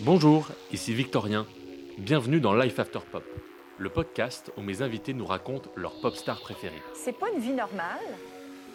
Bonjour, 0.00 0.48
ici 0.72 0.92
Victorien. 0.92 1.46
Bienvenue 1.98 2.40
dans 2.40 2.52
Life 2.52 2.80
After 2.80 2.98
Pop, 3.12 3.22
le 3.78 3.88
podcast 3.88 4.50
où 4.56 4.60
mes 4.60 4.82
invités 4.82 5.14
nous 5.14 5.24
racontent 5.24 5.70
leur 5.76 5.92
pop 6.00 6.16
star 6.16 6.40
préférée. 6.40 6.82
C'est 6.94 7.16
pas 7.16 7.26
une 7.32 7.40
vie 7.40 7.52
normale, 7.52 8.00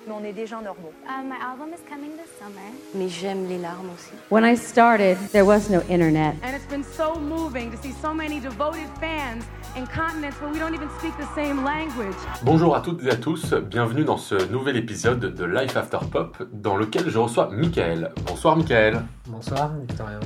mais 0.07 0.13
on 0.13 0.23
est 0.23 0.31
des 0.31 0.47
gens 0.47 0.61
normaux. 0.61 0.93
Uh, 1.05 1.21
my 1.25 1.35
album 1.41 1.73
is 1.73 1.83
coming 1.89 2.11
this 2.11 2.31
summer. 2.39 2.71
Mais 2.95 3.09
j'aime 3.09 3.49
les 3.49 3.57
larmes 3.57 3.89
aussi. 3.93 4.11
When 4.31 4.45
I 4.45 4.55
started, 4.55 5.17
there 5.33 5.43
was 5.43 5.69
no 5.69 5.81
internet. 5.89 6.35
And 6.41 6.55
it's 6.55 6.67
been 6.69 6.83
so 6.83 7.19
moving 7.19 7.69
to 7.71 7.77
see 7.81 7.91
so 8.01 8.13
many 8.13 8.39
devoted 8.39 8.87
fans 9.01 9.43
in 9.75 9.85
continents 9.87 10.39
where 10.39 10.51
we 10.53 10.59
don't 10.59 10.73
even 10.73 10.89
speak 10.99 11.11
the 11.17 11.27
same 11.35 11.65
language. 11.65 12.15
Bonjour 12.43 12.77
à 12.77 12.81
toutes 12.81 13.03
et 13.03 13.09
à 13.09 13.17
tous, 13.17 13.53
bienvenue 13.53 14.05
dans 14.05 14.17
ce 14.17 14.35
nouvel 14.49 14.77
épisode 14.77 15.19
de 15.19 15.43
Life 15.43 15.75
After 15.75 15.99
Pop 16.09 16.37
dans 16.53 16.77
lequel 16.77 17.09
je 17.09 17.17
reçois 17.19 17.49
Michael. 17.51 18.13
Bonsoir 18.25 18.55
Michael. 18.55 19.03
Bonsoir, 19.27 19.73
Victorien. 19.81 20.21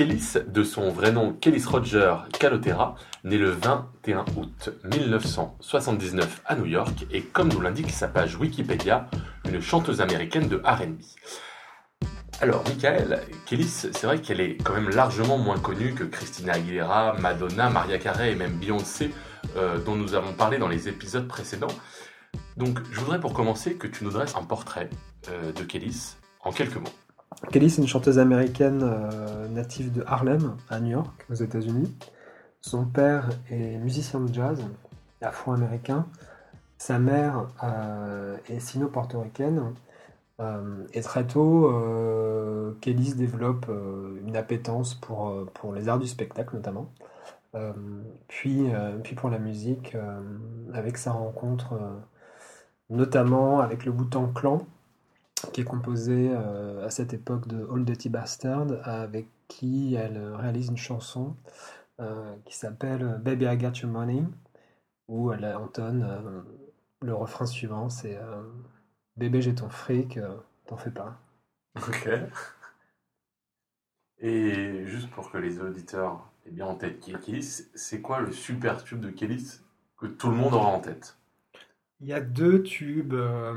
Kélis, 0.00 0.38
de 0.46 0.64
son 0.64 0.88
vrai 0.88 1.12
nom 1.12 1.34
Kélis 1.34 1.66
Roger 1.66 2.14
Calotera, 2.38 2.94
né 3.22 3.36
le 3.36 3.50
21 3.50 4.24
août 4.34 4.70
1979 4.90 6.40
à 6.46 6.56
New 6.56 6.64
York 6.64 7.04
et 7.10 7.20
comme 7.20 7.48
nous 7.48 7.60
l'indique 7.60 7.90
sa 7.90 8.08
page 8.08 8.34
Wikipédia, 8.36 9.10
une 9.46 9.60
chanteuse 9.60 10.00
américaine 10.00 10.48
de 10.48 10.56
R&B. 10.64 11.02
Alors, 12.40 12.64
Michael, 12.66 13.20
Kélis, 13.44 13.68
c'est 13.92 14.04
vrai 14.04 14.22
qu'elle 14.22 14.40
est 14.40 14.56
quand 14.64 14.72
même 14.72 14.88
largement 14.88 15.36
moins 15.36 15.58
connue 15.58 15.92
que 15.92 16.04
Christina 16.04 16.54
Aguilera, 16.54 17.16
Madonna, 17.18 17.68
Maria 17.68 17.98
Carey 17.98 18.32
et 18.32 18.36
même 18.36 18.56
Beyoncé, 18.56 19.10
euh, 19.58 19.76
dont 19.80 19.96
nous 19.96 20.14
avons 20.14 20.32
parlé 20.32 20.56
dans 20.56 20.68
les 20.68 20.88
épisodes 20.88 21.28
précédents. 21.28 21.76
Donc, 22.56 22.78
je 22.90 23.00
voudrais 23.00 23.20
pour 23.20 23.34
commencer 23.34 23.74
que 23.74 23.86
tu 23.86 24.04
nous 24.04 24.10
dresses 24.12 24.34
un 24.34 24.44
portrait 24.44 24.88
euh, 25.28 25.52
de 25.52 25.62
Kélis 25.62 26.16
en 26.42 26.52
quelques 26.52 26.76
mots. 26.76 26.88
Kelly, 27.52 27.70
c'est 27.70 27.82
une 27.82 27.88
chanteuse 27.88 28.18
américaine 28.18 28.82
euh, 28.82 29.48
native 29.48 29.92
de 29.92 30.02
Harlem, 30.06 30.56
à 30.68 30.80
New 30.80 30.90
York, 30.90 31.26
aux 31.30 31.34
États-Unis. 31.34 31.96
Son 32.60 32.84
père 32.84 33.30
est 33.50 33.78
musicien 33.78 34.20
de 34.20 34.32
jazz, 34.32 34.62
afro-américain. 35.22 36.06
Sa 36.78 36.98
mère 36.98 37.48
euh, 37.62 38.36
est 38.48 38.60
sino-portoricaine. 38.60 39.74
Euh, 40.40 40.86
et 40.94 41.02
très 41.02 41.26
tôt, 41.26 41.70
Kelly 42.80 43.14
développe 43.14 43.66
euh, 43.68 44.18
une 44.26 44.36
appétence 44.36 44.94
pour, 44.94 45.46
les 45.74 45.88
arts 45.88 45.98
du 45.98 46.06
spectacle, 46.08 46.56
notamment. 46.56 46.90
Puis, 48.28 48.70
pour 49.16 49.28
la 49.28 49.38
musique, 49.38 49.96
avec 50.72 50.96
sa 50.96 51.12
rencontre, 51.12 51.74
notamment 52.88 53.60
avec 53.60 53.84
le 53.84 53.90
Wu-Tang 53.90 54.32
Clan, 54.32 54.62
qui 55.52 55.60
est 55.62 55.64
composé 55.64 56.30
euh, 56.30 56.86
à 56.86 56.90
cette 56.90 57.12
époque 57.12 57.48
de 57.48 57.64
Old 57.64 57.84
Dirty 57.84 58.08
Bastard, 58.08 58.68
avec 58.84 59.28
qui 59.48 59.94
elle 59.94 60.18
réalise 60.34 60.68
une 60.68 60.76
chanson 60.76 61.36
euh, 62.00 62.34
qui 62.44 62.56
s'appelle 62.56 63.20
Baby 63.22 63.46
I 63.46 63.56
Got 63.56 63.72
Your 63.82 63.90
Money, 63.90 64.24
où 65.08 65.32
elle 65.32 65.44
entonne 65.44 66.02
euh, 66.02 66.40
le 67.02 67.14
refrain 67.14 67.46
suivant, 67.46 67.88
c'est 67.88 68.16
euh, 68.16 68.42
Bébé 69.16 69.42
j'ai 69.42 69.54
ton 69.54 69.68
fric, 69.68 70.16
euh, 70.16 70.36
t'en 70.66 70.76
fais 70.76 70.90
pas. 70.90 71.18
Ok. 71.76 72.08
Et 74.18 74.86
juste 74.86 75.10
pour 75.10 75.30
que 75.30 75.38
les 75.38 75.60
auditeurs 75.60 76.30
aient 76.46 76.50
bien 76.50 76.66
en 76.66 76.74
tête 76.74 77.00
Kélis, 77.00 77.68
c'est 77.74 78.00
quoi 78.00 78.20
le 78.20 78.32
super 78.32 78.82
tube 78.84 79.00
de 79.00 79.10
Kélis 79.10 79.60
que 79.96 80.06
tout 80.06 80.28
le 80.28 80.36
monde 80.36 80.54
aura 80.54 80.68
en 80.68 80.80
tête? 80.80 81.16
Il 82.00 82.08
y 82.08 82.12
a 82.14 82.20
deux 82.20 82.62
tubes 82.62 83.12
euh, 83.12 83.52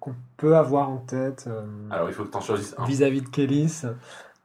qu'on 0.00 0.14
peut 0.36 0.56
avoir 0.56 0.88
en 0.88 0.98
tête 0.98 1.44
euh, 1.48 1.66
Alors 1.90 2.08
il 2.08 2.14
faut 2.14 2.24
que 2.24 2.30
tu 2.30 2.36
en 2.36 2.40
choisisses 2.40 2.74
un. 2.78 2.84
vis-à-vis 2.86 3.22
de 3.22 3.28
Kélis. 3.28 3.82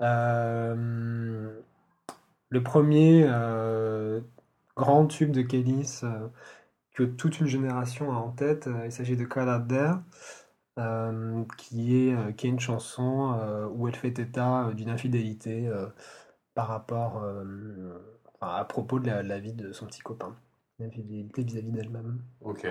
Euh, 0.01 1.59
le 2.49 2.63
premier 2.63 3.25
euh, 3.27 4.21
grand 4.75 5.05
tube 5.07 5.31
de 5.31 5.41
Kélis 5.43 6.01
euh, 6.03 6.27
que 6.93 7.03
toute 7.03 7.39
une 7.39 7.47
génération 7.47 8.11
a 8.11 8.15
en 8.15 8.31
tête, 8.31 8.67
euh, 8.67 8.85
il 8.85 8.91
s'agit 8.91 9.17
de 9.17 9.25
Call 9.25 9.49
Out 9.49 9.67
There, 9.67 9.93
euh, 10.79 11.43
qui 11.57 11.97
est, 12.09 12.13
euh, 12.15 12.31
qui 12.33 12.47
est 12.47 12.49
une 12.49 12.59
chanson 12.59 13.33
euh, 13.39 13.67
où 13.67 13.87
elle 13.87 13.95
fait 13.95 14.19
état 14.19 14.67
euh, 14.67 14.73
d'une 14.73 14.89
infidélité 14.89 15.67
euh, 15.67 15.87
par 16.55 16.67
rapport 16.67 17.23
euh, 17.23 17.99
à 18.41 18.65
propos 18.65 18.99
de 18.99 19.07
la, 19.07 19.23
la 19.23 19.39
vie 19.39 19.53
de 19.53 19.71
son 19.73 19.87
petit 19.87 20.01
copain. 20.01 20.35
Une 20.79 20.87
infidélité 20.87 21.43
vis-à-vis 21.43 21.71
d'elle-même. 21.71 22.19
Ok. 22.41 22.65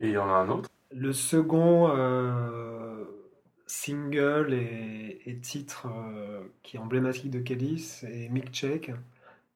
Et 0.00 0.08
il 0.08 0.12
y 0.12 0.18
en 0.18 0.28
a 0.28 0.32
un 0.32 0.48
autre 0.48 0.68
Le 0.92 1.12
second 1.12 1.88
euh, 1.90 3.04
single 3.66 4.52
et, 4.54 5.22
et 5.26 5.38
titre 5.40 5.86
euh, 5.86 6.42
qui 6.62 6.76
est 6.76 6.80
emblématique 6.80 7.30
de 7.30 7.40
Kelly, 7.40 7.78
c'est 7.78 8.28
Milkshake. 8.30 8.92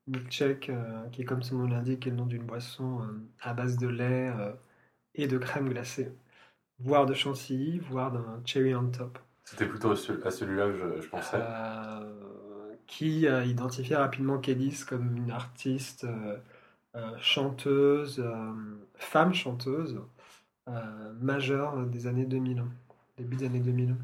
Milkshake, 0.07 0.71
euh, 0.71 1.07
qui 1.13 1.23
est 1.23 1.25
comme 1.25 1.43
son 1.43 1.57
nom 1.59 1.67
l'indique, 1.69 2.07
est 2.07 2.11
le 2.11 2.17
nom 2.17 2.27
d'une 2.27 2.43
boisson 2.43 3.01
à 3.41 3.55
base 3.55 3.77
de 3.77 3.89
lait 3.89 4.33
et 5.15 5.29
de 5.29 5.39
crème 5.39 5.69
glacée, 5.69 6.13
voire 6.81 7.07
de 7.07 7.15
chantilly, 7.15 7.79
voire 7.79 8.13
d'un 8.13 8.43
cherry 8.45 8.75
on 8.75 8.91
top, 8.91 9.19
C'était 9.45 9.67
plutôt 9.67 9.93
à 9.93 9.97
ce- 9.97 10.27
à 10.27 10.31
celui-là 10.31 10.67
que 10.69 10.77
je, 10.77 11.03
je 11.03 11.09
pensais. 11.09 11.39
qui 12.87 13.29
a 13.29 13.45
identifié 13.45 13.97
rapidement 13.97 14.39
Kellys 14.39 14.85
comme 14.89 15.17
une 15.17 15.31
artiste 15.31 16.07
chanteuse, 17.21 18.25
femme 18.97 19.35
chanteuse, 19.35 20.01
euh, 20.71 21.13
majeure 21.21 21.87
des 21.87 22.07
années 22.07 22.25
2000, 22.25 22.63
début 23.19 23.37
des 23.37 23.47
années 23.47 23.61
2000. 23.61 23.97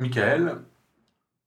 Michael, 0.00 0.62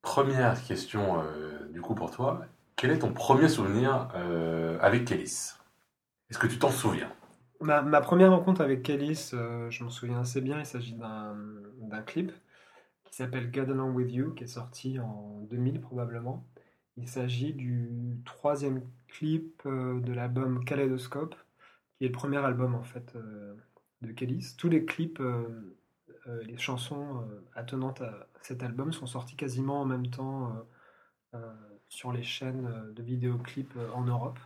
première 0.03 0.63
question 0.63 1.19
euh, 1.19 1.67
du 1.71 1.81
coup 1.81 1.95
pour 1.95 2.11
toi. 2.11 2.45
Quel 2.75 2.91
est 2.91 2.99
ton 2.99 3.11
premier 3.11 3.47
souvenir 3.47 4.09
euh, 4.13 4.77
avec 4.79 5.05
Kélis 5.05 5.55
Est-ce 6.29 6.37
que 6.37 6.45
tu 6.45 6.59
t'en 6.59 6.69
souviens? 6.69 7.11
Ma, 7.61 7.81
première 8.01 8.29
rencontre 8.29 8.61
avec 8.61 8.83
Kellys, 8.83 9.31
euh, 9.33 9.71
je 9.71 9.83
m'en 9.83 9.89
souviens 9.89 10.19
assez 10.19 10.39
bien, 10.39 10.59
il 10.59 10.67
s'agit 10.67 10.93
d'un 10.93 12.01
clip 12.05 12.31
qui 13.05 13.15
s'appelle 13.15 13.49
God 13.49 13.71
Along 13.71 13.95
With 13.95 14.11
You, 14.11 14.35
qui 14.35 14.43
est 14.43 14.47
sorti 14.47 14.99
en 14.99 15.39
2000 15.49 15.81
probablement. 15.81 16.45
Il 16.95 17.07
s'agit 17.07 17.53
du 17.53 17.89
troisième 18.23 18.83
clip 19.07 19.63
de 19.65 20.13
l'album 20.13 20.63
Kaleidoscope, 20.63 21.33
qui 21.97 22.05
est 22.05 22.09
le 22.09 22.13
premier 22.13 22.37
album 22.37 22.75
en 22.75 22.83
fait 22.83 23.15
de 24.01 24.11
Kellys. 24.11 24.53
Tous 24.59 24.69
les 24.69 24.85
clips, 24.85 25.19
euh, 26.27 26.41
les 26.43 26.57
chansons 26.57 27.21
euh, 27.21 27.45
attenantes 27.55 28.01
à 28.01 28.27
cet 28.41 28.63
album 28.63 28.93
sont 28.93 29.05
sortis 29.05 29.35
quasiment 29.35 29.81
en 29.81 29.85
même 29.85 30.07
temps 30.07 30.53
euh, 31.33 31.53
sur 31.89 32.11
les 32.11 32.23
chaînes 32.23 32.93
de 32.93 33.03
vidéoclips 33.03 33.77
en 33.93 34.03
Europe. 34.03 34.39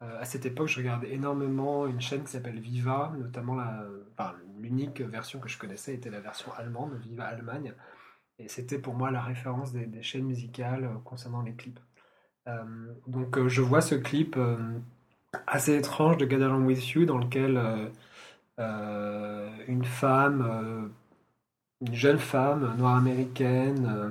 À 0.00 0.24
cette 0.24 0.46
époque, 0.46 0.66
je 0.66 0.78
regardais 0.78 1.12
énormément 1.12 1.86
une 1.86 2.00
chaîne 2.00 2.24
qui 2.24 2.32
s'appelle 2.32 2.58
Viva, 2.58 3.12
notamment 3.16 3.56
l'unique 4.58 5.00
version 5.00 5.38
que 5.38 5.48
je 5.48 5.56
connaissais 5.56 5.94
était 5.94 6.10
la 6.10 6.18
version 6.18 6.52
allemande, 6.54 6.98
Viva 7.00 7.24
Allemagne. 7.24 7.72
Et 8.40 8.48
c'était 8.48 8.80
pour 8.80 8.94
moi 8.94 9.12
la 9.12 9.22
référence 9.22 9.72
des, 9.72 9.86
des 9.86 10.02
chaînes 10.02 10.24
musicales 10.24 10.90
concernant 11.04 11.40
les 11.40 11.54
clips. 11.54 11.78
Donc 13.06 13.46
je 13.46 13.62
vois 13.62 13.80
ce 13.80 13.94
clip 13.94 14.36
assez 15.46 15.76
étrange 15.76 16.16
de 16.16 16.28
Get 16.28 16.42
Along 16.42 16.66
With 16.66 16.88
You 16.88 17.04
dans 17.04 17.18
lequel 17.18 17.92
une 19.68 19.84
femme, 19.84 20.46
euh, 20.48 20.88
une 21.80 21.94
jeune 21.94 22.18
femme 22.18 22.74
noire 22.78 22.96
américaine 22.96 23.86
euh, 23.86 24.10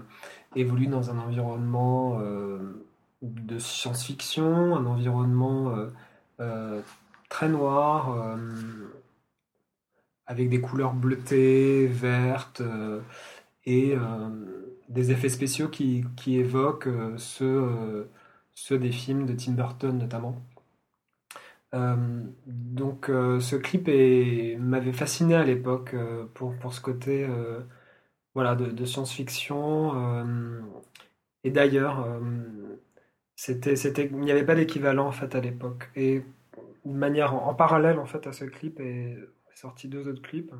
évolue 0.56 0.88
dans 0.88 1.10
un 1.10 1.20
environnement 1.20 2.20
euh, 2.22 2.86
de 3.22 3.60
science-fiction, 3.60 4.76
un 4.76 4.86
environnement 4.86 5.76
euh, 5.76 5.88
euh, 6.40 6.82
très 7.30 7.50
noir, 7.50 8.12
euh, 8.12 8.38
avec 10.26 10.50
des 10.50 10.62
couleurs 10.62 10.94
bleutées, 10.94 11.88
vertes, 11.88 12.62
euh, 12.62 13.02
et 13.66 13.96
euh, 13.96 14.30
des 14.90 15.12
effets 15.12 15.30
spéciaux 15.30 15.70
qui, 15.70 16.06
évoquent 16.28 16.88
euh, 16.88 17.18
euh, 17.42 18.10
ceux 18.54 18.78
des 18.80 18.92
films 18.92 19.26
de 19.26 19.34
Tim 19.34 19.54
Burton 19.54 19.98
notamment. 19.98 20.36
Euh, 21.74 21.96
donc 22.46 23.10
euh, 23.10 23.40
ce 23.40 23.56
clip 23.56 23.88
m'avait 24.60 24.92
fasciné 24.94 25.36
à 25.36 25.44
l'époque 25.44 25.94
euh, 25.94 26.26
pour, 26.34 26.56
pour 26.58 26.74
ce 26.74 26.82
côté 26.82 27.28
voilà, 28.34 28.56
de, 28.56 28.86
science-fiction. 28.86 30.26
et 31.44 31.52
d'ailleurs, 31.52 32.08
c'était, 33.36 33.76
il 34.06 34.20
n'y 34.20 34.32
avait 34.32 34.46
pas 34.46 34.56
d'équivalent 34.56 35.08
en 35.08 35.12
fait 35.12 35.36
à 35.36 35.42
l'époque. 35.42 35.90
Et 35.96 36.24
de 36.86 36.94
manière 36.94 37.34
en, 37.34 37.54
parallèle 37.54 38.00
en 38.00 38.06
fait 38.06 38.26
à 38.28 38.34
ce 38.34 38.46
clip 38.46 38.80
est, 38.80 39.18
sorti 39.56 39.88
deux 39.88 40.08
autres 40.08 40.22
clips 40.22 40.54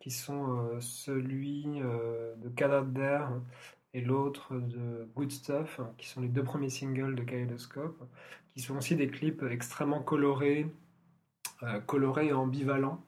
qui 0.00 0.10
sont 0.10 0.80
celui 0.80 1.66
euh, 1.82 2.34
de 2.36 2.48
Canadair 2.48 3.30
et 3.94 4.00
l'autre 4.00 4.54
de 4.54 5.08
Good 5.16 5.30
Stuff, 5.30 5.80
qui 5.96 6.08
sont 6.08 6.20
les 6.20 6.28
deux 6.28 6.44
premiers 6.44 6.70
singles 6.70 7.14
de 7.14 7.22
Kaleidoscope, 7.22 8.02
qui 8.54 8.60
sont 8.60 8.76
aussi 8.76 8.96
des 8.96 9.08
clips 9.08 9.42
extrêmement 9.50 10.02
colorés, 10.02 10.66
euh, 11.62 11.80
colorés 11.80 12.28
et 12.28 12.32
ambivalents, 12.32 13.02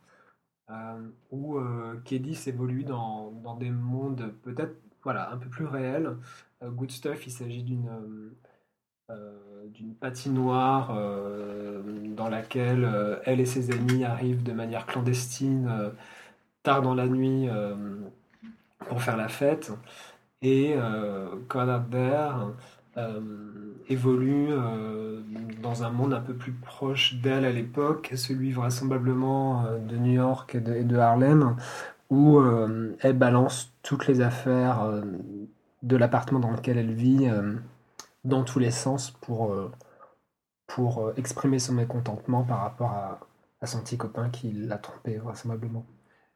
euh, 0.71 1.09
où 1.31 1.59
euh, 1.59 2.01
Kelly 2.05 2.35
s'évolue 2.37 2.85
dans, 2.85 3.33
dans 3.43 3.57
des 3.57 3.71
mondes 3.71 4.33
peut-être 4.43 4.77
voilà, 5.03 5.33
un 5.33 5.37
peu 5.37 5.49
plus 5.49 5.65
réels. 5.65 6.17
Euh, 6.63 6.71
Good 6.71 6.93
Stuff, 6.93 7.27
il 7.27 7.33
s'agit 7.33 7.63
d'une 7.63 7.91
d'une 9.75 9.97
patinoire 9.97 10.95
dans 12.15 12.29
laquelle 12.29 12.89
elle 13.25 13.41
et 13.41 13.45
ses 13.45 13.73
amis 13.73 14.05
arrivent 14.05 14.45
de 14.45 14.53
manière 14.53 14.87
clandestine 14.87 15.69
tard 16.63 16.81
dans 16.81 16.95
la 16.95 17.09
nuit 17.09 17.49
pour 18.87 19.03
faire 19.03 19.17
la 19.17 19.27
fête. 19.27 19.73
Et 20.43 20.75
euh, 20.75 21.29
Conrad 21.49 21.89
Bear 21.89 22.53
euh, 22.97 23.21
évolue 23.89 24.49
euh, 24.51 25.21
dans 25.63 25.85
un 25.85 25.91
monde 25.91 26.15
un 26.15 26.21
peu 26.21 26.35
plus 26.35 26.53
proche 26.53 27.17
d'elle 27.17 27.45
à 27.45 27.53
l'époque, 27.53 28.13
celui 28.17 28.53
vraisemblablement 28.53 29.65
de 29.79 29.97
New 29.97 30.13
York 30.13 30.55
et 30.55 30.61
de, 30.85 30.97
Harlem, 30.97 31.57
où 32.09 32.41
elle 33.01 33.17
balance 33.17 33.73
toutes 33.83 34.07
les 34.07 34.21
affaires 34.23 35.03
de 35.83 35.97
l'appartement 35.97 36.41
dans 36.41 36.51
lequel 36.51 36.79
elle 36.79 36.95
vit 36.95 37.29
dans 38.25 38.43
tous 38.43 38.59
les 38.59 38.71
sens 38.71 39.11
pour, 39.11 39.55
pour 40.67 41.13
exprimer 41.17 41.59
son 41.59 41.75
mécontentement 41.75 42.43
par 42.43 42.61
rapport 42.61 42.91
à, 42.93 43.21
à 43.61 43.67
son 43.67 43.81
petit 43.83 43.99
copain 43.99 44.31
qui 44.31 44.53
l'a 44.53 44.79
trompé 44.79 45.19
vraisemblablement. 45.19 45.85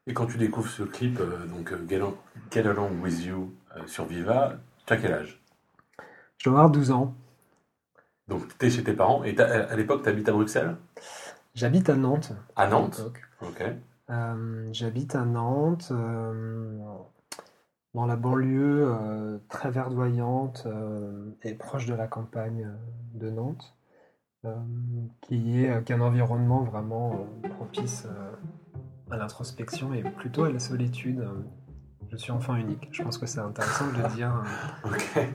Et 0.07 0.13
quand 0.13 0.27
tu 0.27 0.37
découvres 0.37 0.69
ce 0.69 0.83
clip, 0.83 1.19
euh, 1.19 1.47
donc 1.47 1.71
euh, 1.71 1.83
Get, 1.89 1.95
Along, 1.95 2.15
Get 2.51 2.67
Along 2.67 3.01
With 3.01 3.23
You 3.23 3.51
euh, 3.75 3.87
sur 3.87 4.05
Viva, 4.05 4.53
tu 4.85 4.93
as 4.93 4.97
quel 4.97 5.13
âge? 5.13 5.41
Je 6.37 6.49
dois 6.49 6.59
avoir 6.59 6.71
12 6.71 6.91
ans. 6.91 7.15
Donc 8.27 8.55
tu 8.57 8.65
es 8.67 8.69
chez 8.69 8.83
tes 8.83 8.93
parents 8.93 9.23
et 9.23 9.39
à 9.39 9.75
l'époque 9.75 10.03
tu 10.03 10.09
habites 10.09 10.29
à 10.29 10.31
Bruxelles? 10.31 10.75
J'habite 11.55 11.89
à 11.89 11.95
Nantes. 11.95 12.33
À 12.55 12.67
Nantes? 12.67 13.01
Ok. 13.41 13.63
Euh, 14.11 14.69
J'habite 14.71 15.15
à 15.15 15.25
Nantes, 15.25 15.91
dans 17.93 18.05
la 18.05 18.15
banlieue 18.15 19.39
très 19.49 19.71
verdoyante 19.71 20.67
et 21.43 21.53
proche 21.53 21.85
de 21.85 21.93
la 21.93 22.07
campagne 22.07 22.67
de 23.13 23.29
Nantes, 23.29 23.75
qui 25.21 25.63
est, 25.63 25.83
qui 25.83 25.93
est 25.93 25.95
un 25.95 26.01
environnement 26.01 26.63
vraiment 26.63 27.27
propice 27.57 28.07
à 29.11 29.17
l'introspection 29.17 29.93
et 29.93 30.01
plutôt 30.03 30.43
à 30.45 30.51
la 30.51 30.59
solitude. 30.59 31.19
Euh, 31.21 31.33
Je 32.11 32.17
suis 32.17 32.31
enfant 32.31 32.55
unique. 32.55 32.87
Je 32.91 33.03
pense 33.03 33.17
que 33.17 33.25
c'est 33.25 33.39
intéressant 33.39 33.87
de 33.91 33.97
le 34.01 34.15
dire. 34.15 34.31
euh. 35.15 35.25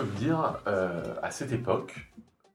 Peux 0.00 0.06
me 0.06 0.16
dire, 0.16 0.58
euh, 0.66 1.14
à 1.22 1.30
cette 1.30 1.52
époque, 1.52 2.10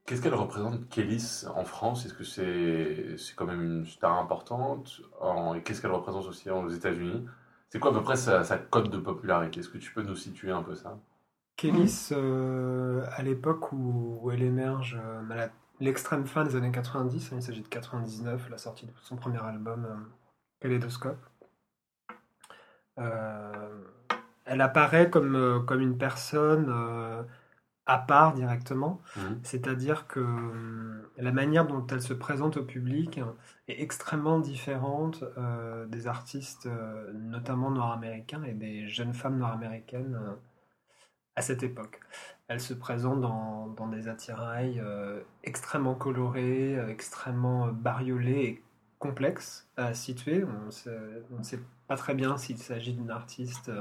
qu'est-ce 0.06 0.22
qu'elle 0.22 0.34
représente 0.34 0.88
Kélis 0.90 1.46
en 1.54 1.64
France? 1.64 2.06
Est-ce 2.06 2.14
que 2.14 2.24
c'est 2.24 3.18
c'est 3.18 3.36
quand 3.36 3.46
même 3.46 3.62
une 3.62 3.86
star 3.86 4.18
importante? 4.18 5.02
Et 5.56 5.62
qu'est-ce 5.62 5.82
qu'elle 5.82 5.92
représente 5.92 6.26
aussi 6.26 6.50
aux 6.50 6.70
États-Unis? 6.70 7.26
C'est 7.70 7.80
quoi 7.80 7.92
à 7.92 7.94
peu 7.94 8.02
près 8.02 8.16
sa, 8.16 8.44
cote 8.58 8.90
de 8.90 8.98
popularité? 8.98 9.60
Est-ce 9.60 9.70
que 9.70 9.78
tu 9.78 9.94
peux 9.94 10.04
nous 10.04 10.16
situer 10.16 10.52
un 10.52 10.64
peu 10.64 10.76
ça? 10.76 10.98
Kélis, 11.56 12.10
euh, 12.12 13.06
à 13.16 13.22
l'époque 13.22 13.72
où, 13.72 14.30
elle 14.32 14.44
émerge, 14.44 15.00
euh, 15.02 15.48
l'extrême 15.80 16.26
fin 16.26 16.44
des 16.44 16.56
années 16.56 16.72
90, 16.72 17.32
hein, 17.32 17.36
il 17.38 17.44
s'agit 17.44 17.62
de 17.62 17.68
99, 17.68 18.50
la 18.50 18.58
sortie 18.58 18.86
de 18.86 18.92
son 19.04 19.16
premier 19.16 19.42
album, 19.42 19.86
euh, 19.86 19.96
Kaleidoscope. 20.60 21.24
Euh, 22.98 23.84
elle 24.46 24.62
apparaît 24.62 25.10
comme, 25.10 25.36
euh, 25.36 25.60
comme 25.62 25.82
une 25.82 25.98
personne 25.98 26.68
euh, 26.70 27.24
à 27.88 28.00
part 28.00 28.34
directement, 28.34 29.02
Mhm. 29.16 29.40
c'est-à-dire 29.44 30.08
que 30.08 30.20
euh, 30.22 31.12
la 31.18 31.32
manière 31.32 31.68
dont 31.68 31.86
elle 31.88 32.02
se 32.02 32.14
présente 32.14 32.58
au 32.58 32.64
public 32.64 33.20
est 33.68 33.82
extrêmement 33.82 34.40
différente 34.40 35.24
euh, 35.38 35.86
des 35.88 36.08
artistes, 36.08 36.68
euh, 36.68 37.12
notamment 37.14 37.72
nord-américains 37.72 38.44
et 38.44 38.54
des 38.54 38.88
jeunes 38.88 39.14
femmes 39.14 39.38
nord-américaines 39.40 40.16
euh, 40.16 40.36
à 41.36 41.42
cette 41.42 41.64
époque. 41.64 42.00
Elle 42.48 42.62
se 42.62 42.74
présente 42.74 43.22
dans, 43.22 43.68
dans 43.70 43.88
des 43.88 44.08
attirails 44.08 44.82
extrêmement 45.44 45.96
colorés, 45.96 46.78
extrêmement 46.90 47.68
bariolés 47.68 48.44
et 48.44 48.64
complexes 49.00 49.68
à 49.78 49.94
situer. 49.94 50.46
On 50.46 51.38
ne 51.38 51.44
sait 51.44 51.60
pas 51.88 51.98
très 51.98 52.14
bien 52.14 52.38
s'il 52.38 52.58
s'agit 52.60 52.94
d'une 52.94 53.10
artiste 53.12 53.72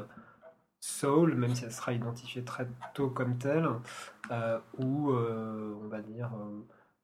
soul, 0.85 1.35
même 1.35 1.55
si 1.55 1.65
elle 1.65 1.73
sera 1.73 1.93
identifiée 1.93 2.45
très 2.45 2.67
tôt 2.95 3.09
comme 3.09 3.39
telle, 3.39 3.67
euh, 4.31 4.59
ou 4.79 5.11
euh, 5.13 5.75
on 5.83 5.89
va 5.89 6.01
dire 6.03 6.31
euh, 6.35 6.61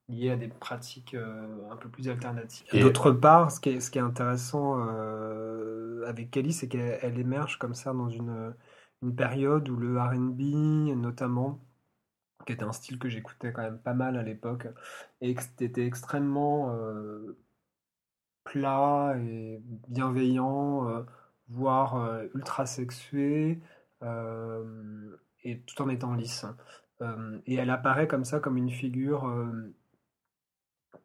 liées 0.08 0.30
à 0.30 0.36
des 0.36 0.48
pratiques 0.48 1.14
euh, 1.14 1.46
un 1.70 1.76
peu 1.76 1.88
plus 1.88 2.08
alternatives. 2.08 2.66
Et- 2.72 2.80
D'autre 2.80 3.10
part, 3.10 3.50
ce 3.50 3.58
qui 3.60 3.70
est, 3.70 3.80
ce 3.80 3.90
qui 3.90 3.98
est 3.98 4.02
intéressant 4.02 4.86
euh, 4.86 6.04
avec 6.06 6.30
Kelly, 6.30 6.52
c'est 6.52 6.68
qu'elle 6.68 6.98
elle 7.02 7.18
émerge 7.18 7.58
comme 7.58 7.74
ça 7.74 7.92
dans 7.92 8.08
une, 8.10 8.54
une 9.02 9.14
période 9.14 9.68
où 9.68 9.76
le 9.76 9.98
R&B, 9.98 10.94
notamment, 10.96 11.58
qui 12.46 12.52
était 12.52 12.64
un 12.64 12.72
style 12.72 12.98
que 12.98 13.08
j'écoutais 13.08 13.52
quand 13.52 13.62
même 13.62 13.78
pas 13.78 13.94
mal 13.94 14.16
à 14.16 14.22
l'époque, 14.22 14.66
et 15.22 15.30
était 15.30 15.86
extrêmement 15.86 16.74
euh, 16.74 17.36
plat 18.44 19.14
et 19.18 19.60
bienveillant, 19.88 20.88
euh, 20.88 21.02
voire 21.50 21.96
euh, 21.96 22.26
ultra 22.34 22.64
sexué, 22.66 23.60
euh, 24.02 25.16
et 25.44 25.60
tout 25.60 25.82
en 25.82 25.88
étant 25.88 26.14
lisse. 26.14 26.46
Euh, 27.02 27.38
et 27.46 27.54
elle 27.56 27.70
apparaît 27.70 28.06
comme 28.08 28.24
ça, 28.24 28.40
comme 28.40 28.56
une 28.56 28.70
figure 28.70 29.30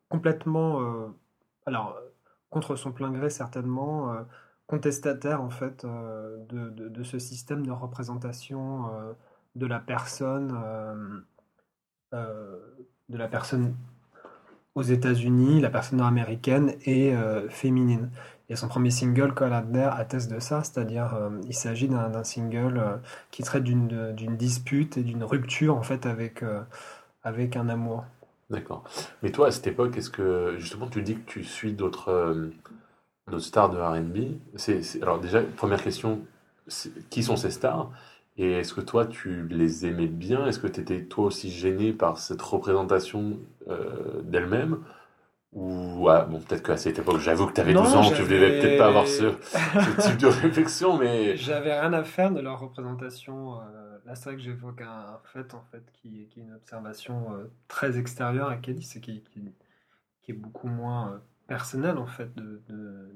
complètement, 0.10 1.14
alors, 1.66 2.00
contre 2.50 2.76
son 2.76 2.92
plein 2.92 3.12
gré 3.12 3.30
certainement, 3.30 4.16
contestataire 4.68 5.42
en 5.42 5.50
fait 5.50 5.86
de, 5.86 6.70
de- 6.70 7.04
ce 7.04 7.20
système 7.20 7.66
de 7.66 7.72
représentation 7.72 8.90
de 9.56 9.66
la 9.66 9.80
personne, 9.80 11.26
de 12.14 13.18
la 13.18 13.28
personne 13.28 13.76
aux 14.76 14.84
États-Unis, 14.84 15.60
la 15.62 15.70
personne 15.70 16.00
nord-américaine 16.00 16.76
et 16.86 17.14
féminine. 17.50 18.12
Et 18.48 18.56
son 18.56 18.68
premier 18.68 18.92
single, 18.92 19.34
Call 19.34 19.54
Out 19.54 19.72
There, 19.74 19.90
atteste 19.92 20.32
de 20.32 20.40
ça, 20.40 20.64
c'est-à-dire 20.64 21.16
euh, 21.16 21.30
il 21.48 21.56
s'agit 21.56 21.88
d'un 21.88 22.24
single 22.24 22.78
euh, 22.78 22.98
qui 23.32 23.42
traite 23.42 23.64
d'une 23.64 24.38
dispute 24.38 24.98
et 24.98 25.04
d'une 25.04 25.24
rupture 25.24 25.76
en 25.76 25.82
fait 25.82 26.06
avec, 26.06 26.44
euh, 26.44 26.62
avec 27.24 27.56
un 27.56 27.70
amour. 27.70 28.04
D'accord. 28.52 28.84
Mais 29.24 29.32
toi, 29.32 29.48
à 29.48 29.52
cette 29.52 29.66
époque, 29.66 29.98
est-ce 29.98 30.12
que 30.12 30.56
justement 30.60 30.88
tu 30.88 31.02
dis 31.02 31.16
que 31.16 31.26
tu 31.26 31.44
suis 31.44 31.74
d'autres 31.74 32.12
euh, 32.12 33.40
stars 33.40 33.72
de 33.72 33.80
R&B? 33.80 34.38
C'est, 34.56 35.02
alors 35.02 35.20
déjà, 35.20 35.42
première 35.42 35.82
question, 35.82 36.22
qui 37.10 37.24
sont 37.24 37.38
ces 37.38 37.50
stars? 37.50 37.90
Et 38.38 38.52
est-ce 38.52 38.76
que 38.76 38.82
toi, 38.82 39.08
tu 39.08 39.48
les 39.48 39.88
aimais 39.88 40.08
bien? 40.08 40.46
Est-ce 40.46 40.60
que 40.60 40.68
tu 40.68 40.82
étais 40.82 41.02
toi 41.04 41.26
aussi 41.26 41.50
gêné 41.50 41.94
par 41.94 42.20
cette 42.20 42.42
représentation 42.42 43.40
d'elle-même? 44.24 44.80
Ou 45.56 46.10
ah, 46.10 46.26
bon, 46.26 46.42
peut-être 46.42 46.64
qu'à 46.64 46.78
cette 46.78 47.00
époque, 47.00 47.20
j'avoue 47.20 47.48
que 47.48 47.54
tu 47.54 47.62
avais 47.62 47.74
Non, 47.74 47.84
12 47.84 47.96
ans, 47.96 48.12
tu 48.12 48.24
devais 48.24 48.60
peut-être 48.60 48.78
pas 48.78 48.88
avoir 48.88 49.08
ce, 49.08 49.34
ce 49.80 49.90
type 50.02 50.18
de 50.18 50.28
réflexion, 50.28 50.98
mais 50.98 51.38
J'avais 51.38 51.80
rien 51.80 51.94
à 51.94 52.04
faire 52.04 52.32
de 52.32 52.42
leur 52.42 52.60
représentation. 52.60 53.62
euh, 53.62 53.98
là, 54.06 54.16
c'est 54.16 54.26
vrai 54.26 54.36
que 54.36 54.42
j'évoque 54.42 54.82
un, 54.82 54.88
un 54.90 55.20
fait, 55.24 55.54
en 55.54 55.62
fait, 55.72 55.84
qui, 55.94 56.28
qui 56.30 56.42
est 56.42 56.44
une 56.44 56.54
observation 56.54 57.34
euh, 57.34 57.46
très 57.70 57.98
extérieure 57.98 58.50
à 58.50 58.58
Kelly, 58.58 58.84
c'est 58.84 59.00
qui, 59.02 59.22
qui, 59.24 59.42
qui 60.24 60.32
est 60.32 60.36
beaucoup 60.36 60.68
moins 60.70 61.14
euh, 61.14 61.18
personnelle, 61.48 61.98
en 61.98 62.08
fait, 62.08 62.34
de, 62.36 62.62
de, 62.70 63.10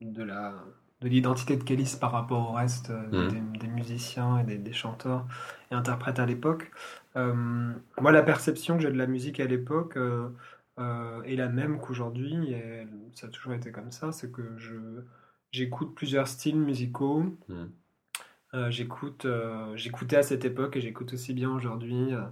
de 0.00 0.22
la 0.22 0.54
de 1.00 1.08
l'identité 1.08 1.56
de 1.56 1.62
Kelly 1.62 1.96
par 2.00 2.10
rapport 2.10 2.50
au 2.50 2.52
reste 2.54 2.90
euh, 2.90 3.06
Mhm. 3.12 3.28
des, 3.28 3.40
des 3.60 3.68
musiciens 3.68 4.38
et 4.40 4.44
des, 4.44 4.58
des 4.58 4.72
chanteurs 4.72 5.26
et 5.70 5.74
interprètes 5.74 6.18
à 6.18 6.26
l'époque. 6.26 6.72
Euh, 7.16 7.72
moi, 8.00 8.10
la 8.12 8.22
perception 8.22 8.76
que 8.76 8.82
j'ai 8.82 8.90
de 8.90 8.98
la 8.98 9.06
musique 9.06 9.38
à 9.40 9.46
l'époque 9.46 9.96
euh, 9.96 10.28
euh, 10.78 11.22
est 11.22 11.36
la 11.36 11.48
même 11.48 11.80
qu'aujourd'hui, 11.80 12.52
et 12.52 12.86
ça 13.14 13.26
a 13.26 13.30
toujours 13.30 13.52
été 13.54 13.72
comme 13.72 13.90
ça, 13.90 14.12
c'est 14.12 14.30
que 14.30 14.56
je 14.56 15.02
j'écoute 15.50 15.94
plusieurs 15.94 16.28
styles 16.28 16.58
musicaux. 16.58 17.36
Mhm. 17.48 17.70
Euh, 18.54 18.70
j'écoute, 18.70 19.26
euh, 19.26 19.76
j'écoutais 19.76 20.16
à 20.16 20.22
cette 20.22 20.44
époque 20.44 20.76
et 20.76 20.80
j'écoute 20.80 21.12
aussi 21.12 21.34
bien 21.34 21.50
aujourd'hui 21.50 22.14
euh, 22.14 22.22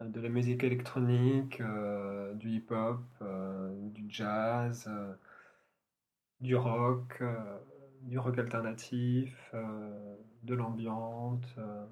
de 0.00 0.20
la 0.20 0.28
musique 0.28 0.62
électronique, 0.62 1.60
euh, 1.60 2.34
du 2.34 2.50
hip-hop, 2.50 3.00
euh, 3.22 3.74
du 3.90 4.04
jazz, 4.08 4.84
euh, 4.88 5.14
du 6.40 6.54
rock, 6.54 7.16
euh, 7.22 7.58
du 8.02 8.18
rock 8.18 8.38
alternatif, 8.38 9.50
euh, 9.54 10.16
de 10.42 10.54
l'ambiante, 10.54 11.46
euh, 11.56 11.86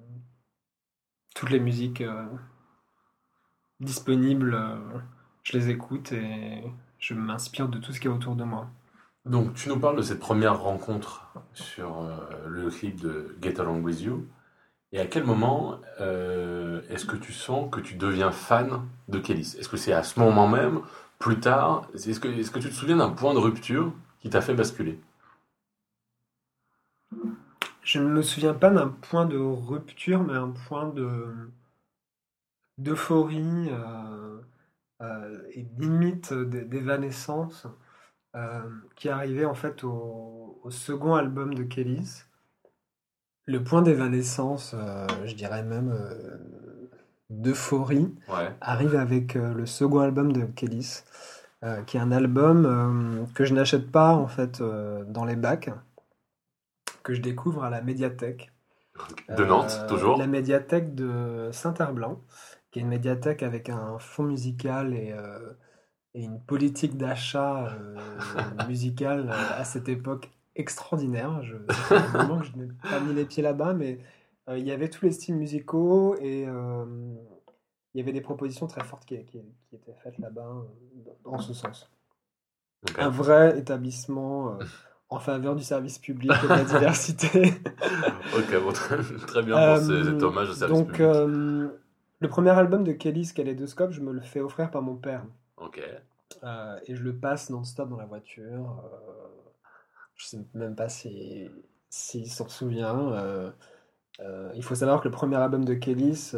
toutes 1.33 1.49
les 1.49 1.59
musiques 1.59 2.01
euh, 2.01 2.25
disponibles, 3.79 4.53
euh, 4.53 4.77
je 5.43 5.57
les 5.57 5.69
écoute 5.69 6.11
et 6.11 6.63
je 6.99 7.13
m'inspire 7.13 7.67
de 7.67 7.77
tout 7.77 7.91
ce 7.91 7.99
qui 7.99 8.07
est 8.07 8.11
autour 8.11 8.35
de 8.35 8.43
moi. 8.43 8.67
Donc, 9.25 9.53
tu 9.53 9.69
nous 9.69 9.79
parles 9.79 9.95
de 9.95 10.01
cette 10.01 10.19
première 10.19 10.59
rencontre 10.59 11.31
sur 11.53 12.01
euh, 12.01 12.17
le 12.47 12.69
clip 12.69 12.99
de 12.99 13.37
Get 13.41 13.59
Along 13.59 13.81
With 13.81 14.01
You. 14.01 14.25
Et 14.91 14.99
à 14.99 15.05
quel 15.05 15.23
moment 15.23 15.79
euh, 16.01 16.81
est-ce 16.89 17.05
que 17.05 17.15
tu 17.15 17.33
sens 17.33 17.69
que 17.71 17.79
tu 17.79 17.95
deviens 17.95 18.31
fan 18.31 18.81
de 19.07 19.19
Kélis? 19.19 19.55
Est-ce 19.57 19.69
que 19.69 19.77
c'est 19.77 19.93
à 19.93 20.03
ce 20.03 20.19
moment 20.19 20.47
même, 20.47 20.81
plus 21.19 21.39
tard? 21.39 21.87
Est-ce 21.93 22.19
que, 22.19 22.59
tu 22.59 22.69
te 22.69 22.73
souviens 22.73 22.97
d'un 22.97 23.09
point 23.09 23.33
de 23.33 23.39
rupture 23.39 23.93
qui 24.19 24.29
t'a 24.29 24.41
fait 24.41 24.53
basculer? 24.53 24.99
Je 27.81 27.99
ne 27.99 28.07
me 28.07 28.21
souviens 28.21 28.53
pas 28.53 28.69
d'un 28.69 28.89
point 28.89 29.25
de 29.25 29.37
rupture, 29.37 30.23
mais 30.23 30.33
un 30.33 30.51
point 30.67 30.87
de 30.89 31.27
d'euphorie 32.77 33.69
euh, 33.69 34.39
et 35.51 35.65
limite 35.77 36.33
d- 36.33 36.65
d'évanescence 36.65 37.67
euh, 38.35 38.61
qui 38.95 39.09
arrivait 39.09 39.45
en 39.45 39.53
fait 39.53 39.83
au, 39.83 40.59
au 40.63 40.71
second 40.71 41.15
album 41.15 41.53
de 41.53 41.63
Kellys. 41.63 42.23
Le 43.45 43.63
point 43.63 43.81
d'évanescence, 43.81 44.73
euh, 44.73 45.05
je 45.25 45.35
dirais 45.35 45.63
même 45.63 45.91
euh, 45.91 46.37
d'euphorie, 47.29 48.13
Ouais. 48.29 48.53
arrive 48.61 48.95
avec 48.95 49.35
euh, 49.35 49.53
le 49.53 49.65
second 49.65 49.99
album 49.99 50.31
de 50.31 50.45
Kellys, 50.45 51.03
euh, 51.63 51.81
qui 51.83 51.97
est 51.97 51.99
un 51.99 52.11
album 52.11 52.65
euh, 52.65 53.25
que 53.35 53.43
je 53.45 53.53
n'achète 53.53 53.91
pas 53.91 54.13
en 54.15 54.27
fait 54.27 54.61
euh, 54.61 55.03
dans 55.05 55.25
les 55.25 55.35
bacs, 55.35 55.69
que 57.03 57.13
je 57.13 57.21
découvre 57.21 57.63
à 57.65 57.69
la 57.69 57.81
médiathèque. 57.81 58.51
De 59.35 59.43
Nantes, 59.43 59.77
Euh, 59.81 59.87
toujours. 59.87 60.17
La 60.17 60.27
médiathèque 60.27 60.93
de 60.95 61.49
Saint-Herblanc, 61.51 62.21
qui 62.73 62.79
est 62.79 62.81
une 62.81 62.89
médiathèque 62.89 63.43
avec 63.43 63.69
un 63.69 63.99
fond 63.99 64.23
musical 64.23 64.93
et, 64.95 65.13
euh, 65.13 65.53
et 66.15 66.23
une 66.23 66.41
politique 66.41 66.97
d'achat 66.97 67.67
euh, 67.67 67.95
musical 68.67 69.29
euh, 69.29 69.33
à 69.57 69.63
cette 69.63 69.87
époque 69.87 70.31
extraordinaire. 70.55 71.41
Je, 71.43 71.55
ça 71.69 71.73
fait 71.75 71.95
un 72.17 72.23
moment 72.23 72.39
que 72.39 72.47
je 72.47 72.57
n'ai 72.57 72.67
pas 72.89 72.99
mis 72.99 73.13
les 73.13 73.25
pieds 73.25 73.43
là-bas, 73.43 73.73
mais 73.73 73.99
euh, 74.49 74.57
il 74.57 74.65
y 74.67 74.71
avait 74.71 74.89
tous 74.89 75.05
les 75.05 75.11
styles 75.11 75.35
musicaux 75.35 76.15
et 76.19 76.41
il 77.95 77.99
y 77.99 78.01
avait 78.01 78.11
des 78.11 78.21
propositions 78.21 78.65
très 78.67 78.83
fortes 78.83 79.05
qui, 79.05 79.23
qui- 79.25 79.41
qui 79.69 79.75
étaient 79.75 79.95
faites 80.03 80.17
là-bas 80.17 80.51
dans, 81.23 81.31
dans 81.31 81.39
ce 81.39 81.53
sens. 81.53 81.91
Un 82.97 83.09
vrai 83.09 83.57
établissement 83.59 84.57
en 85.09 85.19
faveur 85.19 85.55
du 85.55 85.63
service 85.63 85.99
public 85.99 86.31
et 86.43 86.47
de 86.47 86.49
la 86.49 86.63
diversité. 86.79 87.53
Ok, 88.35 88.63
bon, 88.63 88.71
très, 88.71 88.97
très 89.27 89.43
bien 89.43 89.55
pour 89.75 89.77
ce- 89.85 90.03
cet 90.05 90.23
hommage 90.23 90.49
au 90.49 90.53
service 90.53 90.77
donc, 90.79 90.87
public. 90.87 91.01
Le 92.19 92.27
premier 92.29 92.51
album 92.51 92.83
de 92.83 92.93
Kelly's 92.93 93.33
Kaleidoscope, 93.33 93.91
je 93.91 94.01
me 94.01 94.11
le 94.11 94.21
fais 94.21 94.39
offrir 94.39 94.71
par 94.71 94.81
mon 94.81 94.95
père. 94.95 95.25
Ok. 95.57 95.81
Euh, 96.43 96.79
et 96.87 96.95
je 96.95 97.03
le 97.03 97.15
passe 97.15 97.49
non-stop 97.49 97.89
dans 97.89 97.97
la 97.97 98.05
voiture. 98.05 98.83
euh, 98.85 99.27
je 100.15 100.25
sais 100.25 100.39
même 100.53 100.75
pas 100.75 100.89
si 100.89 101.49
s'il 101.89 102.31
s'en 102.31 102.47
souvient. 102.47 103.11
euh, 103.13 103.51
euh, 104.19 104.51
il 104.55 104.63
faut 104.63 104.75
savoir 104.75 105.01
que 105.01 105.07
le 105.07 105.11
premier 105.13 105.35
album 105.37 105.65
de 105.65 105.73
Kellys 105.73 106.33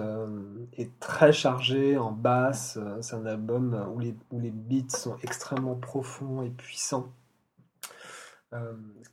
est 0.74 1.00
très 1.00 1.34
chargé 1.34 1.98
en 1.98 2.12
basse. 2.12 2.80
C'est 3.02 3.16
un 3.16 3.26
album 3.26 3.74
où 3.94 4.00
les, 4.00 4.16
où 4.32 4.40
les 4.40 4.52
beats 4.52 4.96
sont 4.96 5.18
extrêmement 5.24 5.76
profonds 5.76 6.42
et 6.42 6.50
puissants. 6.50 7.12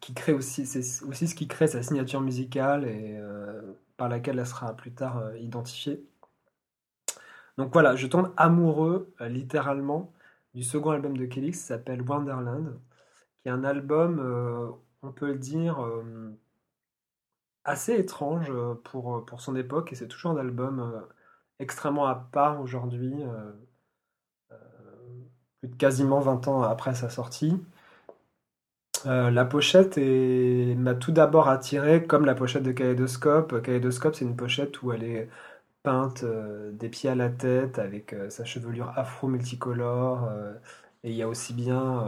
Qui 0.00 0.14
crée 0.14 0.32
aussi, 0.32 0.66
c'est 0.66 1.04
aussi 1.04 1.26
ce 1.26 1.34
qui 1.34 1.48
crée 1.48 1.66
sa 1.66 1.82
signature 1.82 2.20
musicale 2.20 2.84
et 2.84 3.20
par 3.96 4.08
laquelle 4.08 4.38
elle 4.38 4.46
sera 4.46 4.72
plus 4.74 4.92
tard 4.92 5.36
identifiée. 5.36 6.04
Donc 7.58 7.72
voilà, 7.72 7.96
je 7.96 8.06
tombe 8.06 8.32
amoureux, 8.36 9.12
euh, 9.20 9.28
littéralement, 9.28 10.12
du 10.54 10.62
second 10.62 10.90
album 10.90 11.16
de 11.16 11.26
Kelly 11.26 11.50
qui 11.52 11.58
s'appelle 11.58 12.02
Wonderland, 12.02 12.78
qui 13.42 13.48
est 13.48 13.50
un 13.52 13.64
album, 13.64 14.20
euh, 14.20 14.70
on 15.02 15.12
peut 15.12 15.26
le 15.26 15.38
dire, 15.38 15.82
euh, 15.84 16.30
assez 17.64 17.94
étrange 17.94 18.52
pour, 18.84 19.24
pour 19.24 19.40
son 19.40 19.56
époque, 19.56 19.92
et 19.92 19.96
c'est 19.96 20.08
toujours 20.08 20.32
un 20.32 20.38
album 20.38 21.06
extrêmement 21.58 22.06
à 22.06 22.14
part 22.16 22.60
aujourd'hui, 22.60 23.14
plus 25.60 25.68
de 25.68 25.76
quasiment 25.76 26.20
20 26.20 26.48
ans 26.48 26.62
après 26.62 26.94
sa 26.94 27.08
sortie. 27.08 27.56
La 29.04 29.44
pochette 29.44 29.96
m'a 29.98 30.94
tout 30.94 31.12
d'abord 31.12 31.48
attiré 31.48 32.04
comme 32.04 32.24
la 32.24 32.34
pochette 32.34 32.62
de 32.64 32.72
Kaleidoscope. 32.72 33.62
Kaleidoscope, 33.62 34.14
c'est 34.16 34.24
une 34.24 34.36
pochette 34.36 34.82
où 34.82 34.92
elle 34.92 35.04
est 35.04 35.28
peinte 35.82 36.24
euh, 36.24 36.72
des 36.72 36.88
pieds 36.88 37.10
à 37.10 37.14
la 37.14 37.28
tête 37.30 37.78
avec 37.78 38.12
euh, 38.12 38.30
sa 38.30 38.44
chevelure 38.44 38.92
afro 38.96 39.28
multicolore. 39.28 40.24
euh, 40.24 40.54
et 41.04 41.10
il 41.10 41.16
y 41.16 41.22
a 41.22 41.28
aussi 41.28 41.52
bien 41.54 42.06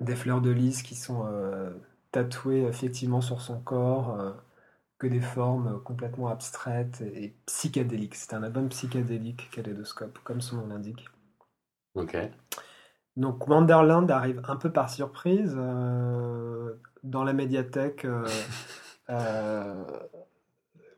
des 0.00 0.14
fleurs 0.14 0.40
de 0.40 0.50
lys 0.50 0.82
qui 0.82 0.94
sont 0.94 1.26
tatouées 2.12 2.62
effectivement 2.62 3.20
sur 3.20 3.40
son 3.40 3.60
corps. 3.60 4.36
que 4.98 5.06
des 5.08 5.20
formes 5.20 5.82
complètement 5.82 6.28
abstraites 6.28 7.00
et, 7.00 7.34
psychédéliques. 7.46 8.14
C'est 8.14 8.34
un 8.34 8.42
album 8.44 8.68
psychédélique, 8.68 9.50
Kaleidoscope, 9.50 10.18
comme 10.24 10.40
son 10.40 10.56
nom 10.58 10.68
l'indique. 10.68 11.08
Ok. 11.94 12.16
Donc 13.18 13.48
Wonderland 13.48 14.08
arrive 14.12 14.40
un 14.46 14.54
peu 14.54 14.70
par 14.70 14.88
surprise 14.88 15.56
euh, 15.58 16.74
dans 17.02 17.24
la 17.24 17.32
médiathèque 17.32 18.04
euh, 18.04 18.24
euh, 19.10 19.84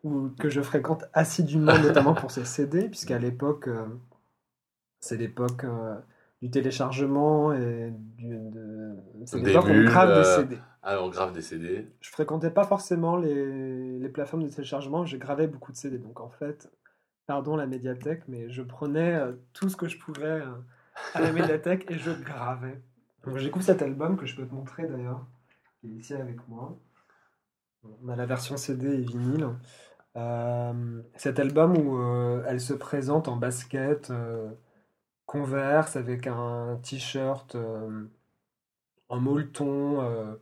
où- 0.04 0.28
que 0.38 0.48
je 0.48 0.60
fréquente 0.62 1.04
assidûment, 1.12 1.78
notamment 1.78 2.14
pour 2.14 2.30
ses 2.30 2.44
CD, 2.44 2.88
puisqu'à 2.88 3.18
l'époque, 3.18 3.68
euh, 3.68 3.86
c'est 5.00 5.16
l'époque 5.16 5.64
euh, 5.64 5.96
du 6.42 6.50
téléchargement 6.50 7.52
et 7.52 7.92
du, 8.16 8.28
de... 8.28 8.96
c'est 9.26 9.38
l'époque 9.38 9.66
où 9.66 9.70
on 9.70 9.84
grave 9.84 10.08
des 10.14 10.28
euh, 10.28 10.36
CD. 10.36 10.58
Alors, 10.82 11.10
grave 11.10 11.32
des 11.32 11.42
CD. 11.42 11.86
Je 12.00 12.10
fréquentais 12.10 12.50
pas 12.50 12.64
forcément 12.64 13.16
les, 13.16 13.98
les 13.98 14.08
plateformes 14.08 14.42
de 14.44 14.48
téléchargement, 14.48 15.04
je 15.04 15.16
gravais 15.16 15.46
beaucoup 15.46 15.72
de 15.72 15.76
CD. 15.76 15.98
Donc 15.98 16.20
en 16.20 16.30
fait, 16.30 16.70
pardon 17.26 17.56
la 17.56 17.66
médiathèque, 17.66 18.22
mais 18.28 18.48
je 18.50 18.62
prenais 18.62 19.14
euh, 19.14 19.32
tout 19.52 19.68
ce 19.68 19.76
que 19.76 19.88
je 19.88 19.98
pouvais 19.98 20.42
à 21.14 21.20
la 21.20 21.32
médiathèque 21.32 21.90
et 21.90 21.94
je 21.98 22.10
gravais. 22.10 22.80
Donc 23.24 23.36
j'écoute 23.36 23.62
cet 23.62 23.82
album 23.82 24.16
que 24.16 24.24
je 24.26 24.34
peux 24.36 24.46
te 24.46 24.54
montrer 24.54 24.86
d'ailleurs, 24.86 25.26
qui 25.80 25.88
est 25.88 25.90
ici 25.90 26.14
avec 26.14 26.46
moi. 26.48 26.78
On 28.02 28.08
a 28.08 28.16
la 28.16 28.26
version 28.26 28.56
CD 28.56 28.86
et 28.88 29.00
vinyle. 29.02 29.48
Euh, 30.16 31.02
cet 31.16 31.38
album 31.38 31.76
où 31.76 31.98
euh, 31.98 32.44
elle 32.48 32.60
se 32.60 32.74
présente 32.74 33.28
en 33.28 33.36
basket, 33.36 34.10
euh, 34.10 34.50
Converse 35.26 35.94
avec 35.96 36.26
un 36.26 36.80
t-shirt 36.82 37.56
en 39.08 39.20
molleton, 39.20 40.36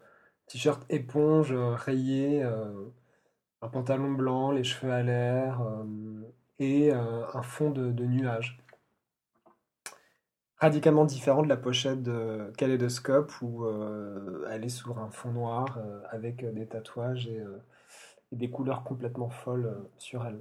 t-shirt 0.46 0.82
éponge 0.88 1.52
rayé, 1.52 2.42
un 2.42 3.68
pantalon 3.68 4.12
blanc, 4.12 4.50
les 4.50 4.64
cheveux 4.64 4.90
à 4.90 5.02
l'air 5.02 5.60
et 6.58 6.90
un 6.90 7.42
fond 7.42 7.70
de, 7.70 8.06
nuages. 8.06 8.58
Radicalement 10.56 11.04
différent 11.04 11.42
de 11.42 11.50
la 11.50 11.58
pochette 11.58 12.02
de 12.02 12.50
Kaleidoscope 12.56 13.30
où 13.42 13.66
elle 14.50 14.64
est 14.64 14.70
sur 14.70 14.98
un 14.98 15.10
fond 15.10 15.32
noir 15.32 15.78
avec 16.10 16.50
des 16.54 16.66
tatouages 16.66 17.26
et, 17.26 17.42
et 18.32 18.36
des 18.36 18.50
couleurs 18.50 18.84
complètement 18.84 19.28
folles 19.28 19.66
euh, 19.66 19.90
sur 19.98 20.24
elle. 20.26 20.40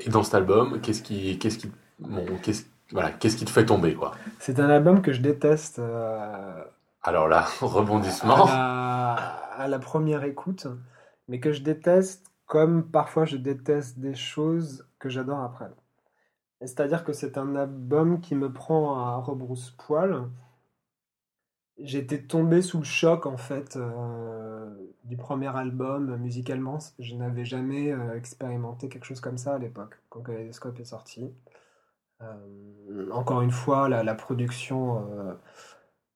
Et 0.00 0.10
dans 0.10 0.22
cet 0.22 0.34
album, 0.34 0.80
qu'est-ce 0.80 1.02
qui, 1.02 1.38
qu'est-ce 1.38 1.58
qui, 1.58 1.70
bon, 1.98 2.24
qu'est-ce, 2.42 2.64
voilà, 2.92 3.10
qu'est-ce 3.10 3.36
qui 3.36 3.44
te 3.44 3.50
fait 3.50 3.66
tomber, 3.66 3.94
quoi? 3.94 4.12
C'est 4.38 4.60
un 4.60 4.70
album 4.70 5.02
que 5.02 5.12
je 5.12 5.20
déteste 5.20 5.78
euh, 5.80 6.64
Alors 7.02 7.28
là, 7.28 7.46
rebondissement. 7.60 8.46
à 8.46 9.16
la, 9.56 9.62
à 9.64 9.68
la 9.68 9.78
première 9.78 10.24
écoute, 10.24 10.66
mais 11.28 11.40
que 11.40 11.52
je 11.52 11.62
déteste 11.62 12.28
comme 12.46 12.90
parfois 12.90 13.26
je 13.26 13.36
déteste 13.36 13.98
des 13.98 14.14
choses 14.14 14.88
que 14.98 15.08
j'adore 15.08 15.40
après. 15.40 15.70
C'est-à-dire 16.60 17.04
que 17.04 17.12
c'est 17.12 17.38
un 17.38 17.54
album 17.54 18.20
qui 18.20 18.34
me 18.34 18.52
prend 18.52 18.98
à 18.98 19.16
rebrousse-poil. 19.16 20.28
J'étais 21.80 22.22
tombé 22.22 22.60
sous 22.60 22.78
le 22.78 22.84
choc 22.84 23.26
en 23.26 23.36
fait 23.36 23.76
euh, 23.76 24.68
du 25.04 25.16
premier 25.16 25.56
album 25.56 26.16
musicalement. 26.16 26.78
Je 26.98 27.14
n'avais 27.14 27.44
jamais 27.44 27.92
euh, 27.92 28.16
expérimenté 28.16 28.88
quelque 28.88 29.04
chose 29.04 29.20
comme 29.20 29.38
ça 29.38 29.54
à 29.54 29.58
l'époque, 29.58 30.00
quand 30.08 30.22
Kaleidoscope 30.22 30.80
est 30.80 30.84
sorti. 30.84 31.32
Euh, 32.20 33.10
encore 33.12 33.42
une 33.42 33.52
fois, 33.52 33.88
la, 33.88 34.14
production, 34.16 35.06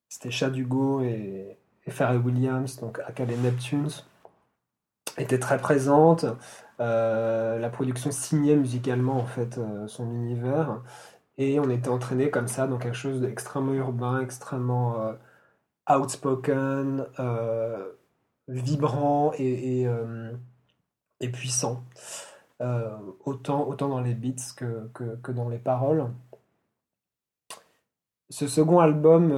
c'était 0.08 0.32
Chad 0.32 0.56
Hugo 0.56 1.00
et, 1.00 1.58
et 1.86 1.90
Pharrell 1.92 2.18
Williams, 2.18 2.80
donc 2.80 2.98
Akal 3.06 3.28
Neptunes, 3.28 3.90
était 5.16 5.38
très 5.38 5.58
présente. 5.58 6.24
La 6.80 7.70
production 7.72 8.10
signait 8.10 8.56
musicalement 8.56 9.16
en 9.16 9.26
fait 9.26 9.60
son 9.86 10.10
univers 10.10 10.82
et 11.38 11.60
on 11.60 11.70
était 11.70 11.88
entraîné 11.88 12.30
comme 12.30 12.48
ça 12.48 12.66
dans 12.66 12.78
quelque 12.78 12.96
chose 12.96 13.20
d'extrêmement 13.20 13.74
urbain, 13.74 14.20
extrêmement 14.20 15.14
outspoken, 15.88 17.06
euh, 17.18 17.92
vibrant 18.48 19.32
et, 19.38 19.80
et, 19.80 19.86
euh, 19.86 20.32
puissant. 21.32 21.84
Euh, 22.60 22.96
autant, 23.24 23.66
autant 23.68 23.88
dans 23.88 24.00
les 24.00 24.14
beats 24.14 24.54
que, 24.56 24.88
que, 24.92 25.32
dans 25.32 25.48
les 25.48 25.58
paroles. 25.58 26.08
Ce 28.30 28.46
second 28.46 28.78
album 28.80 29.30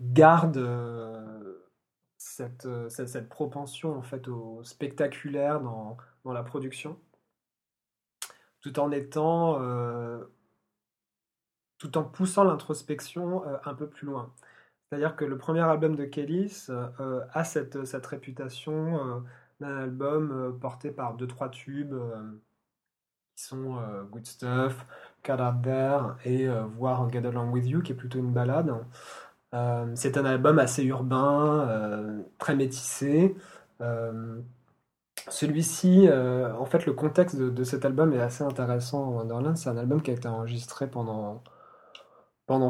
garde 0.00 0.58
cette, 2.18 2.68
cette, 2.88 3.28
propension 3.28 3.96
en 3.96 4.02
fait 4.02 4.28
au 4.28 4.62
spectaculaire 4.62 5.60
dans, 5.60 5.96
dans 6.24 6.32
la 6.32 6.42
production, 6.42 6.98
tout 8.60 8.78
en 8.78 8.90
étant, 8.90 9.58
tout 11.78 11.96
en 11.96 12.04
poussant 12.04 12.44
l'introspection 12.44 13.42
un 13.64 13.74
peu 13.74 13.88
plus 13.88 14.06
loin. 14.06 14.32
C'est-à-dire 14.90 15.16
que 15.16 15.24
le 15.24 15.36
premier 15.36 15.60
album 15.60 15.96
de 15.96 16.04
Kellys 16.04 16.66
euh, 16.70 17.20
a 17.32 17.44
cette, 17.44 17.84
cette 17.84 18.06
réputation 18.06 18.96
euh, 18.96 19.20
d'un 19.60 19.76
album 19.76 20.30
euh, 20.32 20.52
porté 20.52 20.90
par 20.90 21.14
deux 21.14 21.26
trois 21.26 21.50
tubes 21.50 21.92
euh, 21.92 22.40
qui 23.36 23.44
sont 23.44 23.76
euh, 23.78 24.04
Good 24.04 24.26
Stuff, 24.26 24.86
Cut 25.22 25.32
Out 25.32 25.62
There 25.62 26.00
et 26.24 26.48
euh, 26.48 26.64
voire 26.64 27.10
Get 27.10 27.26
Along 27.26 27.50
With 27.52 27.66
You 27.66 27.82
qui 27.82 27.92
est 27.92 27.94
plutôt 27.96 28.18
une 28.18 28.32
balade. 28.32 28.74
Euh, 29.54 29.92
c'est 29.94 30.16
un 30.18 30.24
album 30.24 30.58
assez 30.58 30.84
urbain, 30.84 31.66
euh, 31.68 32.22
très 32.38 32.54
métissé. 32.54 33.34
Euh, 33.80 34.40
celui-ci, 35.28 36.06
euh, 36.08 36.54
en 36.56 36.64
fait, 36.66 36.86
le 36.86 36.92
contexte 36.92 37.36
de, 37.36 37.64
cet 37.64 37.84
album 37.84 38.12
est 38.12 38.20
assez 38.20 38.44
intéressant. 38.44 39.10
Wonderland, 39.10 39.56
c'est 39.56 39.68
un 39.70 39.76
album 39.76 40.02
qui 40.02 40.10
a 40.10 40.14
été 40.14 40.28
enregistré 40.28 40.88
pendant, 40.88 41.42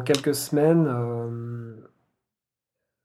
quelques 0.05 0.35
semaines 0.35 0.87
euh, 0.89 1.77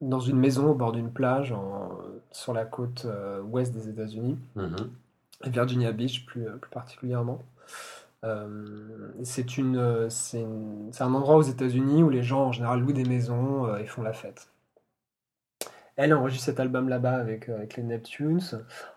dans 0.09 0.19
une 0.19 0.37
maison 0.37 0.69
au 0.71 0.73
bord 0.75 0.91
d'une 0.91 1.11
plage 1.11 1.51
en- 1.51 1.89
sur 2.31 2.53
la 2.53 2.65
côte 2.65 3.05
euh, 3.05 3.41
ouest 3.41 3.73
des 3.73 3.89
États-Unis, 3.89 4.37
Mhm. 4.55 4.89
Virginia 5.45 5.91
Beach 5.91 6.25
plus, 6.25 6.45
plus 6.61 6.69
particulièrement. 6.71 7.41
Euh, 8.23 9.11
c'est 9.23 9.57
une, 9.57 9.75
euh, 9.77 10.09
un 10.99 11.13
endroit 11.13 11.35
aux 11.35 11.41
États-Unis 11.41 12.03
où 12.03 12.09
les 12.09 12.23
gens 12.23 12.45
en 12.45 12.51
général 12.53 12.79
louent 12.79 12.93
des 12.93 13.03
maisons 13.03 13.65
euh, 13.67 13.77
et 13.79 13.85
font 13.85 14.01
la 14.01 14.13
fête. 14.13 14.47
Elle 15.95 16.13
enregistre 16.13 16.45
cet 16.45 16.59
album 16.59 16.89
là-bas 16.89 17.15
avec, 17.17 17.49
euh, 17.49 17.57
avec 17.57 17.75
les 17.77 17.83
Neptunes. 17.83 18.41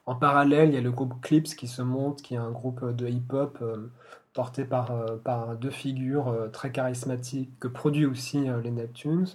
En 0.06 0.14
parallèle, 0.14 0.70
il 0.70 0.74
y 0.74 0.78
a 0.78 0.80
le 0.80 0.92
groupe 0.92 1.20
Clips 1.20 1.54
qui 1.56 1.66
se 1.66 1.82
monte, 1.82 2.22
qui 2.22 2.34
est 2.34 2.38
un 2.38 2.50
groupe 2.52 2.84
de 2.90 3.06
hip-hop 3.08 3.58
euh, 3.60 3.88
porté 4.36 4.64
par, 4.66 4.92
euh, 4.92 5.16
par 5.16 5.56
deux 5.56 5.70
figures 5.70 6.28
euh, 6.28 6.48
très 6.48 6.70
charismatiques 6.70 7.58
que 7.58 7.68
produit 7.68 8.06
aussi 8.06 8.48
euh, 8.48 8.60
les 8.60 8.70
Neptunes. 8.70 9.26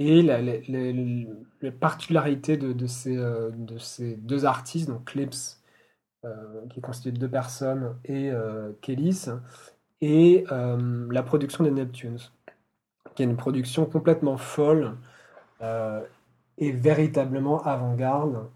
Et 0.00 0.22
la, 0.22 0.42
la- 0.42 0.58
la- 0.66 0.92
la 1.62 1.70
particularité 1.70 2.56
de, 2.56 2.72
de 2.72 2.86
ces, 2.88 3.14
de 3.16 3.78
ces 3.78 4.16
deux 4.16 4.44
artistes, 4.44 4.88
donc 4.88 5.04
Clips, 5.04 5.60
qui 6.70 6.78
est 6.78 6.82
constitué 6.82 7.12
de 7.12 7.18
deux 7.18 7.28
personnes, 7.30 7.94
et 8.06 8.30
euh, 8.30 8.72
et 10.00 10.44
la 10.50 11.22
production 11.22 11.62
des 11.64 11.70
Neptunes, 11.70 12.18
qui 13.14 13.22
est 13.22 13.26
une 13.26 13.36
production 13.36 13.86
complètement 13.86 14.36
folle 14.36 14.96
et 16.58 16.72
véritablement 16.72 17.62
avant-garde, 17.62 18.48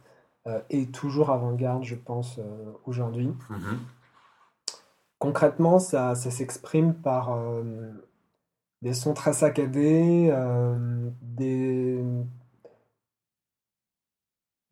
et 0.70 0.87
toujours 0.87 1.31
avant-garde, 1.31 1.85
je 1.85 1.94
pense, 1.94 2.40
aujourd'hui. 2.85 3.31
Mhm. 3.50 3.78
Concrètement, 5.18 5.81
ça, 5.81 6.14
ça 6.14 6.31
s'exprime 6.31 6.94
par 6.94 7.33
euh, 7.33 7.92
des 8.83 8.94
sons 8.94 9.14
très 9.14 9.33
saccadés, 9.33 10.31
euh, 10.31 11.11
des, 11.22 12.00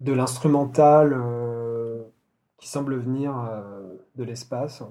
de 0.00 0.12
l'instrumental 0.12 1.12
euh, 1.12 2.04
qui 2.58 2.68
semble 2.68 2.96
venir 2.96 3.34
de 4.14 4.24
l'espace. 4.24 4.82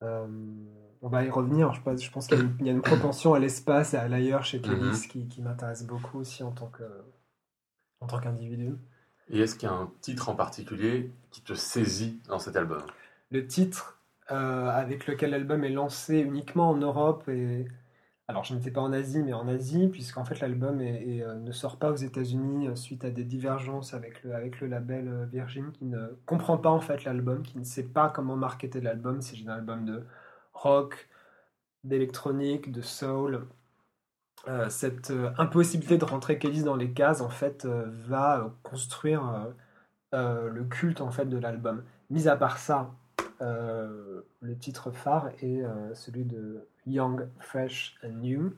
On 0.00 1.08
va 1.08 1.24
y 1.24 1.30
revenir. 1.30 1.72
Je 1.72 1.82
pense, 1.82 2.02
je 2.02 2.10
pense 2.10 2.26
qu'il 2.26 2.38
y 2.38 2.40
a 2.40 2.44
une, 2.44 2.56
il 2.60 2.66
y 2.66 2.68
a 2.70 2.72
une 2.72 2.82
propension 2.82 3.34
à 3.34 3.38
l'espace 3.38 3.92
et 3.94 3.96
à 3.96 4.08
l'ailleurs 4.08 4.44
chez 4.44 4.60
Kellys 4.60 5.08
qui, 5.08 5.26
qui 5.28 5.42
m'intéresse 5.42 5.84
beaucoup 5.84 6.18
aussi 6.18 6.42
en 6.42 6.52
tant 6.52 6.68
que, 6.68 6.84
en 8.00 8.06
tant 8.06 8.20
qu'individu. 8.20 8.76
Et 9.28 9.40
est-ce 9.40 9.56
qu'il 9.56 9.68
y 9.68 9.72
a 9.72 9.74
un 9.74 9.90
titre 10.00 10.28
en 10.28 10.36
particulier 10.36 11.12
qui 11.30 11.42
te 11.42 11.54
saisit 11.54 12.22
dans 12.28 12.38
cet 12.38 12.56
album? 12.56 12.82
Le 13.30 13.46
titre? 13.46 13.98
Euh, 14.30 14.70
avec 14.70 15.06
lequel 15.06 15.32
l'album 15.32 15.64
est 15.64 15.70
lancé 15.70 16.18
uniquement 16.18 16.70
en 16.70 16.76
Europe 16.76 17.28
et 17.28 17.66
alors 18.26 18.42
je 18.42 18.54
n'étais 18.54 18.70
pas 18.70 18.80
en 18.80 18.90
Asie 18.90 19.22
mais 19.22 19.34
en 19.34 19.46
Asie 19.48 19.88
puisqu'en 19.88 20.24
fait 20.24 20.40
l'album 20.40 20.80
euh, 20.80 21.34
ne 21.34 21.52
sort 21.52 21.78
pas 21.78 21.90
aux 21.90 21.96
États-Unis 21.96 22.68
euh, 22.68 22.74
suite 22.74 23.04
à 23.04 23.10
des 23.10 23.24
divergences 23.24 23.92
avec 23.92 24.22
le, 24.22 24.66
label 24.66 25.28
Virgin 25.30 25.72
qui 25.72 25.84
ne 25.84 26.06
comprend 26.24 26.56
pas 26.56 26.70
en 26.70 26.80
fait 26.80 27.04
l'album, 27.04 27.42
qui 27.42 27.58
ne 27.58 27.64
sait 27.64 27.84
pas 27.84 28.08
comment 28.08 28.34
marketer 28.34 28.80
l'album, 28.80 29.20
c'est 29.20 29.36
un 29.46 29.52
album 29.52 29.84
de 29.84 30.06
rock, 30.54 31.06
d'électronique, 31.84 32.72
de 32.72 32.80
soul. 32.80 33.46
Cette 34.68 35.12
impossibilité 35.38 35.96
de 35.98 36.04
rentrer 36.04 36.38
Kellys 36.38 36.64
dans 36.64 36.76
les 36.76 36.92
cases 36.92 37.22
en 37.22 37.30
fait 37.30 37.66
va 37.66 38.54
construire 38.62 39.54
le 40.12 40.64
culte 40.64 41.00
en 41.00 41.10
fait 41.10 41.26
de 41.26 41.38
l'album. 41.38 41.82
Mis 42.10 42.28
à 42.28 42.36
part 42.36 42.58
ça, 42.58 42.94
euh, 43.40 44.22
le 44.40 44.56
titre 44.56 44.90
phare 44.90 45.30
est 45.40 45.62
euh, 45.62 45.94
celui 45.94 46.24
de 46.24 46.66
Young, 46.86 47.28
Fresh 47.38 47.96
and 48.04 48.20
New. 48.20 48.52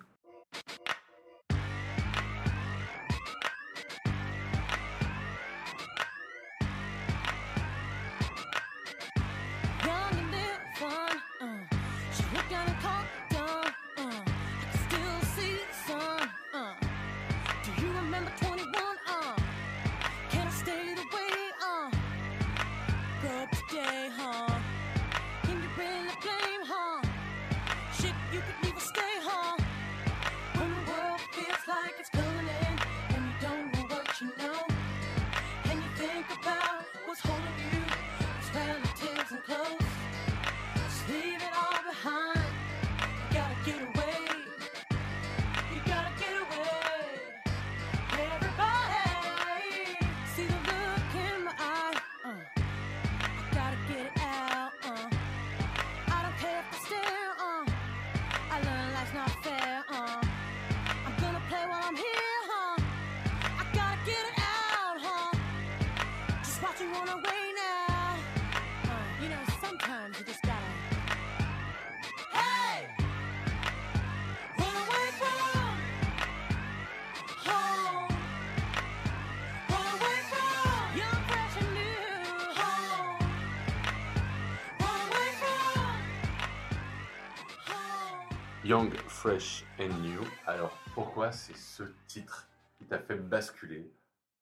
Young, 88.66 88.92
Fresh 89.06 89.64
and 89.78 89.96
New. 90.02 90.20
Alors, 90.44 90.76
pourquoi 90.92 91.30
c'est 91.30 91.56
ce 91.56 91.84
titre 92.08 92.48
qui 92.76 92.84
t'a 92.84 92.98
fait 92.98 93.14
basculer 93.14 93.88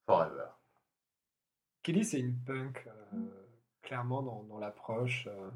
Forever? 0.06 0.46
Kelly, 1.82 2.06
c'est 2.06 2.20
une 2.20 2.34
punk, 2.34 2.86
euh, 2.86 3.18
clairement 3.82 4.22
dans, 4.22 4.58
l'approche 4.58 5.28
euh, 5.30 5.50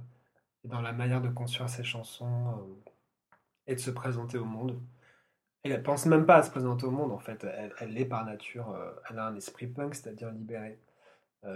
et 0.64 0.68
dans 0.68 0.82
la 0.82 0.92
manière 0.92 1.22
de 1.22 1.30
construire 1.30 1.70
ses 1.70 1.82
chansons 1.82 2.58
euh, 2.58 2.92
et 3.68 3.74
de 3.74 3.80
se 3.80 3.90
présenter 3.90 4.36
au 4.36 4.44
monde. 4.44 4.78
Elle 5.62 5.72
ne 5.72 5.78
pense 5.78 6.04
même 6.04 6.26
pas 6.26 6.36
à 6.36 6.42
se 6.42 6.50
présenter 6.50 6.84
au 6.84 6.90
monde, 6.90 7.12
en 7.12 7.18
fait. 7.18 7.46
Elle, 7.80 7.94
l'est 7.94 8.04
par 8.04 8.26
nature. 8.26 8.78
elle 9.08 9.18
a 9.18 9.28
un 9.28 9.36
esprit 9.36 9.66
punk, 9.66 9.94
c'est-à-dire 9.94 10.30
libéré. 10.30 10.78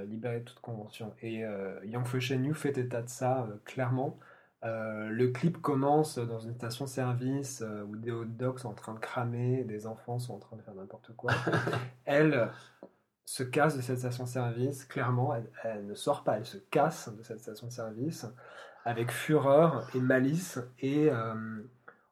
libéré 0.07 0.41
de 0.41 0.45
toute 0.45 0.61
convention. 0.61 1.15
Et 1.21 1.45
Young 1.85 2.07
Fresh 2.07 2.33
and 2.33 2.37
New 2.37 2.55
fait 2.55 2.79
état 2.79 3.03
de 3.03 3.11
ça, 3.11 3.47
clairement. 3.67 4.19
Euh, 4.65 5.09
le 5.09 5.29
clip 5.29 5.61
commence 5.61 6.19
dans 6.19 6.39
une 6.39 6.55
station-service 6.55 7.63
euh, 7.63 7.83
où 7.83 7.97
des 7.97 8.13
hot 8.13 8.25
dogs 8.25 8.59
sont 8.61 8.69
en 8.69 8.75
train 8.75 8.95
de 8.95 9.01
cramer, 9.01 9.65
des 9.65 9.89
enfants 9.89 10.21
sont 10.21 10.35
en 10.35 10.39
train 10.39 10.57
de 10.57 10.63
faire 10.63 10.75
n'importe 10.75 11.13
quoi. 11.17 11.33
Elle 12.05 12.49
se 13.25 13.43
casse 13.43 13.77
de 13.77 13.83
cette 13.83 13.99
station-service, 13.99 14.85
clairement, 14.85 15.35
elle, 15.35 15.49
elle 15.63 15.87
ne 15.87 15.95
sort 15.95 16.23
pas, 16.23 16.37
elle 16.37 16.45
se 16.45 16.59
casse 16.59 17.09
de 17.17 17.23
cette 17.23 17.41
station-service 17.41 18.27
avec 18.85 19.11
fureur 19.11 19.89
et 19.95 20.01
malice 20.01 20.59
et 20.81 21.09
euh, 21.09 21.63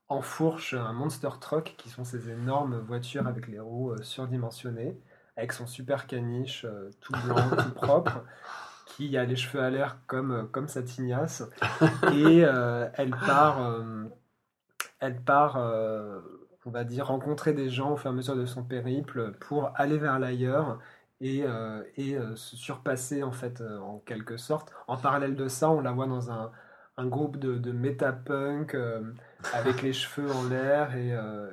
enfourche 0.08 0.74
un 0.74 0.92
monster 0.92 1.28
truck 1.40 1.74
qui 1.76 1.90
sont 1.90 2.04
ces 2.04 2.30
énormes 2.30 2.78
voitures 2.78 3.26
avec 3.26 3.48
les 3.48 3.58
roues 3.58 3.94
surdimensionnées, 4.02 4.98
avec 5.36 5.52
son 5.52 5.66
super 5.66 6.06
caniche 6.06 6.64
tout 7.00 7.12
blanc, 7.24 7.50
tout 7.50 7.74
propre, 7.74 8.24
qui 8.96 9.16
a 9.16 9.24
les 9.24 9.36
cheveux 9.36 9.62
à 9.62 9.70
l'air 9.70 9.98
comme, 10.06 10.32
euh, 10.32 10.44
comme 10.44 10.68
sa 10.68 10.82
tignasse. 10.82 11.42
Et 12.12 12.44
euh, 12.44 12.88
elle 12.94 13.10
part, 13.10 13.62
euh, 13.64 14.04
elle 15.00 15.20
part 15.22 15.56
euh, 15.56 16.20
on 16.66 16.70
va 16.70 16.84
dire, 16.84 17.06
rencontrer 17.06 17.52
des 17.52 17.70
gens 17.70 17.92
au 17.92 17.96
fur 17.96 18.10
et 18.10 18.12
à 18.12 18.16
mesure 18.16 18.36
de 18.36 18.46
son 18.46 18.64
périple 18.64 19.32
pour 19.40 19.72
aller 19.76 19.98
vers 19.98 20.18
l'ailleurs 20.18 20.78
et, 21.22 21.44
et 21.96 22.18
se 22.34 22.56
surpasser 22.56 23.22
en 23.22 23.32
fait 23.32 23.62
en 23.62 23.98
quelque 23.98 24.36
sorte. 24.36 24.72
En 24.86 24.96
parallèle 24.98 25.36
de 25.36 25.48
ça, 25.48 25.70
on 25.70 25.80
la 25.80 25.92
voit 25.92 26.06
dans 26.06 26.30
un, 26.30 26.50
un 26.98 27.06
groupe 27.06 27.38
de, 27.38 27.56
de 27.56 27.72
méta-punk 27.72 28.76
avec 29.54 29.80
les 29.82 29.94
cheveux 29.94 30.30
en 30.30 30.44
l'air 30.48 30.94
et, 30.96 31.10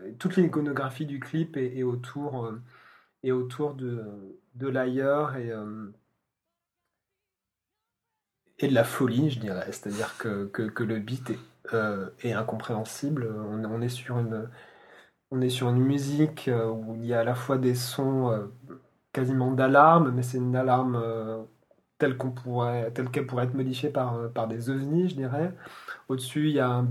et 0.09 0.15
toute 0.15 0.35
l'iconographie 0.35 1.05
du 1.05 1.21
clip 1.21 1.55
est, 1.55 1.83
autour, 1.83 2.51
est 3.23 3.31
autour 3.31 3.75
de, 3.75 4.03
de 4.55 4.67
l'ailleurs 4.67 5.37
et, 5.37 5.53
et 8.59 8.67
de 8.67 8.73
la 8.73 8.83
folie, 8.83 9.29
je 9.29 9.39
dirais. 9.39 9.65
C'est-à-dire 9.71 10.17
que, 10.17 10.45
que, 10.47 10.83
le 10.83 10.99
beat 10.99 11.29
est, 11.31 11.39
euh, 11.73 12.09
incompréhensible. 12.23 13.27
On, 13.65 13.81
est 13.81 13.89
sur 13.89 14.19
une, 14.19 14.49
on 15.31 15.41
est 15.41 15.49
sur 15.49 15.69
une 15.69 15.79
musique 15.79 16.47
euh, 16.49 16.69
où 16.69 16.95
il 16.95 17.05
y 17.05 17.13
a 17.13 17.21
à 17.21 17.23
la 17.23 17.35
fois 17.35 17.57
des 17.57 17.75
sons 17.75 18.31
euh, 18.31 18.47
quasiment 19.13 19.51
d'alarme, 19.51 20.11
mais 20.11 20.23
c'est 20.23 20.37
une 20.37 20.55
alarme 20.55 21.01
telle 21.97 22.17
qu'on 22.17 22.31
pourrait, 22.31 22.91
telle 22.93 23.09
qu'elle 23.09 23.25
pourrait 23.27 23.45
être 23.45 23.55
modifiée 23.55 23.89
par, 23.89 24.31
par 24.33 24.47
des 24.47 24.69
ovnis, 24.69 25.09
je 25.09 25.15
dirais. 25.15 25.53
Au-dessus, 26.09 26.49
il 26.49 26.55
y 26.55 26.59
a 26.59 26.69
un- 26.69 26.87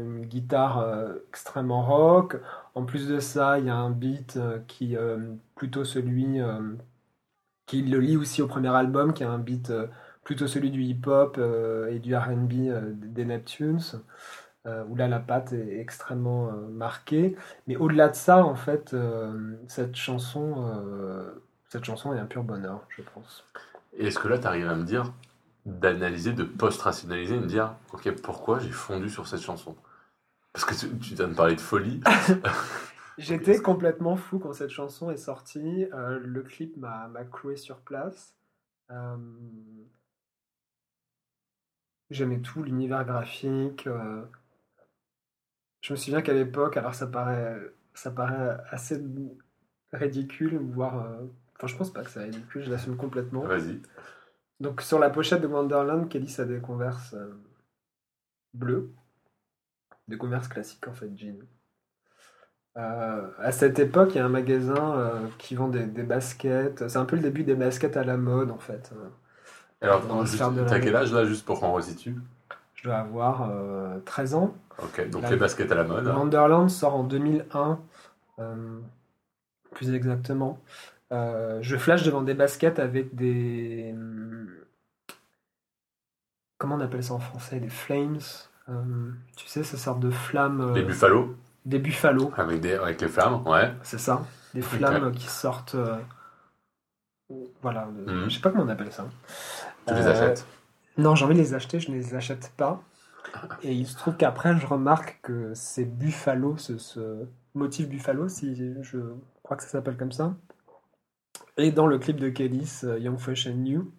une 0.00 0.26
guitare 0.26 0.86
extrêmement 1.30 1.82
rock. 1.84 2.36
En 2.74 2.84
plus 2.84 3.08
de 3.08 3.20
ça, 3.20 3.58
il 3.58 3.66
y 3.66 3.70
a 3.70 3.76
un 3.76 3.90
beat 3.90 4.36
euh, 4.36 4.60
qui 4.68 4.96
plutôt 5.56 5.84
celui 5.84 6.40
qui 7.66 7.82
le 7.82 8.00
lie 8.00 8.16
aussi 8.16 8.42
au 8.42 8.46
premier 8.46 8.68
album, 8.74 9.12
qui 9.14 9.22
est 9.22 9.26
un 9.26 9.38
beat 9.38 9.72
plutôt 10.24 10.46
celui 10.46 10.70
du 10.70 10.82
hip-hop 10.82 11.36
euh, 11.38 11.88
et 11.90 11.98
du 11.98 12.16
R&B 12.16 12.52
euh, 12.68 12.92
des 12.94 13.24
Neptunes, 13.24 13.80
euh, 14.66 14.84
où 14.88 14.96
là 14.96 15.06
la 15.08 15.20
patte 15.20 15.52
est 15.52 15.78
extrêmement 15.78 16.50
marquée. 16.52 17.36
Mais 17.66 17.76
au-delà 17.76 18.08
de 18.08 18.16
ça, 18.16 18.44
en 18.44 18.54
fait, 18.54 18.96
cette 19.68 19.96
chanson, 19.96 20.74
cette 21.68 21.84
chanson 21.84 22.14
est 22.14 22.18
un 22.18 22.26
pur 22.26 22.42
bonheur, 22.42 22.86
je 22.88 23.02
pense. 23.14 23.44
Et 23.96 24.06
est-ce 24.06 24.18
que 24.18 24.28
là, 24.28 24.38
tu 24.38 24.46
arrives 24.46 24.68
à 24.68 24.74
me 24.74 24.84
dire, 24.84 25.12
d'analyser, 25.66 26.32
de 26.32 26.44
post-rationaliser, 26.44 27.36
et 27.36 27.40
me 27.40 27.46
dire, 27.46 27.74
ok, 27.92 28.10
pourquoi 28.22 28.58
j'ai 28.58 28.70
fondu 28.70 29.08
sur 29.08 29.26
cette 29.26 29.42
chanson? 29.42 29.76
Parce 30.52 30.64
que 30.64 30.74
tu, 30.74 30.98
tu 30.98 31.14
viens 31.14 31.28
de 31.28 31.34
parler 31.34 31.56
de 31.56 31.60
folie. 31.60 32.00
J'étais 33.18 33.60
complètement 33.60 34.16
fou 34.16 34.38
quand 34.38 34.52
cette 34.52 34.70
chanson 34.70 35.10
est 35.10 35.16
sortie. 35.16 35.86
Euh, 35.92 36.18
le 36.22 36.42
clip 36.42 36.76
m'a 36.76 37.08
m'a 37.08 37.24
cloué 37.24 37.56
sur 37.56 37.78
place. 37.78 38.34
Euh, 38.90 39.16
J'aimais 42.10 42.40
tout, 42.40 42.62
l'univers 42.62 43.04
graphique. 43.04 43.86
euh. 43.86 44.24
Je 45.80 45.92
me 45.92 45.96
souviens 45.96 46.22
qu'à 46.22 46.32
l'époque, 46.32 46.76
alors 46.76 46.94
ça 46.94 47.06
paraît, 47.06 47.58
ça 47.92 48.10
paraît 48.10 48.56
assez 48.70 49.00
ridicule, 49.92 50.56
voire. 50.58 51.04
euh, 51.06 51.26
Enfin, 51.56 51.68
je 51.68 51.76
pense 51.76 51.92
pas 51.92 52.02
que 52.02 52.10
c'est 52.10 52.24
ridicule, 52.24 52.64
je 52.64 52.70
l'assume 52.70 52.96
complètement. 52.96 53.42
Vas-y. 53.42 53.80
Donc 54.60 54.80
sur 54.80 54.98
la 54.98 55.10
pochette 55.10 55.40
de 55.40 55.46
Wonderland, 55.46 56.08
Kelly 56.08 56.34
a 56.38 56.44
des 56.44 56.60
euh, 57.14 57.32
bleus, 58.54 58.92
des 60.08 60.16
Converse 60.18 60.48
classiques 60.48 60.88
en 60.88 60.94
fait, 60.94 61.10
jean. 61.16 61.38
Euh, 62.76 63.30
à 63.38 63.52
cette 63.52 63.78
époque, 63.78 64.10
il 64.14 64.16
y 64.16 64.20
a 64.20 64.24
un 64.26 64.28
magasin 64.28 64.98
euh, 64.98 65.28
qui 65.38 65.54
vend 65.54 65.68
des, 65.68 65.86
des 65.86 66.02
baskets. 66.02 66.88
C'est 66.88 66.98
un 66.98 67.04
peu 67.04 67.16
le 67.16 67.22
début 67.22 67.44
des 67.44 67.54
baskets 67.54 67.96
à 67.96 68.04
la 68.04 68.16
mode 68.16 68.50
en 68.50 68.58
fait. 68.58 68.92
Alors, 69.80 70.02
t'as 70.66 70.80
quel 70.80 70.96
âge 70.96 71.12
là, 71.12 71.24
juste 71.24 71.44
pour 71.44 71.60
qu'on 71.60 71.72
resitue? 71.72 72.16
Je 72.74 72.84
dois 72.84 72.96
avoir 72.96 73.48
euh, 73.50 73.98
13 74.06 74.34
ans. 74.34 74.54
Ok, 74.82 75.08
donc 75.10 75.22
Là, 75.22 75.30
les 75.30 75.36
baskets 75.36 75.70
à 75.70 75.74
la 75.74 75.84
mode. 75.84 76.06
Wonderland 76.06 76.68
sort 76.70 76.94
en 76.94 77.04
2001, 77.04 77.78
euh, 78.40 78.80
plus 79.72 79.94
exactement. 79.94 80.58
Euh, 81.12 81.58
je 81.62 81.76
flash 81.76 82.02
devant 82.02 82.22
des 82.22 82.34
baskets 82.34 82.78
avec 82.78 83.14
des. 83.14 83.90
hum, 83.94 84.48
Comment 86.58 86.76
on 86.76 86.80
appelle 86.80 87.04
ça 87.04 87.14
en 87.14 87.18
français? 87.18 87.60
Des 87.60 87.68
flames. 87.68 88.18
Euh, 88.70 89.10
tu 89.36 89.46
sais, 89.46 89.62
ces 89.62 89.76
sortes 89.76 90.00
de 90.00 90.10
flammes. 90.10 90.60
euh, 90.62 90.74
Les 90.74 90.82
buffalo, 90.82 91.36
des 91.66 91.78
buffalos, 91.78 92.32
avec, 92.36 92.60
des, 92.60 92.72
avec 92.72 93.00
les 93.00 93.08
flammes, 93.08 93.46
ouais. 93.46 93.72
c'est 93.82 93.98
ça. 93.98 94.24
Des 94.54 94.62
flammes 94.62 95.12
qui 95.12 95.26
sortent. 95.28 95.74
euh, 95.74 95.96
Voilà, 97.62 97.86
euh, 97.88 98.22
Mhm. 98.22 98.30
je 98.30 98.34
sais 98.36 98.40
pas 98.40 98.50
comment 98.50 98.64
on 98.64 98.68
appelle 98.68 98.92
ça. 98.92 99.06
Tu 99.86 99.94
les 99.94 100.06
Euh, 100.06 100.10
achètes 100.10 100.46
Non, 100.96 101.14
j'ai 101.14 101.24
envie 101.24 101.34
de 101.34 101.40
les 101.40 101.54
acheter, 101.54 101.80
je 101.80 101.90
ne 101.90 101.96
les 101.96 102.14
achète 102.14 102.52
pas. 102.56 102.82
Et 103.62 103.72
il 103.72 103.86
se 103.86 103.96
trouve 103.96 104.16
qu'après, 104.16 104.56
je 104.58 104.66
remarque 104.66 105.20
que 105.22 105.52
c'est 105.54 105.84
Buffalo, 105.84 106.56
ce, 106.56 106.78
ce 106.78 107.26
motif 107.54 107.88
Buffalo, 107.88 108.28
si 108.28 108.54
je 108.82 108.98
crois 109.42 109.56
que 109.56 109.62
ça 109.62 109.68
s'appelle 109.70 109.96
comme 109.96 110.12
ça. 110.12 110.36
Et 111.56 111.70
dans 111.72 111.86
le 111.86 111.98
clip 111.98 112.16
de 112.18 112.28
Kellys, 112.28 112.80
euh, 112.84 112.98
Young 112.98 113.18
Fresh 113.18 113.46
and 113.46 113.54
New, 113.54 113.92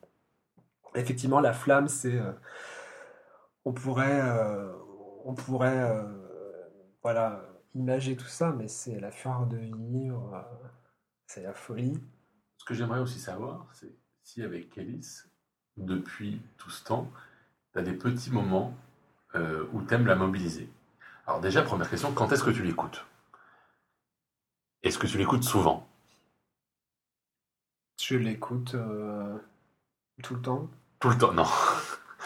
effectivement, 0.95 1.39
la 1.39 1.53
flamme, 1.53 1.87
c'est. 1.87 2.17
euh, 2.17 2.31
on 3.65 3.73
pourrait. 3.73 4.21
euh, 4.21 4.71
on 5.25 5.33
pourrait. 5.33 5.79
euh, 5.91 6.03
voilà, 7.03 7.43
imager 7.75 8.15
tout 8.15 8.25
ça, 8.27 8.51
mais 8.51 8.67
c'est 8.67 8.99
la 8.99 9.11
fureur 9.11 9.45
de 9.45 9.57
vivre, 9.57 10.43
c'est 11.27 11.43
la 11.43 11.53
folie. 11.53 11.99
Ce 12.57 12.65
que 12.65 12.73
j'aimerais 12.73 12.99
aussi 12.99 13.19
savoir, 13.19 13.67
c'est 13.73 13.95
si 14.23 14.41
avec 14.41 14.69
Kélis, 14.71 15.05
depuis 15.77 16.41
tout 16.57 16.69
ce 16.69 16.83
temps, 16.83 17.09
tu 17.73 17.79
as 17.79 17.81
des 17.83 17.93
petits 17.93 18.31
moments 18.31 18.73
euh, 19.35 19.65
où 19.73 19.81
tu 19.81 19.93
aimes 19.93 20.05
la 20.07 20.15
mobiliser. 20.15 20.69
Alors 21.27 21.41
déjà, 21.41 21.61
première 21.63 21.89
question, 21.89 22.11
quand 22.13 22.31
est-ce 22.31 22.43
que 22.43 22.51
tu 22.51 22.63
l'écoutes? 22.63 23.05
Est-ce 24.83 24.97
que 24.99 25.07
tu 25.07 25.17
l'écoutes 25.17 25.43
souvent? 25.43 25.87
Je 28.01 28.17
l'écoute 28.17 28.75
euh, 28.75 29.37
tout 30.23 30.35
le 30.35 30.41
temps? 30.41 30.69
Tout 30.99 31.09
le 31.09 31.17
temps 31.17 31.33
Non. 31.33 31.45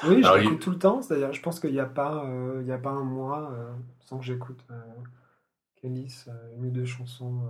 Oui, 0.03 0.23
je 0.23 0.33
l'écoute 0.38 0.53
il- 0.53 0.59
tout 0.59 0.71
le 0.71 0.79
temps. 0.79 1.01
C'est-à-dire, 1.01 1.33
je 1.33 1.41
pense 1.41 1.59
qu'il 1.59 1.71
n'y 1.71 1.79
a, 1.79 1.85
pas, 1.85 2.25
euh, 2.25 2.59
il 2.62 2.67
y 2.67 2.71
a 2.71 2.77
pas 2.77 2.91
un 2.91 3.03
mois 3.03 3.51
sans 4.01 4.19
que 4.19 4.25
j'écoute 4.25 4.63
Kélis, 5.75 6.25
une 6.57 6.67
ou 6.67 6.71
deux 6.71 6.85
chansons. 6.85 7.49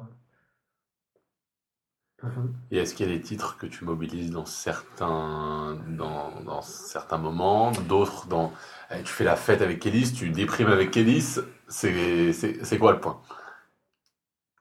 Euh. 2.24 2.28
Et 2.72 2.78
est-ce 2.78 2.94
qu'il 2.96 3.08
y 3.08 3.12
a 3.12 3.16
des 3.16 3.22
titres 3.22 3.58
que 3.58 3.66
tu 3.66 3.86
mobilises 3.86 4.32
dans 4.32 4.46
certains, 4.46 5.78
dans, 5.88 6.62
certains 6.62 7.18
moments, 7.18 7.72
d'autres 7.88 8.28
dans... 8.28 8.52
eh, 8.92 9.02
Tu 9.04 9.12
fais 9.14 9.24
la 9.24 9.36
fête 9.36 9.62
avec 9.62 9.80
Kélis, 9.80 10.14
tu 10.14 10.30
déprimes 10.30 10.68
avec 10.68 10.92
Kélis, 10.92 11.40
c'est 11.68 12.78
quoi 12.80 12.92
le 12.94 13.00
point? 13.00 13.22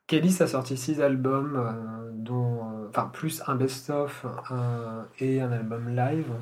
Kélis 0.07 0.41
a 0.41 0.47
sorti 0.47 0.77
six 0.77 1.01
albums, 1.01 1.57
euh, 1.57 2.11
dont, 2.15 2.65
euh, 2.85 2.89
enfin, 2.89 3.11
plus 3.13 3.43
un 3.47 3.55
best-of 3.57 4.25
un- 4.51 5.07
et 5.19 5.41
un 5.41 5.53
album 5.53 5.95
live. 5.95 6.33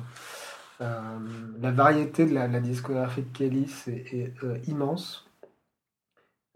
Euh, 0.81 1.19
la 1.59 1.71
variété 1.71 2.25
de 2.25 2.33
la, 2.33 2.47
discographie 2.59 3.23
de 3.23 3.33
Kélis 3.37 3.83
est, 3.87 4.33
euh, 4.43 4.57
immense. 4.67 5.27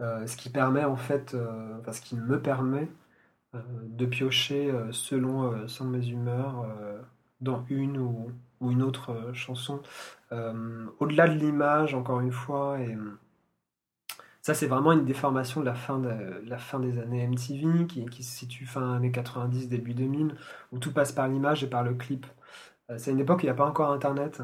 Euh, 0.02 0.26
ce 0.26 0.36
qui 0.38 0.50
permet 0.50 0.84
en 0.84 0.96
fait, 0.96 1.34
euh, 1.36 1.78
enfin, 1.80 1.92
ce 1.92 2.02
qui 2.02 2.16
me 2.16 2.40
permet 2.42 2.84
euh, 2.84 2.88
de 3.54 4.06
piocher 4.06 4.72
euh, 4.72 4.92
selon, 4.92 5.52
euh, 5.52 5.68
selon 5.68 5.90
mes 5.90 6.08
humeurs 6.08 6.66
euh, 6.66 7.02
dans 7.42 7.66
une 7.70 7.98
ou, 7.98 8.32
ou 8.62 8.72
une 8.72 8.82
autre 8.84 9.12
euh, 9.12 9.34
chanson. 9.34 9.82
Euh, 10.32 10.86
Au-delà 11.00 11.28
de 11.28 11.34
l'image, 11.38 11.94
encore 11.94 12.22
une 12.22 12.32
fois, 12.32 12.80
et 12.80 12.98
ça 14.42 14.54
c'est 14.54 14.68
vraiment 14.68 14.92
une 14.94 15.06
déformation 15.06 15.62
de 15.62 15.66
la 15.66 15.74
fin, 15.76 16.00
de, 16.00 16.42
la 16.46 16.58
fin 16.58 16.80
des 16.80 16.98
années 17.00 17.28
MTV 17.28 17.86
qui, 17.88 18.06
qui 18.06 18.24
se 18.24 18.36
situe 18.38 18.66
fin 18.66 18.96
années 18.96 19.12
90, 19.12 19.70
début 19.70 19.94
2000, 19.94 20.36
où 20.72 20.80
tout 20.80 20.94
passe 20.94 21.12
par 21.12 21.28
l'image 21.28 21.64
et 21.64 21.68
par 21.68 21.84
le 21.84 21.94
clip. 21.94 22.26
Euh, 22.90 22.98
c'est 22.98 23.12
une 23.12 23.20
époque 23.20 23.40
où 23.40 23.42
il 23.42 23.46
n'y 23.46 23.52
a 23.52 23.56
pas 23.56 23.66
encore 23.68 23.92
Internet. 23.92 24.42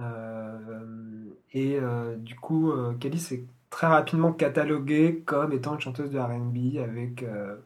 Euh, 0.00 1.30
et 1.52 1.78
euh, 1.80 2.16
du 2.16 2.36
coup, 2.36 2.70
euh, 2.72 2.94
Kelly 2.94 3.18
s'est 3.18 3.46
très 3.70 3.86
rapidement 3.86 4.32
cataloguée 4.32 5.22
comme 5.24 5.52
étant 5.52 5.74
une 5.74 5.80
chanteuse 5.80 6.10
de 6.10 6.18
RB 6.18 6.78
avec 6.78 7.22
euh, 7.22 7.56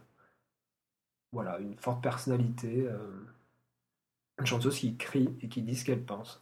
voilà, 1.33 1.59
une 1.61 1.77
forte 1.79 2.03
personnalité. 2.03 2.87
euh, 2.89 2.99
une 4.39 4.47
chanteuse 4.47 4.79
qui 4.79 4.97
crie 4.97 5.29
et 5.43 5.49
qui 5.51 5.61
dit 5.61 5.77
ce 5.77 5.85
qu'elle 5.85 6.03
pense. 6.03 6.41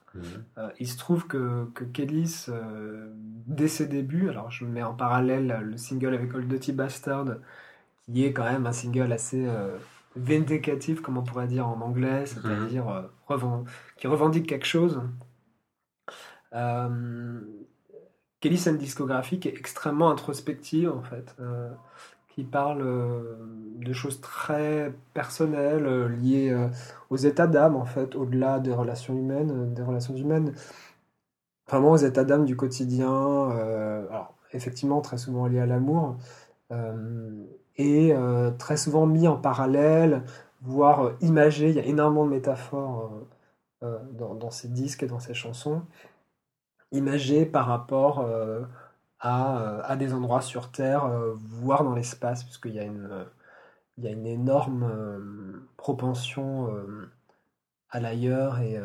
Euh, 0.57 0.71
il 0.79 0.87
se 0.87 0.97
trouve 0.97 1.27
que, 1.27 1.65
que 1.75 1.83
Kellys, 1.83 2.47
euh, 2.49 3.13
dès 3.47 3.67
ses 3.67 3.87
débuts, 3.89 4.29
alors 4.29 4.53
je 4.53 4.65
mets 4.65 4.85
en 4.85 4.95
parallèle 4.95 5.49
le 5.65 5.77
single 5.77 6.15
avec 6.15 6.33
Old 6.33 6.47
Dirty 6.47 6.73
Bastard, 6.73 7.27
qui 8.07 8.25
est 8.25 8.33
quand 8.33 8.45
même 8.45 8.67
un 8.67 8.73
single 8.73 9.11
assez 9.13 9.45
vindicatif, 10.15 11.01
comme 11.01 11.19
on 11.19 11.25
pourrait 11.25 11.49
dire 11.49 11.67
en 11.67 11.81
anglais, 11.81 12.25
c'est-à-dire 12.27 13.11
reven- 13.29 13.67
qui 13.97 14.07
revendique 14.07 14.47
quelque 14.47 14.67
chose. 14.67 15.03
Kellys 18.41 18.69
a 18.69 18.71
une 18.71 18.79
discographie 18.79 19.41
qui 19.41 19.49
est 19.49 19.57
extrêmement 19.59 20.11
introspective, 20.11 20.91
en 20.91 21.03
fait, 21.03 21.35
euh, 21.41 21.71
qui 22.39 22.45
parle 22.45 22.83
euh, 22.83 23.35
de 23.85 23.93
choses 23.93 24.21
très 24.21 24.93
personnelles, 25.13 25.87
euh, 25.87 26.07
liées 26.07 26.51
euh, 26.51 26.69
aux 27.11 27.17
états 27.17 27.49
d'âme, 27.49 27.75
en 27.75 27.85
fait, 27.85 28.15
au-delà 28.15 28.61
des 28.61 28.73
relations 28.73 29.13
humaines, 29.13 29.75
des 29.75 29.83
relations 29.83 30.15
humaines, 30.15 30.55
vraiment 31.67 31.91
aux 31.91 31.97
états 31.97 32.23
d'âme 32.23 32.45
du 32.45 32.55
quotidien, 32.55 33.11
alors 33.11 34.37
effectivement 34.53 35.01
très 35.01 35.19
souvent 35.19 35.49
liés 35.49 35.59
à 35.59 35.67
l'amour, 35.67 36.17
et 37.77 38.15
très 38.59 38.77
souvent 38.79 39.05
mis 39.07 39.29
en 39.29 39.37
parallèle, 39.37 40.23
voire 40.63 41.13
imagé, 41.21 41.69
il 41.71 41.77
y 41.77 41.81
a 41.81 41.85
énormément 41.85 42.25
de 42.25 42.31
métaphores 42.31 43.11
dans, 43.83 44.35
dans 44.35 44.51
ces 44.51 44.69
disques 44.69 45.03
et 45.03 45.07
dans 45.07 45.21
ces 45.21 45.35
chansons, 45.35 45.83
imagées 46.93 47.45
par 47.45 47.67
rapport 47.67 48.27
à, 49.21 49.59
euh, 49.61 49.83
à 49.85 49.97
des 49.97 50.13
endroits 50.15 50.43
sur 50.43 50.71
Terre, 50.71 51.05
euh, 51.07 51.35
voire 51.37 51.85
dans 51.85 51.95
l'espace, 51.95 52.45
puisqu'il 52.45 52.75
y 52.75 52.79
a 52.79 52.85
une, 52.85 53.09
euh, 53.11 53.25
y 53.99 54.07
a 54.09 54.11
une 54.11 54.27
énorme 54.27 55.67
propension 55.77 56.71
à 57.91 58.01
l'ailleurs 58.01 58.61
et, 58.61 58.81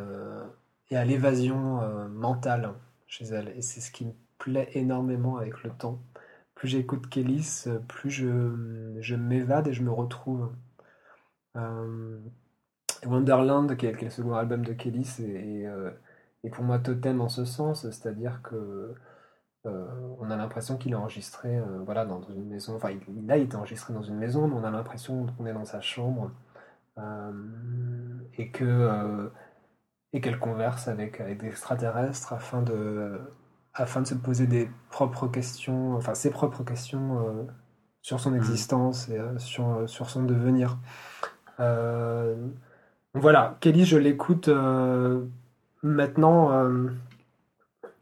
et 0.90 0.98
à 0.98 1.06
l'évasion 1.06 1.82
mentale 2.10 2.74
chez 3.08 3.26
elle. 3.26 3.50
Et 3.56 3.62
c'est 3.62 3.82
ce 3.82 3.92
qui 3.92 4.06
me 4.06 4.14
plaît 4.40 4.70
énormément 4.74 5.38
avec 5.38 5.64
le 5.64 5.70
temps. 5.72 6.00
Plus 6.56 6.68
j'écoute 6.68 7.10
Kélis, 7.10 7.66
plus 7.88 8.10
je, 8.10 9.16
m'évade 9.16 9.68
et 9.68 9.74
je 9.74 9.84
me 9.84 9.92
retrouve. 9.92 10.52
Wonderland, 13.06 13.76
qui 13.78 13.86
est, 13.86 14.02
le 14.02 14.10
second 14.10 14.34
album 14.34 14.66
de 14.66 14.74
Kélis, 14.74 15.16
est, 15.20 15.24
est, 15.24 15.68
euh, 15.68 15.92
est 16.44 16.50
pour 16.50 16.64
moi 16.64 16.80
totem 16.80 17.22
en 17.22 17.30
ce 17.30 17.46
sens, 17.46 17.90
c'est-à-dire 17.90 18.42
que 18.44 18.94
euh, 19.66 19.86
on 20.20 20.30
a 20.30 20.36
l'impression 20.36 20.78
qu'il 20.78 20.92
est 20.92 20.96
enregistré 20.96 21.58
euh, 21.58 21.80
voilà, 21.86 22.06
dans 22.06 22.22
une 22.24 22.48
maison. 22.48 22.76
Enfin, 22.76 22.90
il, 22.92 23.00
il 23.24 23.32
a 23.32 23.38
été 23.38 23.56
enregistré 23.56 23.94
dans 23.94 24.02
une 24.02 24.18
maison, 24.18 24.48
mais 24.48 24.56
on 24.56 24.64
a 24.64 24.72
l'impression 24.72 25.26
qu'on 25.38 25.46
est 25.46 25.54
dans 25.54 25.64
sa 25.66 25.80
chambre 25.80 26.32
euh, 26.98 27.32
et 28.38 28.52
que 28.52 29.32
et 30.14 30.22
qu'elle 30.22 30.38
converse 30.38 30.88
avec, 30.88 31.20
avec 31.22 31.40
des 31.40 31.48
extraterrestres 31.48 32.34
afin 32.34 32.62
de 32.62 33.20
afin 33.74 34.02
de 34.02 34.08
se 34.08 34.16
poser 34.16 34.48
des 34.48 34.70
propres 34.92 35.28
questions, 35.28 35.96
enfin 35.96 36.14
ses 36.14 36.30
propres 36.30 36.64
questions 36.64 37.48
sur 38.02 38.20
son 38.20 38.36
existence 38.36 39.10
et 39.10 39.20
sur 39.38 39.90
sur 39.90 40.10
son 40.10 40.24
devenir. 40.24 40.78
Voilà, 43.16 43.58
Kelly, 43.62 43.86
je 43.86 43.98
l'écoute 43.98 44.50
maintenant. 45.82 46.68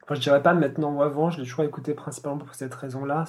Enfin, 0.03 0.15
je 0.15 0.19
dirais 0.21 0.41
pas 0.41 0.53
maintenant 0.53 0.93
ou 0.95 1.01
avant, 1.03 1.29
je 1.29 1.39
l'ai 1.39 1.43
toujours 1.47 1.63
écouté 1.65 1.93
principalement 1.93 2.37
pour 2.39 2.53
cette 2.55 2.73
raison-là, 2.73 3.25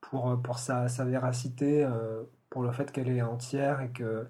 pour, 0.00 0.30
euh, 0.30 0.36
pour 0.36 0.58
sa, 0.58 0.88
sa 0.88 1.04
véracité, 1.04 1.84
euh, 1.84 2.22
pour 2.50 2.62
le 2.62 2.72
fait 2.72 2.90
qu'elle 2.92 3.08
est 3.08 3.22
entière 3.22 3.80
et 3.80 3.90
que, 3.92 4.26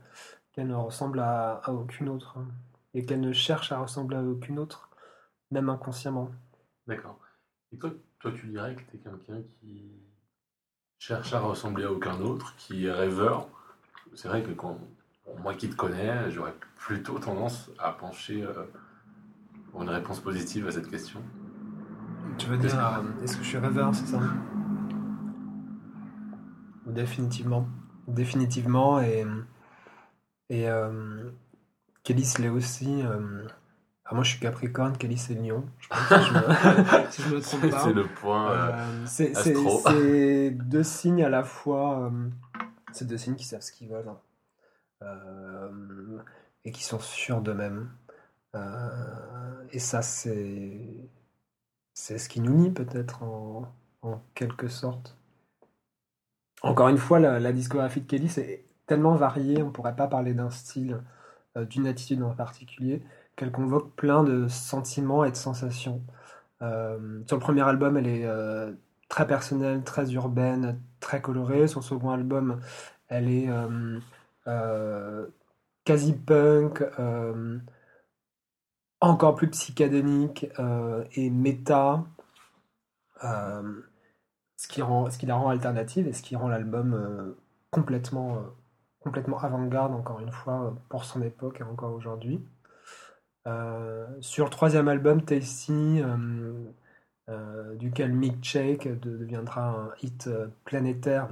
qu'elle 0.52 0.68
ne 0.68 0.74
ressemble 0.74 1.20
à, 1.20 1.60
à 1.64 1.72
aucune 1.72 2.08
autre. 2.08 2.38
hein. 2.38 2.46
Et 2.96 3.04
qu'elle 3.04 3.20
ne 3.20 3.32
cherche 3.32 3.72
à 3.72 3.78
ressembler 3.78 4.16
à 4.16 4.22
aucune 4.22 4.58
autre, 4.58 4.88
même 5.50 5.68
inconsciemment. 5.68 6.30
D'accord. 6.86 7.18
Et 7.72 7.76
toi, 7.78 7.90
toi, 8.20 8.30
tu 8.32 8.46
dirais 8.46 8.76
que 8.76 8.82
tu 8.82 8.96
es 8.96 9.00
quelqu'un 9.00 9.42
qui 9.60 9.90
cherche 10.98 11.32
à 11.32 11.40
ressembler 11.40 11.84
à 11.84 11.90
aucun 11.92 12.20
autre, 12.20 12.54
qui 12.56 12.86
est 12.86 12.92
rêveur. 12.92 13.48
C'est 14.14 14.28
vrai 14.28 14.42
que 14.44 14.52
quand, 14.52 14.78
moi 15.42 15.54
qui 15.54 15.68
te 15.68 15.74
connais, 15.74 16.30
j'aurais 16.30 16.54
plutôt 16.76 17.18
tendance 17.18 17.68
à 17.78 17.90
pencher 17.92 18.44
euh, 18.44 18.64
pour 19.72 19.82
une 19.82 19.90
réponse 19.90 20.20
positive 20.20 20.68
à 20.68 20.70
cette 20.70 20.88
question. 20.88 21.20
Tu 22.38 22.46
veux 22.46 22.58
dire, 22.58 22.78
euh, 22.78 23.02
est-ce 23.22 23.36
que 23.36 23.42
je 23.42 23.48
suis 23.48 23.58
rêveur, 23.58 23.94
c'est 23.94 24.06
ça? 24.06 24.20
Définitivement. 26.86 27.66
Définitivement, 28.06 29.00
et, 29.00 29.24
et 30.50 30.68
euh, 30.68 31.30
Kelly 32.02 32.26
l'est 32.38 32.48
aussi. 32.48 33.02
euh, 33.02 33.46
ah, 34.04 34.14
moi, 34.14 34.22
je 34.22 34.30
suis 34.30 34.40
Capricorne, 34.40 34.96
Kelly 34.98 35.16
c'est 35.16 35.34
Lion. 35.34 35.64
Je 35.78 35.88
pense 35.88 36.08
que 36.08 36.20
je 36.20 36.34
me, 36.34 36.42
si 37.10 37.22
je 37.22 37.34
me 37.34 37.40
trompe 37.40 37.70
pas. 37.70 37.78
C'est 37.78 37.92
le 37.94 38.04
point. 38.06 38.50
euh, 38.50 38.70
Euh, 38.72 39.06
c'est 39.06 40.50
deux 40.50 40.82
signes 40.82 41.24
à 41.24 41.30
la 41.30 41.42
fois. 41.42 42.00
euh, 42.06 42.28
c'est 42.92 43.06
deux 43.06 43.16
signes 43.16 43.36
qui 43.36 43.44
savent 43.44 43.62
ce 43.62 43.72
qu'ils 43.72 43.88
veulent 43.88 44.08
hein. 44.08 44.18
Euh, 45.02 46.18
et 46.64 46.70
qui 46.72 46.84
sont 46.84 47.00
sûrs 47.00 47.40
d'eux-mêmes. 47.40 47.88
Et 49.72 49.78
ça, 49.80 50.02
c'est 50.02 50.78
c'est 51.94 52.18
ce 52.18 52.28
qui 52.28 52.40
nous 52.40 52.64
lie 52.64 52.70
peut-être 52.70 53.22
en, 53.22 53.72
quelque 54.34 54.68
sorte. 54.68 55.16
Encore 56.62 56.88
une 56.88 56.98
fois, 56.98 57.18
la, 57.20 57.52
discographie 57.52 58.02
de 58.02 58.06
Kelly 58.06 58.28
c'est 58.28 58.64
tellement 58.86 59.14
variée, 59.14 59.62
on 59.62 59.70
pourrait 59.70 59.96
pas 59.96 60.08
parler 60.08 60.34
d'un 60.34 60.50
style 60.50 61.00
euh, 61.56 61.64
d'une 61.64 61.86
attitude 61.86 62.22
en 62.22 62.34
particulier, 62.34 63.02
qu'elle 63.36 63.52
convoque 63.52 63.94
plein 63.94 64.24
de 64.24 64.48
sentiments 64.48 65.24
et 65.24 65.30
de 65.30 65.36
sensations. 65.36 66.02
Euh, 66.62 67.22
sur 67.26 67.36
le 67.36 67.40
premier 67.40 67.62
album, 67.62 67.96
elle 67.96 68.08
est 68.08 68.26
euh, 68.26 68.72
très 69.08 69.26
personnelle, 69.26 69.82
très 69.84 70.12
urbaine, 70.12 70.80
très 71.00 71.22
colorée. 71.22 71.66
Sur 71.68 71.80
le 71.80 71.84
second 71.84 72.10
album, 72.10 72.60
elle 73.08 73.28
est 73.28 73.48
quasi 75.84 76.12
punk, 76.14 76.82
encore 79.08 79.34
plus 79.34 79.48
psychédélique 79.48 80.46
euh, 80.58 81.04
et 81.14 81.30
méta, 81.30 82.04
euh, 83.24 83.82
ce, 84.56 84.68
qui 84.68 84.82
rend, 84.82 85.10
ce 85.10 85.18
qui 85.18 85.26
la 85.26 85.36
rend 85.36 85.48
alternative 85.50 86.06
et 86.08 86.12
ce 86.12 86.22
qui 86.22 86.36
rend 86.36 86.48
l'album 86.48 86.94
euh, 86.94 87.36
complètement, 87.70 88.42
complètement 89.00 89.38
avant-garde, 89.38 89.92
encore 89.94 90.20
une 90.20 90.32
fois, 90.32 90.76
pour 90.88 91.04
son 91.04 91.22
époque 91.22 91.60
et 91.60 91.64
encore 91.64 91.92
aujourd'hui. 91.92 92.44
Sur 94.20 94.44
le 94.46 94.50
troisième 94.50 94.88
album, 94.88 95.22
Tasty, 95.22 96.00
duquel 97.74 98.12
Mick 98.12 98.42
Shake 98.42 98.88
de- 98.88 99.18
deviendra 99.18 99.68
un 99.68 99.90
hit 100.02 100.30
planétaire, 100.64 101.28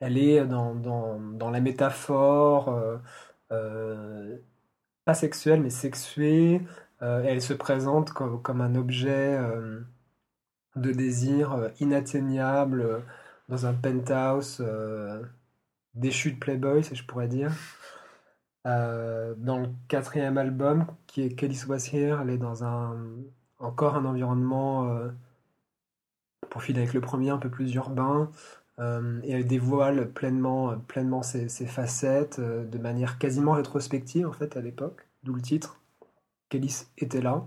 elle 0.00 0.18
est 0.18 0.44
dans, 0.46 0.74
dans, 0.74 1.18
dans 1.18 1.50
la 1.50 1.60
métaphore, 1.60 3.00
pas 5.04 5.14
sexuelle, 5.14 5.60
mais 5.62 5.70
sexuée. 5.70 6.62
Euh, 7.02 7.22
elle 7.24 7.40
se 7.42 7.54
présente 7.54 8.10
comme, 8.12 8.42
comme 8.42 8.60
un 8.60 8.74
objet 8.74 9.36
euh, 9.38 9.80
de 10.76 10.92
désir 10.92 11.52
euh, 11.52 11.68
inatteignable 11.80 13.02
dans 13.48 13.66
un 13.66 13.74
penthouse 13.74 14.62
déchu 15.94 16.32
de 16.32 16.38
Playboy, 16.38 16.84
si 16.84 16.94
je 16.94 17.04
pourrais 17.04 17.28
dire. 17.28 17.52
Dans 18.64 19.58
le 19.58 19.68
quatrième 19.88 20.38
album, 20.38 20.86
qui 21.06 21.22
est 21.22 21.34
Kelly's 21.34 21.66
Was 21.66 21.88
Here, 21.92 22.20
elle 22.22 22.30
est 22.30 22.38
dans 22.38 22.62
un, 22.64 22.96
encore 23.58 23.96
un 23.96 24.04
environnement, 24.04 25.00
pour 26.50 26.62
filer 26.62 26.82
avec 26.82 26.94
le 26.94 27.00
premier, 27.00 27.30
un 27.30 27.38
peu 27.38 27.50
plus 27.50 27.74
urbain. 27.74 28.30
Euh, 28.80 29.20
et 29.24 29.32
elle 29.32 29.46
dévoile 29.46 30.10
pleinement, 30.10 30.78
pleinement 30.78 31.22
ses, 31.22 31.48
facettes 31.66 32.38
euh, 32.38 32.64
de 32.64 32.78
manière 32.78 33.18
quasiment 33.18 33.52
rétrospective 33.52 34.26
en 34.26 34.32
fait 34.32 34.56
à 34.56 34.60
l'époque, 34.60 35.06
d'où 35.22 35.34
le 35.34 35.42
titre. 35.42 35.80
Kellys 36.48 36.86
était 36.98 37.20
là. 37.20 37.44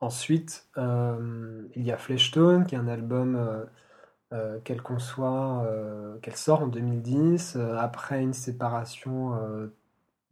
Ensuite, 0.00 0.68
euh, 0.76 1.62
il 1.74 1.84
y 1.84 1.92
a 1.92 1.96
Fleshtone, 1.96 2.66
qui 2.66 2.74
est 2.74 2.78
un 2.78 2.88
album 2.88 3.66
qu'elle 4.64 4.82
conçoit, 4.82 5.66
qu'elle 6.20 6.36
sort 6.36 6.62
en 6.62 6.66
2010, 6.66 7.56
euh, 7.56 7.76
après 7.78 8.20
une 8.22 8.34
séparation 8.34 9.32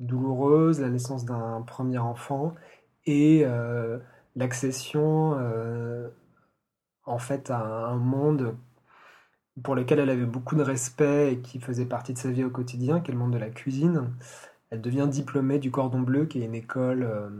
douloureuse, 0.00 0.80
la 0.80 0.90
naissance 0.90 1.24
d'un 1.24 1.62
premier 1.62 1.98
enfant 1.98 2.54
et 3.06 3.46
l'accession 4.36 5.38
en 7.06 7.18
fait 7.18 7.50
à 7.50 7.60
un 7.62 7.96
monde 7.96 8.54
pour 9.62 9.74
lequel 9.74 10.00
elle 10.00 10.10
avait 10.10 10.26
beaucoup 10.26 10.56
de 10.56 10.62
respect 10.62 11.32
et 11.32 11.40
qui 11.40 11.60
faisait 11.60 11.86
partie 11.86 12.12
de 12.12 12.18
sa 12.18 12.30
vie 12.30 12.44
au 12.44 12.50
quotidien, 12.50 13.00
qui 13.00 13.12
est 13.12 13.14
de 13.14 13.38
la 13.38 13.50
cuisine. 13.50 14.12
Elle 14.70 14.80
devient 14.80 15.08
diplômée 15.08 15.58
du 15.58 15.70
Cordon 15.70 16.00
Bleu, 16.00 16.26
qui 16.26 16.42
est 16.42 16.46
une 16.46 16.54
école 16.54 17.04
euh, 17.04 17.30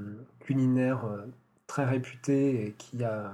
culinaire 0.41 1.05
euh, 1.07 1.27
très 1.67 1.85
réputée 1.85 2.67
et 2.67 2.73
qui 2.75 3.03
a 3.03 3.33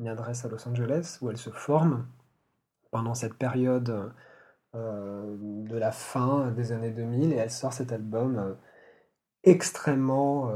une 0.00 0.08
adresse 0.08 0.44
à 0.44 0.48
Los 0.48 0.66
Angeles, 0.68 1.18
où 1.20 1.30
elle 1.30 1.36
se 1.36 1.50
forme 1.50 2.06
pendant 2.90 3.14
cette 3.14 3.34
période 3.34 4.12
euh, 4.74 5.36
de 5.38 5.76
la 5.76 5.92
fin 5.92 6.50
des 6.50 6.72
années 6.72 6.90
2000, 6.90 7.32
et 7.32 7.36
elle 7.36 7.50
sort 7.50 7.72
cet 7.72 7.92
album 7.92 8.56
extrêmement 9.44 10.52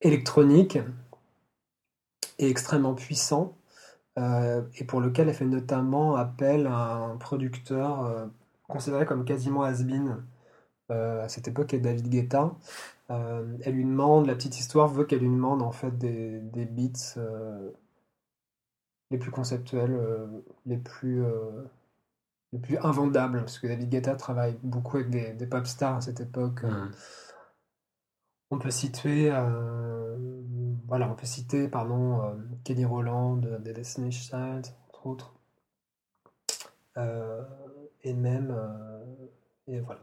électronique 0.00 0.78
et 2.38 2.48
extrêmement 2.48 2.94
puissant, 2.94 3.56
et 4.16 4.84
pour 4.84 5.00
lequel 5.00 5.28
elle 5.28 5.34
fait 5.34 5.44
notamment 5.44 6.14
appel 6.14 6.66
à 6.66 6.94
un 6.94 7.16
producteur 7.16 8.04
euh, 8.04 8.26
considéré 8.68 9.06
comme 9.06 9.24
quasiment 9.24 9.62
has-been 9.64 10.24
euh, 10.90 11.24
à 11.24 11.28
cette 11.28 11.48
époque, 11.48 11.68
qui 11.68 11.76
est 11.76 11.80
David 11.80 12.08
Guetta. 12.08 12.54
Euh, 13.10 13.56
elle 13.62 13.74
lui 13.74 13.84
demande, 13.84 14.26
la 14.26 14.34
petite 14.34 14.58
histoire 14.58 14.88
veut 14.88 15.04
qu'elle 15.04 15.20
lui 15.20 15.28
demande 15.28 15.62
en 15.62 15.72
fait 15.72 15.98
des, 15.98 16.40
des 16.40 16.64
beats 16.64 17.16
euh, 17.16 17.70
les 19.10 19.18
plus 19.18 19.30
conceptuels, 19.30 19.92
euh, 19.92 20.26
les 20.64 20.78
plus 20.78 21.22
euh, 21.24 21.64
les 22.52 22.60
plus 22.60 22.78
invendables, 22.78 23.40
parce 23.40 23.58
que 23.58 23.66
David 23.66 23.90
Guetta 23.90 24.14
travaille 24.14 24.56
beaucoup 24.62 24.98
avec 24.98 25.10
des, 25.10 25.32
des 25.32 25.46
pop 25.46 25.66
stars 25.66 25.96
à 25.96 26.00
cette 26.00 26.20
époque. 26.20 26.62
Mhm. 26.62 26.90
On 28.50 28.58
peut 28.58 28.70
situer, 28.70 29.30
euh, 29.32 30.03
voilà, 30.86 31.08
on 31.10 31.14
peut 31.14 31.26
citer, 31.26 31.68
pardon, 31.68 32.22
euh, 32.22 32.34
Kelly 32.64 32.84
Rowland 32.84 33.38
des 33.62 33.72
Destiny's 33.72 34.14
Child, 34.14 34.66
entre 34.88 35.06
autres, 35.06 35.34
Euh, 36.96 37.42
et 38.04 38.12
même, 38.12 38.54
euh, 38.56 39.26
et 39.66 39.80
voilà. 39.80 40.00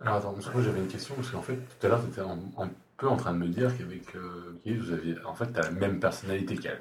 Alors 0.00 0.16
attends, 0.16 0.32
parce 0.34 0.46
que 0.46 0.52
moi 0.52 0.62
j'avais 0.62 0.80
une 0.80 0.88
question, 0.88 1.14
parce 1.16 1.30
qu'en 1.30 1.42
fait, 1.42 1.56
tout 1.56 1.86
à 1.86 1.88
l'heure, 1.88 2.02
tu 2.02 2.10
étais 2.10 2.20
un, 2.20 2.70
peu 2.96 3.08
en 3.08 3.16
train 3.16 3.32
de 3.32 3.38
me 3.38 3.48
dire 3.48 3.76
qu'avec 3.76 4.14
euh, 4.14 4.60
vous 4.64 4.92
aviez. 4.92 5.16
En 5.24 5.34
fait, 5.34 5.52
tu 5.52 5.58
as 5.58 5.62
la 5.62 5.70
même 5.70 5.98
personnalité 6.00 6.56
qu'elle. 6.56 6.80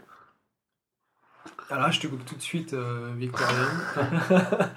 Alors 1.72 1.86
là, 1.86 1.92
je 1.92 2.02
te 2.02 2.08
coupe 2.08 2.26
tout 2.26 2.36
de 2.36 2.42
suite, 2.42 2.74
euh, 2.74 3.14
Victorien. 3.16 3.70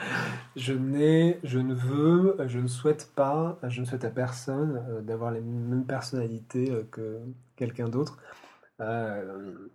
je 0.56 0.72
n'ai, 0.72 1.40
je 1.42 1.58
ne 1.58 1.74
veux, 1.74 2.36
je 2.46 2.60
ne 2.60 2.68
souhaite 2.68 3.10
pas, 3.16 3.58
je 3.64 3.80
ne 3.80 3.84
souhaite 3.84 4.04
à 4.04 4.10
personne 4.10 4.80
euh, 4.88 5.00
d'avoir 5.00 5.32
les 5.32 5.40
mêmes 5.40 5.84
personnalités 5.84 6.70
euh, 6.70 6.84
que 6.92 7.18
quelqu'un 7.56 7.88
d'autre. 7.88 8.16
Euh, 8.80 9.68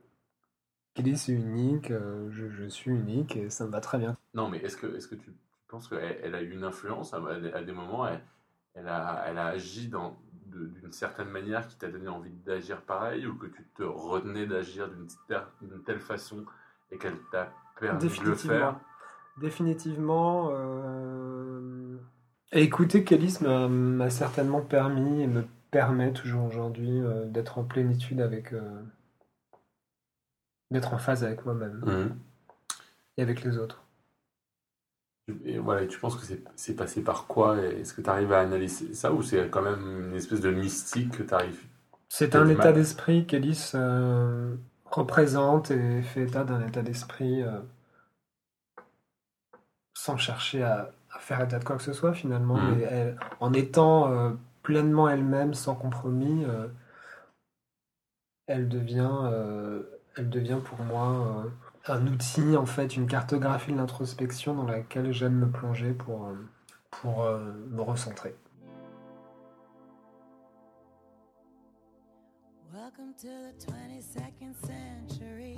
Kelly, 0.93 1.17
c'est 1.17 1.34
unique, 1.34 1.91
euh, 1.91 2.29
je, 2.32 2.47
je 2.47 2.69
suis 2.69 2.91
unique 2.91 3.36
et 3.36 3.49
ça 3.49 3.65
me 3.65 3.71
va 3.71 3.82
très 3.82 3.97
bien. 3.97 4.15
Non, 4.34 4.47
mais 4.47 4.60
est-ce 4.60 4.77
que, 4.77 4.88
est-ce 4.95 5.10
que 5.10 5.15
tu 5.15 5.34
penses 5.67 5.89
qu'elle 5.89 6.19
elle 6.23 6.36
a 6.36 6.41
eu 6.41 6.51
une 6.51 6.63
influence? 6.63 7.13
À, 7.13 7.17
à 7.53 7.62
des 7.62 7.73
moments 7.73 8.08
elle, 8.08 8.21
elle, 8.75 8.88
a, 8.88 9.25
elle 9.27 9.38
a 9.39 9.47
agi 9.47 9.89
dans, 9.89 10.17
d'une 10.45 10.93
certaine 10.93 11.29
manière 11.29 11.67
qui 11.67 11.77
t'a 11.77 11.89
donné 11.89 12.08
envie 12.08 12.32
d'agir 12.45 12.82
pareil 12.82 13.25
ou 13.27 13.36
que 13.36 13.47
tu 13.47 13.67
te 13.75 13.84
retenais 13.84 14.45
d'agir 14.45 14.89
d'une 14.89 15.84
telle 15.84 15.99
façon? 15.99 16.45
Et 16.91 16.97
qu'elle 16.97 17.17
t'a 17.32 17.52
permis 17.80 17.99
de 17.99 18.04
le 18.04 18.10
Définitivement. 18.10 18.58
faire 18.58 18.80
Définitivement. 19.39 20.49
euh, 20.52 21.97
Écouter 22.52 23.04
Kélis 23.04 23.38
m'a 23.41 24.10
certainement 24.10 24.62
permis 24.62 25.21
et 25.21 25.28
me 25.28 25.43
permet 25.71 26.12
toujours 26.13 26.45
aujourd'hui 26.45 26.99
euh, 27.02 27.25
d'être 27.25 27.58
en 27.60 27.63
plénitude 27.63 28.21
avec. 28.21 28.54
euh, 28.54 28.82
d'être 30.71 30.93
en 30.93 30.97
phase 30.99 31.23
avec 31.23 31.45
moi-même 31.45 31.82
Mhm. 31.86 32.15
et 33.17 33.21
avec 33.23 33.43
les 33.43 33.58
autres. 33.58 33.84
Et 35.45 35.58
voilà, 35.60 35.84
et 35.84 35.88
tu 35.88 35.99
penses 35.99 36.15
que 36.15 36.25
c'est, 36.56 36.75
passé 36.75 37.04
par 37.04 37.25
quoi? 37.28 37.60
Et 37.60 37.82
Est-ce 37.82 37.93
que 37.93 38.02
tu 38.02 38.10
arrives 38.10 38.32
à 38.34 38.39
analyser 38.41 38.93
ça 38.93 39.12
ou 39.13 39.21
c'est 39.23 39.49
quand 39.49 39.62
même 39.63 40.10
une 40.10 40.15
espèce 40.15 40.41
de 40.41 40.52
mystique 40.52 41.17
que 41.17 41.23
tu 41.23 41.34
arrives 41.34 41.63
C'est 42.08 42.36
un 42.36 42.47
état 42.49 42.71
d'esprit 42.71 43.25
qu'Hélice 43.28 43.73
euh, 43.75 44.56
représente 44.91 45.71
et 45.71 46.02
fait 46.02 46.23
état 46.23 46.43
d'un 46.43 46.65
état 46.67 46.82
d'esprit 46.82 47.41
euh, 47.43 47.60
sans 49.93 50.17
chercher 50.17 50.63
à, 50.63 50.91
à 51.12 51.19
faire 51.19 51.41
état 51.41 51.60
de 51.60 51.63
quoi 51.63 51.78
que 51.78 51.84
ce 51.84 51.93
soit 51.93 52.13
finalement, 52.13 52.56
Mhm. 52.56 52.75
mais 52.78 52.84
elle- 52.84 53.19
en 53.39 53.54
étant 53.54 54.12
euh, 54.12 54.32
pleinement 54.63 55.10
elle-même, 55.10 55.54
sans 55.54 55.75
compromis, 55.75 56.45
euh, 56.45 56.67
elle 58.47 58.67
devient, 58.67 59.12
elle 60.17 60.30
devient 60.30 60.58
pour 60.65 60.80
moi 60.80 61.45
un 61.88 62.08
outil, 62.08 62.58
en 62.58 62.65
fait, 62.65 62.95
une 62.95 63.08
cartographie 63.08 63.71
de 63.71 63.78
l'introspection 63.78 64.54
dans 64.56 64.65
laquelle 64.65 65.12
j'aime 65.13 65.36
me 65.36 65.47
plonger 65.49 65.93
pour, 65.93 66.28
pour 66.89 67.23
me 67.25 67.82
recentrer. 67.82 68.36
Welcome 72.72 73.15
to 73.22 73.28
the 73.28 73.53
22nd 73.65 74.53
century. 74.63 75.57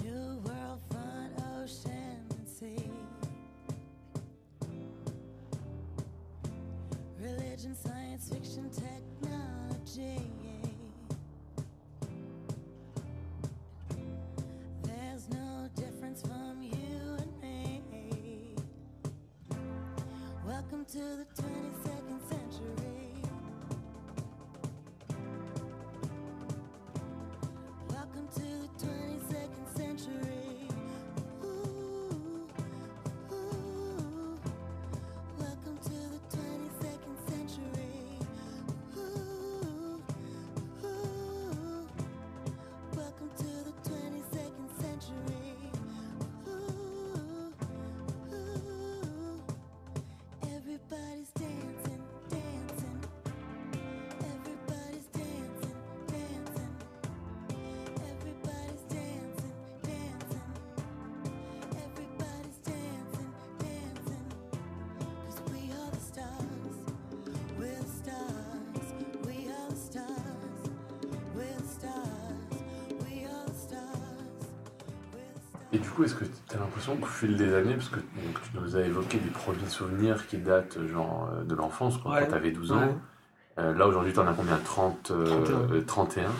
New 0.00 0.40
world, 0.44 0.80
front, 0.88 1.32
ocean, 1.60 2.24
and 2.30 2.48
sea. 2.48 2.88
Religion, 7.20 7.74
science 7.74 8.28
fiction, 8.28 8.70
technology. 8.70 10.22
There's 14.84 15.28
no 15.30 15.68
difference 15.74 16.22
from 16.22 16.62
you 16.62 17.16
and 17.18 17.40
me. 17.40 17.82
Welcome 20.46 20.84
to 20.92 20.98
the 20.98 21.26
22nd 21.42 22.25
Et 75.76 75.78
du 75.78 75.90
coup, 75.90 76.04
est-ce 76.04 76.14
que 76.14 76.24
tu 76.24 76.56
as 76.56 76.58
l'impression 76.58 76.96
qu'au 76.96 77.04
fil 77.06 77.36
des 77.36 77.52
années, 77.54 77.74
parce 77.74 77.90
que 77.90 77.96
donc, 77.96 78.40
tu 78.50 78.58
nous 78.58 78.76
as 78.76 78.80
évoqué 78.80 79.18
des 79.18 79.28
premiers 79.30 79.68
souvenirs 79.68 80.26
qui 80.26 80.38
datent 80.38 80.78
genre 80.86 81.28
euh, 81.34 81.44
de 81.44 81.54
l'enfance, 81.54 81.98
quand, 81.98 82.10
Ouais. 82.12 82.26
tu 82.26 82.34
avais 82.34 82.50
12 82.50 82.72
ans. 82.72 82.80
Ouais. 82.80 82.94
Euh, 83.58 83.74
là, 83.74 83.86
aujourd'hui, 83.86 84.12
tu 84.14 84.18
en 84.20 84.26
as 84.26 84.32
combien? 84.32 84.56
30, 84.56 85.10
euh, 85.10 85.24
31. 85.44 85.74
euh, 85.76 85.80
31. 85.82 86.30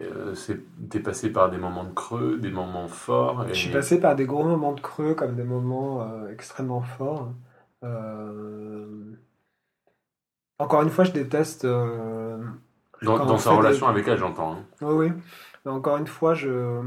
Euh, 0.00 0.34
c'est- 0.34 0.60
T'es 0.90 1.00
passé 1.00 1.30
par 1.30 1.48
des 1.50 1.56
moments 1.58 1.84
de 1.84 1.92
creux, 1.94 2.36
des 2.38 2.50
moments 2.50 2.88
forts. 2.88 3.46
Et... 3.46 3.54
Je 3.54 3.58
suis 3.58 3.70
passé 3.72 3.98
par 3.98 4.14
des 4.14 4.26
gros 4.26 4.44
moments 4.44 4.72
de 4.72 4.80
creux 4.80 5.14
comme 5.14 5.34
des 5.36 5.42
moments 5.44 6.02
euh, 6.02 6.28
extrêmement 6.30 6.82
forts. 6.82 7.32
Euh, 7.82 8.86
Encore 10.58 10.82
une 10.82 10.90
fois, 10.90 11.04
je 11.04 11.12
déteste. 11.12 11.64
euh, 11.64 12.38
Dans, 13.02 13.16
quand 13.18 13.38
sa 13.38 13.52
relation 13.52 13.86
des- 13.86 13.92
avec 13.92 14.08
elle, 14.08 14.18
j'entends. 14.18 14.52
hein. 14.52 14.64
Oui, 14.82 14.94
oui. 15.08 15.12
Mais 15.64 15.70
encore 15.72 15.96
une 15.96 16.06
fois, 16.06 16.34
je. 16.34 16.80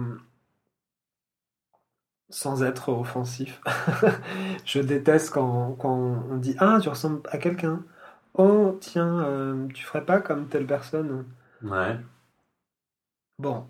Sans 2.34 2.64
être 2.64 2.90
offensif, 2.90 3.62
je 4.66 4.80
déteste 4.82 5.30
quand, 5.34 5.74
quand 5.80 6.26
on 6.32 6.38
dit 6.38 6.56
Ah, 6.60 6.80
tu 6.82 6.90
ressembles 6.90 7.22
à 7.30 7.38
quelqu'un. 7.38 7.84
Oh, 8.34 8.78
tiens, 8.82 9.20
euh, 9.26 9.68
tu 9.74 9.84
ferais 9.86 10.06
pas 10.06 10.20
comme 10.20 10.48
telle 10.50 10.66
personne. 10.68 11.26
Ouais. 11.64 11.98
Bon. 13.38 13.70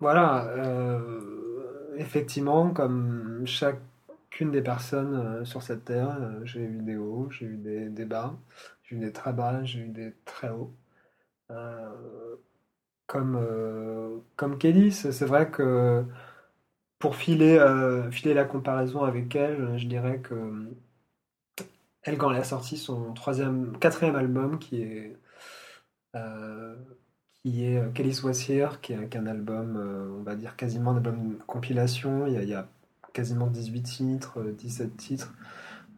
Voilà. 0.00 0.46
euh, 0.48 1.94
effectivement, 1.96 2.70
comme 2.72 3.42
chacune 3.46 4.50
des 4.50 4.62
personnes 4.62 5.14
euh, 5.16 5.44
sur 5.44 5.62
cette 5.62 5.84
terre, 5.84 6.16
euh, 6.20 6.40
j'ai 6.44 6.62
eu 6.62 6.80
des 6.82 6.96
hauts, 6.96 7.28
j'ai 7.30 7.46
eu 7.46 7.56
des, 7.56 7.88
des 7.90 8.04
bas, 8.06 8.34
j'ai 8.84 8.96
eu 8.96 8.98
des 9.00 9.12
très 9.12 9.32
bas, 9.32 9.62
j'ai 9.64 9.80
eu 9.80 9.88
des 9.88 10.14
très 10.24 10.48
hauts. 10.50 10.72
Euh, 11.50 11.90
comme, 13.06 14.22
comme 14.36 14.58
Kelly, 14.58 14.92
c'est 14.92 15.24
vrai 15.24 15.50
que 15.50 16.04
pour 17.00 17.16
filer, 17.16 17.58
euh, 17.58 18.10
filer 18.12 18.34
la 18.34 18.44
comparaison 18.44 19.02
avec 19.04 19.34
elle, 19.36 19.78
je 19.78 19.86
dirais 19.88 20.20
que 20.20 20.34
elle, 22.02 22.18
quand 22.18 22.30
elle 22.30 22.40
a 22.40 22.44
sorti 22.44 22.76
son 22.78 23.12
troisième, 23.14 23.76
quatrième 23.78 24.16
album, 24.16 24.58
qui 24.58 24.82
est 24.82 25.16
euh, 26.16 26.76
qui 27.44 27.64
est 27.64 27.78
euh, 27.78 27.90
Kelly's 27.90 28.22
Was 28.22 28.48
Here, 28.48 28.80
qui 28.80 28.92
est, 28.92 29.16
un 29.16 29.26
album, 29.26 29.76
euh, 29.76 30.18
on 30.18 30.22
va 30.22 30.36
dire 30.36 30.56
quasiment 30.56 30.92
un 30.92 30.96
album 30.96 31.30
de 31.30 31.42
compilation. 31.46 32.26
Il 32.26 32.34
y 32.34 32.36
a, 32.36 32.42
il 32.42 32.48
y 32.48 32.54
a 32.54 32.68
quasiment 33.12 33.46
18 33.46 33.82
titres, 33.82 34.40
euh, 34.40 34.52
17 34.52 34.96
titres. 34.96 35.34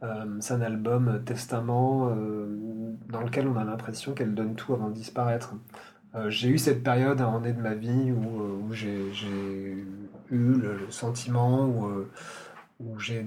Euh, 0.02 0.26
c'est 0.40 0.54
un 0.54 0.62
album 0.62 1.08
euh, 1.08 1.18
testament 1.20 2.10
euh, 2.10 2.46
dans 3.08 3.22
lequel 3.22 3.46
on 3.48 3.56
a 3.56 3.64
l'impression 3.64 4.14
qu'elle 4.14 4.34
donne 4.34 4.54
tout 4.56 4.74
avant 4.74 4.88
de 4.88 4.94
disparaître. 4.94 5.54
Euh, 6.14 6.30
j'ai 6.30 6.48
eu 6.48 6.58
cette 6.58 6.82
période 6.82 7.20
à 7.20 7.24
un 7.24 7.26
moment 7.28 7.40
donné 7.40 7.54
de 7.54 7.60
ma 7.60 7.74
vie 7.74 8.12
où, 8.12 8.42
euh, 8.42 8.60
où 8.68 8.72
j'ai 8.72 9.12
eu 10.32 10.54
le, 10.54 10.76
le 10.76 10.90
sentiment 10.90 11.66
où, 11.66 11.86
euh, 11.86 12.10
où 12.80 12.98
j'ai 12.98 13.26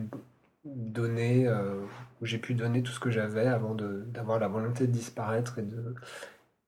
donné, 0.65 1.47
euh, 1.47 1.81
où 2.21 2.25
j'ai 2.25 2.39
pu 2.39 2.53
donner 2.55 2.83
tout 2.83 2.91
ce 2.91 2.99
que 2.99 3.11
j'avais 3.11 3.47
avant 3.47 3.75
d'avoir 3.75 4.39
la 4.39 4.47
volonté 4.47 4.87
de 4.87 4.91
disparaître 4.91 5.59
et 5.59 5.63
de, 5.63 5.95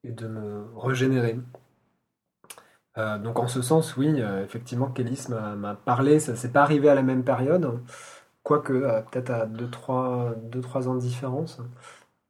et 0.03 0.11
de 0.11 0.27
me 0.27 0.65
régénérer. 0.75 1.37
Euh, 2.97 3.17
donc 3.19 3.39
en 3.39 3.47
ce 3.47 3.61
sens, 3.61 3.95
oui, 3.97 4.21
euh, 4.21 4.43
effectivement, 4.43 4.87
Kélis 4.87 5.27
m'a 5.29 5.75
parlé, 5.75 6.19
ça 6.19 6.35
s'est 6.35 6.51
pas 6.51 6.63
arrivé 6.63 6.89
à 6.89 6.95
la 6.95 7.03
même 7.03 7.23
période, 7.23 7.79
quoique 8.43 8.73
euh, 8.73 9.01
peut-être 9.01 9.29
à 9.29 9.45
2-3 9.45 10.87
ans 10.87 10.95
de 10.95 10.99
différence. 10.99 11.59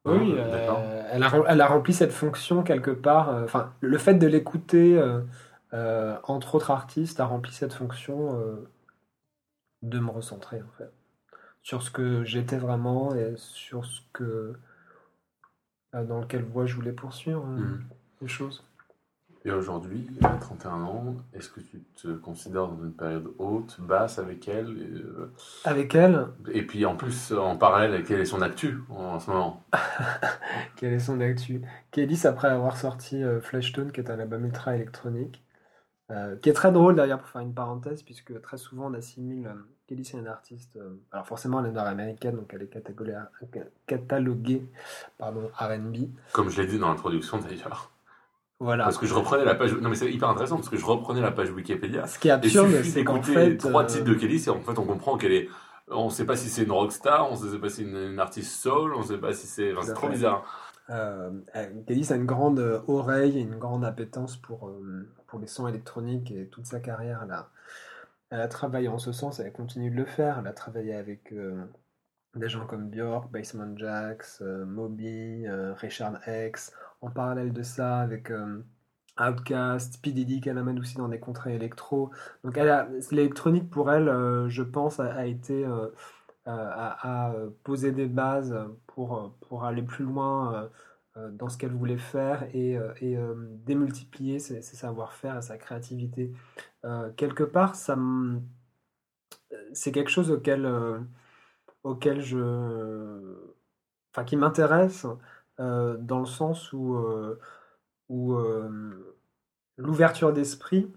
Oui, 0.04 0.34
elle, 1.12 1.22
a, 1.22 1.30
elle 1.48 1.60
a 1.60 1.66
rempli 1.66 1.92
cette 1.92 2.12
fonction 2.12 2.62
quelque 2.62 2.90
part. 2.90 3.28
Enfin, 3.44 3.72
le 3.80 3.98
fait 3.98 4.14
de 4.14 4.26
l'écouter, 4.26 4.98
euh, 5.74 6.16
entre 6.24 6.54
autres 6.54 6.70
artistes, 6.70 7.20
a 7.20 7.26
rempli 7.26 7.52
cette 7.52 7.72
fonction 7.74 8.38
euh, 8.40 8.68
de 9.82 9.98
me 9.98 10.10
recentrer 10.10 10.62
en 10.62 10.70
fait 10.78 10.90
sur 11.62 11.82
ce 11.82 11.90
que 11.90 12.24
j'étais 12.24 12.56
vraiment 12.56 13.14
et 13.14 13.34
sur 13.36 13.84
ce 13.84 14.00
que 14.12 14.54
euh, 15.94 16.04
dans 16.04 16.22
quelle 16.24 16.44
voie 16.44 16.66
je 16.66 16.74
voulais 16.74 16.92
poursuivre 16.92 17.44
Mhm. 17.44 17.84
les 18.22 18.28
choses. 18.28 18.64
Et 19.44 19.50
aujourd'hui, 19.52 20.06
à 20.24 20.30
31 20.36 20.82
ans, 20.82 21.14
est-ce 21.32 21.48
que 21.48 21.60
tu 21.60 21.80
te 21.94 22.08
considères 22.08 22.66
dans 22.68 22.82
une 22.84 22.92
période 22.92 23.28
haute, 23.38 23.80
basse 23.80 24.18
avec 24.18 24.48
elle 24.48 24.66
euh, 24.68 25.32
Avec 25.64 25.94
elle, 25.94 26.26
et 26.52 26.66
puis 26.66 26.84
en 26.84 26.96
plus, 26.96 27.32
en 27.32 27.56
parallèle, 27.56 28.02
quelle 28.04 28.20
est 28.20 28.24
son 28.26 28.42
actu 28.42 28.80
en, 28.90 28.96
en 29.14 29.20
ce 29.20 29.30
moment? 29.30 29.62
Quelle 30.76 30.92
est 30.92 30.98
son 30.98 31.20
actu? 31.20 31.62
Kélis, 31.92 32.26
après 32.26 32.48
avoir 32.48 32.76
sorti 32.76 33.22
euh, 33.22 33.40
Flashtone, 33.40 33.92
qui 33.92 34.00
est 34.00 34.10
un 34.10 34.18
album 34.18 34.44
ultra 34.44 34.74
électronique, 34.74 35.42
euh, 36.10 36.36
qui 36.36 36.48
est 36.48 36.54
très 36.54 36.72
drôle 36.72 36.94
d'ailleurs 36.96 37.18
pour 37.18 37.28
faire 37.28 37.42
une 37.42 37.52
parenthèse, 37.54 38.02
puisque 38.02 38.40
très 38.40 38.56
souvent 38.56 38.86
on 38.86 38.94
assimile 38.94 39.46
euh, 39.46 39.52
Kélis 39.86 40.10
à 40.14 40.18
une 40.18 40.26
artiste. 40.26 40.76
euh, 40.76 40.90
alors 41.12 41.26
forcément, 41.26 41.60
elle 41.60 41.66
est 41.70 41.72
nord-américaine, 41.72 42.36
donc 42.36 42.50
elle 42.54 42.62
est 42.62 42.70
cataloguée, 43.86 44.62
pardon, 45.18 45.50
RB. 45.58 45.96
Comme 46.32 46.50
je 46.50 46.60
l'ai 46.62 46.68
dit 46.68 46.78
dans 46.78 46.88
l'introduction 46.88 47.38
d'ailleurs. 47.38 47.90
Voilà. 48.60 48.84
Parce 48.84 48.98
que 48.98 49.06
je 49.06 49.14
reprenais 49.14 49.44
la 49.44 49.54
page. 49.54 49.72
Non, 49.74 49.88
mais 49.88 49.94
c'est 49.94 50.10
hyper 50.12 50.28
intéressant 50.28 50.56
parce 50.56 50.68
que 50.68 50.76
je 50.76 50.84
reprenais 50.84 51.20
la 51.20 51.30
page 51.30 51.50
Wikipédia. 51.50 52.06
Ce 52.06 52.18
qui 52.18 52.28
est 52.28 52.32
absurde, 52.32 52.82
c'est 52.82 53.04
qu'en 53.04 53.22
fait. 53.22 53.56
trois 53.56 53.84
titres 53.84 54.04
de 54.04 54.14
Kelly, 54.14 54.42
et 54.44 54.50
en 54.50 54.60
fait 54.60 54.78
on 54.78 54.84
comprend 54.84 55.16
qu'elle 55.16 55.32
est. 55.32 55.48
On 55.90 56.06
ne 56.06 56.10
sait 56.10 56.26
pas 56.26 56.36
si 56.36 56.50
c'est 56.50 56.64
une 56.64 56.72
rockstar, 56.72 57.30
on 57.30 57.42
ne 57.42 57.50
sait 57.50 57.58
pas 57.58 57.68
si 57.70 57.76
c'est 57.76 57.82
une, 57.82 57.96
une 57.96 58.18
artiste 58.18 58.60
soul, 58.60 58.94
on 58.94 58.98
ne 59.00 59.04
sait 59.04 59.16
pas 59.16 59.32
si 59.32 59.46
c'est. 59.46 59.72
Enfin, 59.72 59.86
c'est 59.86 59.94
trop 59.94 60.08
bizarre. 60.08 60.44
Euh, 60.90 61.30
euh, 61.54 62.10
a 62.10 62.14
une 62.14 62.24
grande 62.24 62.60
euh, 62.60 62.80
oreille 62.88 63.38
et 63.38 63.42
une 63.42 63.58
grande 63.58 63.84
appétence 63.84 64.36
pour, 64.38 64.68
euh, 64.68 65.06
pour 65.26 65.38
les 65.38 65.46
sons 65.46 65.68
électroniques 65.68 66.30
et 66.30 66.46
toute 66.46 66.64
sa 66.66 66.80
carrière, 66.80 67.20
elle 67.24 67.32
a, 67.32 67.50
elle 68.30 68.40
a 68.40 68.48
travaillé 68.48 68.88
en 68.88 68.98
ce 68.98 69.12
sens, 69.12 69.38
elle 69.40 69.52
continue 69.52 69.90
de 69.90 69.96
le 69.96 70.06
faire. 70.06 70.38
Elle 70.38 70.46
a 70.46 70.52
travaillé 70.52 70.94
avec 70.94 71.34
des 72.34 72.48
gens 72.48 72.66
comme 72.66 72.90
Björk, 72.90 73.30
Basement 73.30 73.76
Jaxx, 73.76 74.42
Moby, 74.42 75.46
Richard 75.76 76.20
X. 76.28 76.72
En 77.00 77.10
parallèle 77.10 77.52
de 77.54 77.62
ça, 77.62 78.00
avec 78.00 78.30
Outkast, 79.18 80.02
P. 80.02 80.12
Diddy 80.12 80.42
qu'elle 80.42 80.58
amène 80.58 80.78
aussi 80.78 80.96
dans 80.96 81.08
des 81.08 81.20
contrées 81.20 81.54
électro. 81.54 82.10
Donc 82.44 82.58
l'électronique 83.10 83.70
pour 83.70 83.90
elle, 83.90 84.10
je 84.48 84.62
pense, 84.62 85.00
a, 85.00 85.26
été 85.26 85.66
à, 86.48 87.26
à, 87.28 87.32
euh, 87.34 87.50
poser 87.64 87.92
des 87.92 88.06
bases 88.06 88.56
pour, 88.86 89.16
euh, 89.18 89.28
pour 89.48 89.64
aller 89.64 89.82
plus 89.82 90.04
loin 90.04 90.54
euh, 90.54 90.68
euh, 91.16 91.30
dans 91.32 91.48
ce 91.48 91.58
qu'elle 91.58 91.72
voulait 91.72 91.98
faire 91.98 92.44
et, 92.54 92.76
euh, 92.78 92.92
euh, 93.02 93.34
démultiplier 93.66 94.38
ses, 94.38 94.62
savoir-faire 94.62 95.38
et 95.38 95.42
sa 95.42 95.58
créativité. 95.58 96.32
Euh, 96.84 97.10
quelque 97.16 97.44
part, 97.44 97.74
ça 97.74 97.96
c'est 99.72 99.92
quelque 99.92 100.10
chose 100.10 100.30
auquel, 100.30 100.64
euh, 100.66 100.98
auquel 101.82 102.20
je. 102.20 102.38
Enfin, 104.12 104.24
qui 104.24 104.36
m'intéresse 104.36 105.06
euh, 105.60 105.96
dans 105.98 106.20
le 106.20 106.26
sens 106.26 106.72
où, 106.72 106.94
euh, 106.96 107.38
où 108.08 108.34
euh, 108.34 109.16
l'ouverture 109.76 110.32
d'esprit. 110.32 110.90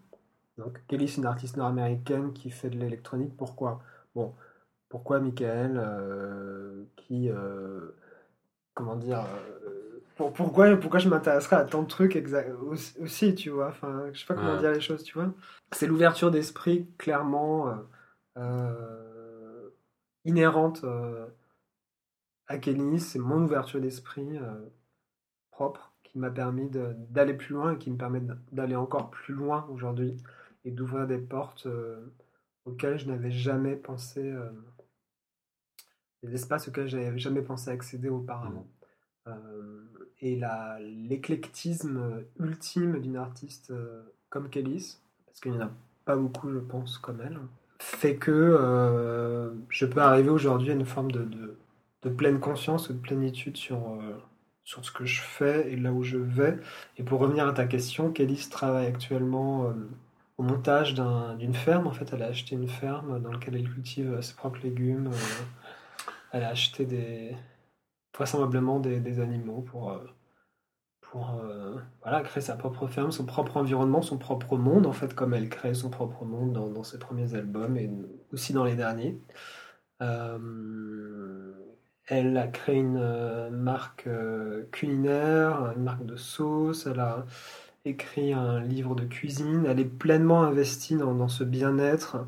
Donc, 0.58 0.82
Kelly, 0.88 1.08
c'est 1.08 1.18
une 1.18 1.26
artiste 1.26 1.58
nord-américaine 1.58 2.34
qui 2.34 2.52
fait 2.52 2.70
de 2.70 2.78
l'électronique. 2.78 3.36
Pourquoi? 3.38 3.82
Bon, 4.16 4.34
pourquoi 4.92 5.20
Michael 5.20 5.78
euh, 5.84 6.84
qui. 6.98 7.30
euh, 7.32 7.96
comment 8.76 8.96
dire 8.96 9.26
euh, 9.66 10.04
pour- 10.18 10.34
pourquoi, 10.34 10.76
pourquoi 10.78 11.00
je 11.00 11.10
m'intéresserais 11.10 11.56
à 11.56 11.64
tant 11.66 11.82
de 11.84 11.88
trucs 11.88 12.16
aussi, 12.62 13.00
aussi, 13.00 13.34
tu 13.36 13.50
vois 13.50 13.70
Enfin, 13.70 14.06
je 14.14 14.20
sais 14.20 14.26
pas 14.28 14.36
comment 14.36 14.54
Ouais. 14.54 14.60
dire 14.60 14.72
les 14.72 14.82
choses, 14.82 15.04
tu 15.04 15.14
vois 15.18 15.34
C'est 15.72 15.88
l'ouverture 15.88 16.30
d'esprit, 16.30 16.88
clairement, 16.98 17.74
inhérente 20.26 20.86
à 22.48 22.58
Kelly. 22.58 23.00
C'est 23.00 23.20
mon 23.20 23.42
ouverture 23.44 23.82
d'esprit 23.82 24.38
propre 25.52 25.94
qui 26.04 26.20
m'a 26.20 26.30
permis 26.30 26.70
d'aller 27.10 27.34
plus 27.34 27.54
loin 27.56 27.74
et 27.74 27.78
qui 27.78 27.90
me 27.92 27.98
permet 27.98 28.22
d'aller 28.52 28.76
encore 28.76 29.10
plus 29.10 29.34
loin 29.34 29.66
aujourd'hui 29.72 30.18
et 30.66 30.72
d'ouvrir 30.72 31.08
des 31.08 31.18
portes 31.18 31.68
auxquelles 32.66 33.00
je 33.00 33.08
n'avais 33.08 33.32
jamais 33.32 33.76
pensé, 33.76 34.34
des 36.24 36.34
espaces 36.36 36.68
auxquels 36.68 36.88
je 36.88 36.98
n'avais 36.98 37.20
jamais 37.20 37.42
pensé 37.42 37.70
accéder 37.72 38.10
auparavant. 38.10 38.68
Euh, 39.28 39.82
et 40.20 40.40
l'éclectisme 41.10 42.24
ultime 42.40 43.00
d'une 43.00 43.18
artiste 43.18 43.72
euh, 43.72 44.02
comme 44.30 44.50
Kélis, 44.50 44.98
parce 45.26 45.40
qu'il 45.40 45.52
n'y 45.52 45.58
en 45.58 45.66
a 45.66 45.72
pas 46.06 46.16
beaucoup, 46.16 46.52
je 46.52 46.60
pense, 46.60 46.98
comme 46.98 47.22
elle, 47.26 47.40
fait 47.80 48.16
que 48.16 48.32
euh, 48.32 49.52
je 49.70 49.86
peux 49.86 50.02
arriver 50.02 50.30
aujourd'hui 50.30 50.72
à 50.72 50.74
une 50.74 50.86
forme 50.86 51.12
de, 51.12 51.24
de- 51.24 51.58
de 52.04 52.10
pleine 52.10 52.40
conscience 52.40 52.90
ou 52.90 52.94
de 52.94 53.00
plénitude 53.00 53.58
sur, 53.58 53.78
euh, 53.78 54.18
sur 54.64 54.84
ce 54.86 54.92
que 54.92 55.06
je 55.06 55.22
fais 55.22 55.72
et 55.72 55.76
là 55.76 55.92
où 55.92 56.04
je 56.04 56.18
vais. 56.18 56.58
Et 56.98 57.04
pour 57.04 57.20
revenir 57.20 57.48
à 57.48 57.54
ta 57.54 57.66
question, 57.66 58.12
Kélis 58.12 58.48
travaille 58.50 58.88
actuellement 58.88 59.66
euh, 59.68 59.74
au 60.38 60.44
montage 60.44 60.94
d'un- 60.96 61.36
d'une 61.36 61.54
ferme. 61.54 61.86
En 61.88 61.92
fait, 61.92 62.10
elle 62.14 62.24
a 62.24 62.28
acheté 62.28 62.56
une 62.56 62.68
ferme 62.68 63.20
dans 63.22 63.32
laquelle 63.32 63.56
elle 63.56 63.70
cultive 63.70 64.20
ses 64.22 64.34
propres 64.36 64.60
légumes. 64.64 65.10
Elle 66.32 66.44
a 66.44 66.50
acheté 66.50 66.86
des, 66.86 67.36
vraisemblablement 68.16 68.80
des, 68.80 69.20
animaux 69.20 69.62
pour, 69.62 69.92
euh, 69.92 70.00
pour 71.02 71.40
euh, 71.42 71.76
voilà, 72.04 72.22
créer 72.22 72.42
sa 72.42 72.56
propre 72.56 72.88
ferme, 72.88 73.12
son 73.12 73.26
propre 73.26 73.58
environnement, 73.58 74.02
son 74.02 74.18
propre 74.18 74.58
monde, 74.58 74.86
en 74.86 74.92
fait, 74.92 75.14
comme 75.14 75.34
elle 75.34 75.50
crée 75.50 75.74
son 75.74 75.90
propre 75.90 76.26
monde 76.26 76.54
dans, 76.54 76.84
ses 76.84 77.00
premiers 77.00 77.36
albums 77.36 77.78
et 77.78 77.90
aussi 78.34 78.54
dans 78.54 78.66
les 78.66 78.76
derniers. 78.76 79.20
Euh, 80.02 81.54
elle 82.08 82.36
a 82.38 82.48
créé 82.48 82.78
une 82.78 83.50
marque 83.50 84.10
culinaire, 84.72 85.74
une 85.76 85.84
marque 85.84 86.06
de 86.06 86.18
sauce, 86.18 86.88
elle 86.88 87.00
a 87.00 87.26
écrit 87.86 88.34
un 88.34 88.60
livre 88.60 88.96
de 88.96 89.06
cuisine, 89.06 89.66
elle 89.68 89.80
est 89.80 89.86
pleinement 89.86 90.44
investie 90.44 90.96
dans, 90.96 91.28
ce 91.28 91.44
bien-être, 91.44 92.26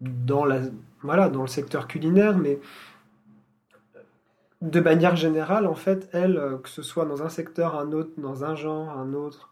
dans, 0.00 0.44
la, 0.44 0.60
voilà, 1.02 1.28
dans 1.28 1.42
le 1.42 1.48
secteur 1.48 1.88
culinaire, 1.88 2.38
mais 2.38 2.60
de 4.60 4.80
manière 4.80 5.16
générale, 5.16 5.66
en 5.66 5.74
fait, 5.74 6.08
elle, 6.12 6.36
euh, 6.36 6.58
que 6.58 6.68
ce 6.68 6.82
soit 6.82 7.04
dans 7.04 7.22
un 7.22 7.28
secteur, 7.28 7.76
un 7.76 7.92
autre, 7.92 8.10
dans 8.18 8.44
un 8.44 8.54
genre, 8.54 8.90
un 8.90 9.14
autre, 9.14 9.50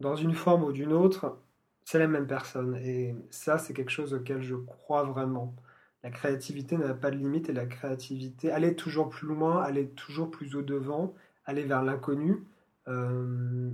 dans 0.00 0.16
une 0.16 0.34
forme 0.34 0.64
ou 0.64 0.72
d'une 0.72 0.92
autre, 0.92 1.36
c'est 1.84 1.98
la 1.98 2.08
même 2.08 2.26
personne. 2.26 2.76
Et 2.76 3.14
ça, 3.30 3.58
c'est 3.58 3.74
quelque 3.74 3.90
chose 3.90 4.14
auquel 4.14 4.42
je 4.42 4.56
crois 4.56 5.04
vraiment. 5.04 5.54
La 6.02 6.10
créativité 6.10 6.76
n'a 6.76 6.94
pas 6.94 7.10
de 7.10 7.16
limite 7.16 7.48
et 7.48 7.52
la 7.52 7.66
créativité, 7.66 8.52
aller 8.52 8.76
toujours 8.76 9.08
plus 9.08 9.26
loin, 9.26 9.62
aller 9.62 9.88
toujours 9.88 10.30
plus 10.30 10.54
au 10.54 10.62
devant, 10.62 11.14
aller 11.44 11.64
vers 11.64 11.82
l'inconnu, 11.82 12.44
euh, 12.88 13.70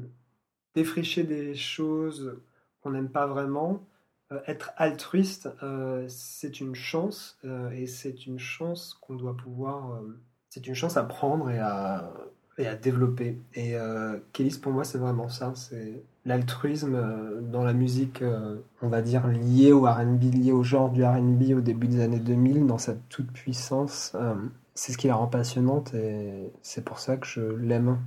défricher 0.75 1.25
des 1.25 1.55
choses 1.55 2.39
qu'on 2.81 2.91
n'aime 2.91 3.11
pas 3.11 3.27
vraiment, 3.27 3.85
être 4.47 4.72
altruiste, 4.76 5.49
euh, 5.62 6.05
c'est 6.09 6.61
une 6.61 6.74
chance 6.74 7.39
euh, 7.45 7.70
et 7.70 7.87
c'est 7.87 8.26
une 8.26 8.39
chance 8.39 8.99
qu'on 9.01 9.14
doit 9.14 9.37
pouvoir, 9.37 9.93
euh, 9.95 10.18
c'est 10.49 10.66
une 10.66 10.74
chance 10.74 10.97
à 10.97 11.05
prendre 11.05 11.51
et 11.51 11.59
à, 11.59 12.12
et 12.59 12.66
à 12.66 12.74
développer. 12.76 13.39
Et 13.55 13.76
euh, 13.76 14.18
Kélis, 14.33 14.59
pour 14.61 14.72
moi, 14.72 14.85
c'est 14.85 14.99
vraiment 14.99 15.28
ça, 15.28 15.53
c'est 15.55 16.05
l'altruisme 16.24 16.95
euh, 16.95 17.41
dans 17.41 17.64
la 17.64 17.72
musique, 17.72 18.22
euh, 18.22 18.59
on 18.83 18.89
va 18.89 19.03
dire, 19.03 19.26
liée 19.26 19.72
au 19.72 19.83
R&B, 19.85 20.22
liée 20.35 20.53
au 20.53 20.62
genre 20.62 20.91
du 20.91 21.05
R&B 21.05 21.53
au 21.57 21.61
début 21.61 21.89
des 21.89 22.01
années 22.01 22.20
2000, 22.20 22.66
dans 22.66 22.78
sa 22.78 22.95
toute 23.09 23.33
puissance. 23.33 24.12
euh, 24.14 24.35
c'est 24.74 24.93
ce 24.93 24.99
qui 24.99 25.07
la 25.09 25.16
rend 25.16 25.26
passionnante 25.26 25.93
et 25.93 26.51
c'est 26.62 26.83
pour 26.85 26.99
ça 26.99 27.18
que 27.18 27.26
je 27.26 27.43
l'aime, 27.43 27.99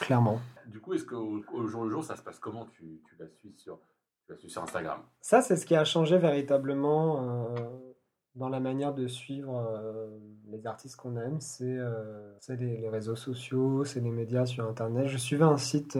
clairement. 0.00 0.38
Du 0.66 0.80
coup, 0.80 0.92
est-ce 0.94 1.04
qu'au 1.04 1.42
au 1.52 1.66
jour 1.66 1.84
le 1.84 1.90
jour, 1.90 2.04
ça 2.04 2.16
se 2.16 2.22
passe 2.22 2.38
comment? 2.38 2.66
Tu, 2.66 3.00
tu 3.08 3.14
la 3.18 3.26
suis 3.28 3.52
sur, 3.56 3.78
sur 4.46 4.62
Instagram 4.62 5.00
Ça, 5.20 5.42
c'est 5.42 5.56
ce 5.56 5.66
qui 5.66 5.74
a 5.74 5.84
changé 5.84 6.18
véritablement 6.18 7.22
euh, 7.22 7.54
dans 8.34 8.48
la 8.48 8.60
manière 8.60 8.94
de 8.94 9.06
suivre 9.06 9.56
euh, 9.58 10.08
les 10.50 10.66
artistes 10.66 10.96
qu'on 10.96 11.16
aime. 11.16 11.40
C'est 11.40 11.64
euh, 11.64 12.32
les, 12.48 12.88
réseaux 12.88 13.16
sociaux, 13.16 13.84
c'est 13.84 14.00
les 14.00 14.10
médias 14.10 14.46
sur 14.46 14.66
Internet. 14.66 15.08
Je 15.08 15.18
suivais 15.18 15.44
un 15.44 15.58
site 15.58 15.98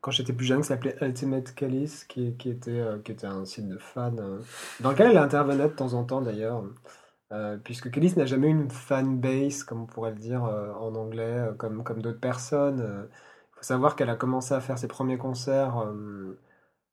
quand 0.00 0.10
j'étais 0.10 0.32
plus 0.32 0.46
jeune 0.46 0.60
qui 0.60 0.68
s'appelait 0.68 0.96
Ultimate 1.00 1.54
Callis, 1.54 2.04
qui, 2.08 2.26
était, 2.26 2.80
un 3.24 3.44
site 3.44 3.68
de 3.68 3.78
fans, 3.78 4.12
dans 4.80 4.90
lequel 4.90 5.10
elle 5.10 5.18
intervenait 5.18 5.68
de 5.68 5.74
temps 5.74 5.94
en 5.94 6.04
temps 6.04 6.20
d'ailleurs. 6.20 6.64
Puisque 7.64 7.90
Callis 7.90 8.12
n'a 8.18 8.26
jamais 8.26 8.48
eu 8.48 8.50
une 8.50 8.70
fanbase, 8.70 9.64
comme 9.64 9.82
on 9.82 9.86
pourrait 9.86 10.10
le 10.10 10.18
dire 10.18 10.42
en 10.42 10.94
anglais, 10.94 11.48
comme, 11.56 11.82
d'autres 11.82 12.20
personnes. 12.20 13.08
Il 13.10 13.54
faut 13.56 13.62
savoir 13.62 13.96
qu'elle 13.96 14.10
a 14.10 14.16
commencé 14.16 14.52
à 14.52 14.60
faire 14.60 14.76
ses 14.76 14.88
premiers 14.88 15.16
concerts 15.16 15.86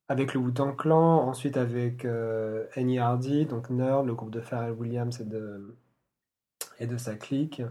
avec 0.09 0.33
le 0.33 0.39
Wu-Tang 0.41 0.75
Clan, 0.75 1.27
ensuite 1.27 1.57
avec 1.57 2.05
euh, 2.05 2.65
NERD, 2.75 3.47
donc 3.47 3.69
Nerd, 3.69 4.05
le 4.07 4.15
groupe 4.15 4.31
de 4.31 4.41
Pharrell 4.41 4.73
Williams 4.73 5.21
et 6.79 6.87
de, 6.87 6.97
sa 6.97 7.15
clique. 7.15 7.61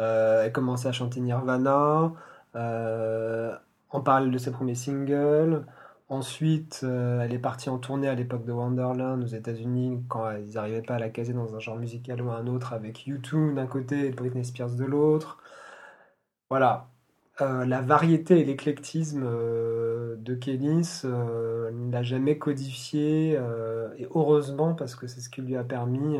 Euh, 0.00 0.44
elle 0.44 0.52
commençait 0.52 0.88
à 0.88 0.92
chanter 0.92 1.20
Nirvana, 1.20 2.12
euh, 2.56 3.56
en 3.90 4.00
parallèle 4.00 4.30
de 4.32 4.38
ses 4.38 4.50
premiers 4.52 4.74
singles. 4.74 5.64
Ensuite, 6.08 6.80
euh, 6.84 7.20
elle 7.20 7.32
est 7.34 7.38
partie 7.38 7.68
en 7.70 7.78
tournée 7.78 8.08
à 8.08 8.14
l'époque 8.14 8.44
de 8.44 8.52
Wonderland 8.52 9.22
aux 9.22 9.26
États-Unis 9.26 10.04
quand 10.08 10.30
ils 10.36 10.54
n'arrivaient 10.54 10.82
pas 10.82 10.94
à 10.96 10.98
la 10.98 11.10
caser 11.10 11.32
dans 11.32 11.54
un 11.56 11.58
genre 11.60 11.76
musical 11.76 12.22
ou 12.22 12.30
un 12.30 12.46
autre 12.46 12.72
avec 12.72 13.06
U2 13.06 13.54
d'un 13.54 13.66
côté 13.66 14.06
et 14.06 14.10
Britney 14.10 14.44
Spears 14.44 14.70
de 14.76 14.84
l'autre. 14.84 15.38
Voilà. 16.50 16.88
Euh, 17.42 17.66
la 17.66 17.82
variété 17.82 18.40
et 18.40 18.44
l'éclectisme 18.44 19.22
euh, 19.26 20.16
de 20.16 20.34
Kélis 20.34 21.02
euh, 21.04 21.70
ne 21.70 21.92
l'a 21.92 22.02
jamais 22.02 22.38
codifié 22.38 23.36
euh, 23.36 23.92
et 23.98 24.06
heureusement 24.14 24.74
parce 24.74 24.94
que 24.94 25.06
c'est 25.06 25.20
ce 25.20 25.28
qui 25.28 25.42
lui 25.42 25.54
a 25.54 25.62
permis 25.62 26.18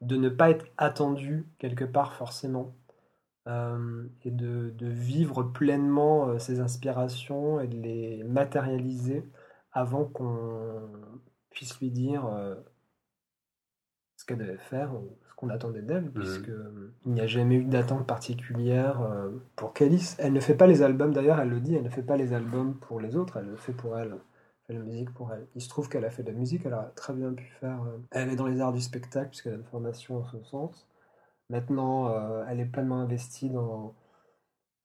de 0.00 0.16
ne 0.16 0.30
pas 0.30 0.48
être 0.50 0.64
attendu 0.78 1.46
quelque 1.58 1.84
part 1.84 2.14
forcément 2.14 2.74
et 3.46 4.30
de, 4.30 4.72
vivre 4.80 5.42
pleinement 5.42 6.38
ses 6.38 6.60
inspirations 6.60 7.60
et 7.60 7.68
de 7.68 7.76
les 7.76 8.24
matérialiser 8.24 9.22
avant 9.72 10.06
qu'on 10.06 10.80
puisse 11.50 11.78
lui 11.78 11.90
dire 11.90 12.26
ce 14.16 14.24
qu'elle 14.24 14.38
devait 14.38 14.56
faire 14.56 14.94
qu'on 15.44 15.50
attendait 15.54 15.82
d'elle, 15.82 16.10
puisque 16.10 16.48
euh, 16.48 16.92
il 17.06 17.12
n'y 17.12 17.20
a 17.20 17.26
jamais 17.26 17.56
eu 17.56 17.64
d'attente 17.64 18.06
particulière 18.06 19.00
euh, 19.02 19.30
pour 19.56 19.72
Kélis. 19.72 20.14
Elle 20.18 20.32
ne 20.32 20.40
fait 20.40 20.54
pas 20.54 20.66
les 20.66 20.82
albums, 20.82 21.12
d'ailleurs, 21.12 21.38
elle 21.40 21.50
le 21.50 21.60
dit, 21.60 21.74
elle 21.74 21.84
ne 21.84 21.88
fait 21.88 22.02
pas 22.02 22.16
les 22.16 22.32
albums 22.32 22.74
pour 22.74 23.00
les 23.00 23.16
autres, 23.16 23.36
elle 23.36 23.46
le 23.46 23.56
fait 23.56 23.72
pour 23.72 23.98
elle. 23.98 24.16
Elle 24.68 24.76
fait 24.76 24.82
la 24.82 24.86
musique 24.86 25.12
pour 25.12 25.30
elle. 25.32 25.46
Il 25.54 25.60
se 25.60 25.68
trouve 25.68 25.88
qu'elle 25.88 26.04
a 26.06 26.10
fait 26.10 26.22
de 26.22 26.30
la 26.32 26.38
musique, 26.38 26.62
elle 26.64 26.72
a 26.74 26.90
très 26.96 27.12
bien 27.12 27.32
pu 27.32 27.44
faire. 27.60 27.82
euh, 27.82 27.98
elle 28.10 28.30
est 28.30 28.36
dans 28.36 28.46
les 28.46 28.60
arts 28.60 28.72
du 28.72 28.80
spectacle, 28.80 29.28
puisqu'elle 29.28 29.52
a 29.54 29.56
une 29.56 29.64
formation 29.64 30.18
en 30.18 30.24
ce 30.24 30.40
sens. 30.42 30.88
Maintenant, 31.50 32.08
euh, 32.08 32.44
elle 32.48 32.60
est 32.60 32.64
pleinement 32.64 33.00
investie 33.00 33.50
dans, 33.50 33.94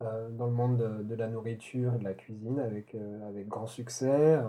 euh, 0.03 0.29
dans 0.31 0.45
le 0.47 0.51
monde 0.51 0.77
de, 0.77 1.03
de 1.03 1.15
la 1.15 1.27
nourriture 1.29 1.93
et 1.95 1.97
de 1.97 2.03
la 2.03 2.13
cuisine 2.13 2.59
avec, 2.59 2.93
euh, 2.95 3.29
avec 3.29 3.47
grand 3.47 3.67
succès. 3.67 4.09
Euh, 4.35 4.41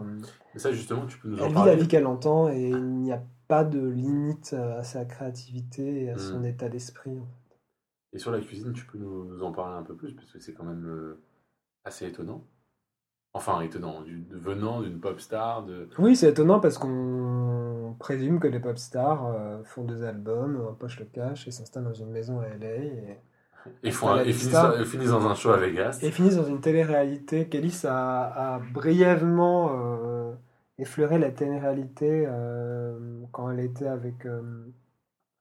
Mais 0.55 0.61
ça, 0.61 0.73
justement, 0.73 1.07
tu 1.07 1.19
peux 1.19 1.29
nous 1.29 1.41
en 1.41 1.45
elle 1.45 1.49
vit 1.51 1.55
la 1.55 1.61
parler 1.61 1.77
vie 1.77 1.87
qu'elle 1.89 2.07
entend 2.07 2.49
et 2.51 2.69
il 2.71 2.99
n'y 2.99 3.13
a 3.13 3.23
pas 3.51 3.65
de 3.65 3.87
limite 3.87 4.55
à 4.55 4.83
sa 4.83 5.05
créativité 5.05 6.05
et 6.05 6.11
à 6.11 6.19
son 6.19 6.41
Mm. 6.41 6.45
état 6.47 6.69
d'esprit. 6.71 7.19
Et 8.13 8.19
sur 8.19 8.31
la 8.31 8.41
cuisine, 8.41 8.73
tu 8.73 8.85
peux 8.87 8.99
nous, 8.99 9.43
en 9.43 9.53
parler 9.53 9.77
un 9.77 9.83
peu 9.83 9.95
plus 9.95 10.15
parce 10.15 10.33
que 10.33 10.39
c'est 10.41 10.55
quand 10.55 10.65
même 10.65 10.87
euh, 10.87 11.21
assez 11.85 12.07
étonnant. 12.07 12.45
Enfin, 13.33 13.61
étonnant, 13.61 14.01
du, 14.03 14.21
de- 14.23 14.37
venant 14.37 14.81
d'une 14.81 14.99
pop 14.99 15.21
star, 15.21 15.65
de... 15.65 15.89
Oui, 15.99 16.17
c'est 16.17 16.31
étonnant 16.31 16.59
parce 16.59 16.79
qu'on 16.79 17.95
présume 18.01 18.41
que 18.41 18.49
les 18.49 18.59
pop 18.59 18.77
stars 18.79 19.27
euh, 19.27 19.63
font 19.65 19.85
deux 19.85 20.03
albums, 20.05 20.61
empochent 20.69 20.99
le 20.99 21.07
cash 21.07 21.47
et 21.47 21.51
s'installent 21.53 21.85
dans 21.85 21.95
une 21.95 22.11
maison 22.11 22.41
à 22.41 22.49
LA 22.49 22.67
et, 22.77 23.19
Et, 23.85 23.91
font, 23.93 24.17
et 24.19 24.33
finissent, 24.33 24.57
et 24.81 24.85
finissent 24.85 25.11
dans 25.11 25.27
un 25.29 25.35
show 25.35 25.51
à 25.51 25.59
Vegas. 25.59 25.99
et 26.03 26.11
finissent 26.11 26.37
dans 26.37 26.47
une 26.49 26.61
télé-réalité. 26.61 27.47
Kélis 27.49 27.83
a, 27.85 28.55
a 28.57 28.59
brièvement 28.59 29.71
euh, 29.75 30.33
effleuré 30.81 31.19
la 31.19 31.31
télé-réalité 31.31 32.25
euh, 32.27 33.21
quand 33.33 33.51
elle 33.51 33.61
était 33.61 33.87
avec 33.87 34.27
euh, 34.27 34.43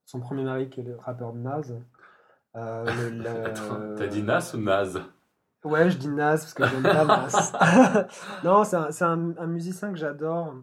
son 0.06 0.20
premier 0.20 0.44
mari 0.44 0.68
qui 0.70 0.80
est 0.80 0.84
le 0.84 0.96
rappeur 0.96 1.32
Naz. 1.34 1.78
Euh, 2.56 2.84
le- 3.10 3.94
T'as 3.96 4.06
dit 4.06 4.22
Nas 4.22 4.52
ou 4.54 4.58
Naz 4.58 5.00
Ouais, 5.64 5.90
je 5.90 5.98
dis 5.98 6.08
Nas 6.08 6.38
parce 6.38 6.54
que 6.54 6.66
j'aime 6.66 6.82
pas 6.82 7.04
Nas. 7.04 8.06
non, 8.44 8.64
c'est 8.64 8.76
un, 8.76 8.90
c'est 8.90 9.04
un- 9.04 9.36
un 9.38 9.46
musicien 9.46 9.90
que 9.92 9.98
j'adore. 9.98 10.54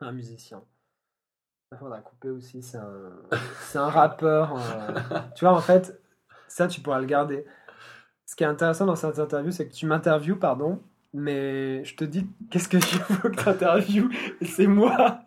Un 0.00 0.12
musicien. 0.12 0.62
Il 1.72 1.78
faudra 1.78 2.00
couper 2.00 2.30
aussi. 2.30 2.62
C'est 2.62 2.78
un, 3.78 3.88
rappeur. 3.88 4.56
euh, 4.56 4.92
Tu 5.36 5.44
vois, 5.44 5.54
en 5.54 5.60
fait, 5.60 6.02
ça, 6.48 6.66
tu 6.66 6.80
pourras 6.80 6.98
le 7.00 7.06
garder. 7.06 7.44
Ce 8.26 8.34
qui 8.34 8.42
est 8.42 8.46
intéressant 8.48 8.86
dans 8.86 8.96
cette 8.96 9.18
interview, 9.18 9.52
c'est 9.52 9.68
que 9.68 9.72
tu 9.74 9.86
m'interviews, 9.86 10.36
pardon, 10.36 10.82
mais 11.12 11.84
je 11.84 11.94
te 11.96 12.04
dis 12.04 12.26
qu'est-ce 12.50 12.68
que 12.68 12.76
tu 12.78 12.96
veux 13.12 13.30
que 13.30 13.42
tu 13.42 13.48
interviews. 13.48 14.10
Et 14.40 14.44
c'est 14.46 14.66
moi. 14.66 15.20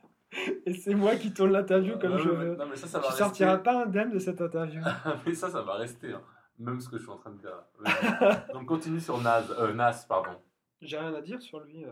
Et 0.65 0.73
c'est 0.73 0.95
moi 0.95 1.15
qui 1.15 1.31
tourne 1.33 1.51
l'interview 1.51 1.97
comme 1.99 2.13
Non, 2.13 2.17
je 2.17 2.29
veux. 2.29 2.55
Non, 2.55 2.65
mais 2.69 2.75
ça, 2.75 2.87
ça 2.87 2.97
va 2.99 3.03
Tu 3.03 3.09
rester. 3.11 3.23
sortiras 3.23 3.57
pas 3.57 3.83
indemne 3.83 4.11
de 4.11 4.19
cette 4.19 4.41
interview. 4.41 4.81
mais 5.27 5.33
ça, 5.35 5.49
ça 5.49 5.61
va 5.61 5.75
rester. 5.75 6.11
hein. 6.13 6.21
Même 6.59 6.79
ce 6.79 6.89
que 6.89 6.97
je 6.97 7.03
suis 7.03 7.11
en 7.11 7.17
train 7.17 7.31
de 7.31 7.37
dire. 7.37 8.43
Donc 8.53 8.65
continue 8.65 8.99
sur 8.99 9.19
Naz, 9.21 9.45
euh, 9.59 9.73
Nas, 9.73 10.05
pardon. 10.07 10.31
J'ai 10.81 10.97
rien 10.97 11.13
à 11.13 11.21
dire 11.21 11.41
sur 11.41 11.59
lui. 11.59 11.83
euh. 11.85 11.89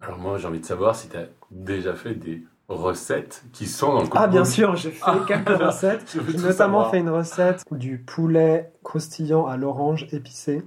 Alors 0.00 0.18
moi, 0.18 0.38
j'ai 0.38 0.46
envie 0.48 0.60
de 0.60 0.64
savoir 0.64 0.94
si 0.96 1.08
t'as 1.08 1.24
déjà 1.50 1.94
fait 1.94 2.14
des 2.14 2.44
recettes 2.68 3.44
qui 3.52 3.66
sont 3.66 3.92
dans 3.94 4.02
le 4.02 4.08
Ah, 4.12 4.26
bien 4.26 4.44
sûr, 4.44 4.74
j'ai 4.76 4.90
fait 4.90 5.02
Ah, 5.04 5.18
quelques 5.26 5.48
recettes. 5.60 6.10
je 6.14 6.20
J'ai 6.20 6.38
notamment 6.38 6.52
savoir. 6.52 6.90
fait 6.90 6.98
une 7.00 7.10
recette 7.10 7.62
du 7.70 7.98
poulet 7.98 8.72
croustillant 8.82 9.46
à 9.46 9.56
l'orange 9.56 10.06
épicé. 10.12 10.62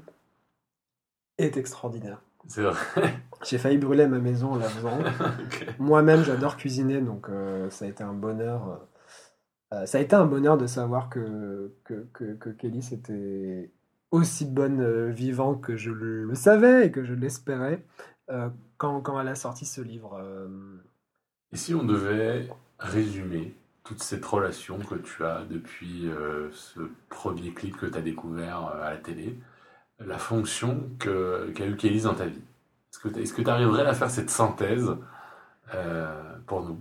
Est 1.38 1.58
extraordinaire. 1.58 2.22
C'est 2.48 2.62
vrai. 2.64 2.76
J'ai 3.44 3.58
failli 3.58 3.78
brûler 3.78 4.08
ma 4.08 4.20
maison 4.20 4.54
en 4.54 4.58
la 4.58 4.70
faisant. 4.70 5.00
Moi-même, 5.80 6.24
j'adore 6.24 6.58
cuisiner, 6.58 7.02
donc 7.02 7.30
euh, 7.30 7.70
ça 7.70 7.86
a 7.86 7.88
été 7.88 8.04
un 8.04 8.14
bonheur. 8.14 8.88
euh, 9.74 9.86
ça 9.86 9.98
a 10.00 10.02
été 10.02 10.16
un 10.16 10.26
bonheur 10.26 10.58
de 10.58 10.68
savoir 10.68 11.10
que, 11.10 11.74
que, 11.84 12.08
que, 12.14 12.34
que 12.36 12.50
Kelly 12.50 12.80
était 12.94 13.72
aussi 14.12 14.46
bonne 14.46 14.82
euh, 14.82 15.10
vivant 15.12 15.56
que 15.56 15.76
je 15.76 15.92
le, 15.92 16.24
le 16.26 16.36
savais 16.36 16.88
et 16.88 16.92
que 16.92 17.04
je 17.04 17.14
l'espérais 17.14 17.86
euh, 18.32 18.50
quand, 18.78 19.02
quand 19.02 19.20
elle 19.20 19.28
a 19.28 19.36
sorti 19.36 19.66
ce 19.66 19.82
livre. 19.82 20.18
euh. 20.22 20.48
Et 21.52 21.58
si 21.58 21.74
on 21.76 21.84
devait 21.84 22.48
résumer 22.80 23.56
toute 23.84 24.04
cette 24.04 24.26
relation 24.26 24.80
que 24.80 24.96
tu 24.96 25.24
as 25.24 25.44
depuis 25.50 26.08
euh, 26.08 26.50
ce 26.52 26.82
premier 27.10 27.54
clip 27.54 27.78
que 27.78 27.86
tu 27.86 27.98
as 27.98 28.02
découvert 28.02 28.68
euh, 28.68 28.84
à 28.84 28.92
la 28.92 28.98
télé, 28.98 29.38
la 30.00 30.18
fonction 30.18 30.90
qu'a 31.00 31.66
eu 31.66 31.76
Kélis 31.76 32.02
dans 32.02 32.14
ta 32.14 32.26
vie 32.26 32.42
Est-ce 32.92 33.34
que, 33.34 33.42
tu 33.42 33.50
arriverais 33.50 33.86
à 33.86 33.94
faire 33.94 34.10
cette 34.10 34.30
synthèse 34.30 34.96
euh, 35.74 36.38
pour 36.46 36.64
nous? 36.64 36.80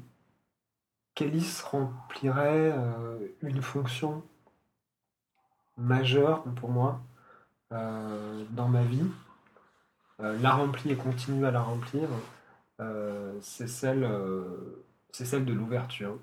Kélis 1.14 1.62
remplirait 1.64 2.72
euh, 2.74 3.18
une 3.42 3.62
fonction 3.62 4.22
majeure 5.78 6.42
pour 6.56 6.70
moi 6.70 7.00
euh, 7.72 8.44
dans 8.50 8.68
ma 8.68 8.82
vie. 8.82 9.06
La 10.18 10.52
remplit 10.52 10.92
et 10.92 10.96
continue 10.96 11.44
à 11.44 11.50
la 11.50 11.60
remplir. 11.60 12.08
C'est 13.42 13.68
celle, 13.68 14.00
de 14.00 15.52
l'ouverture. 15.52 16.18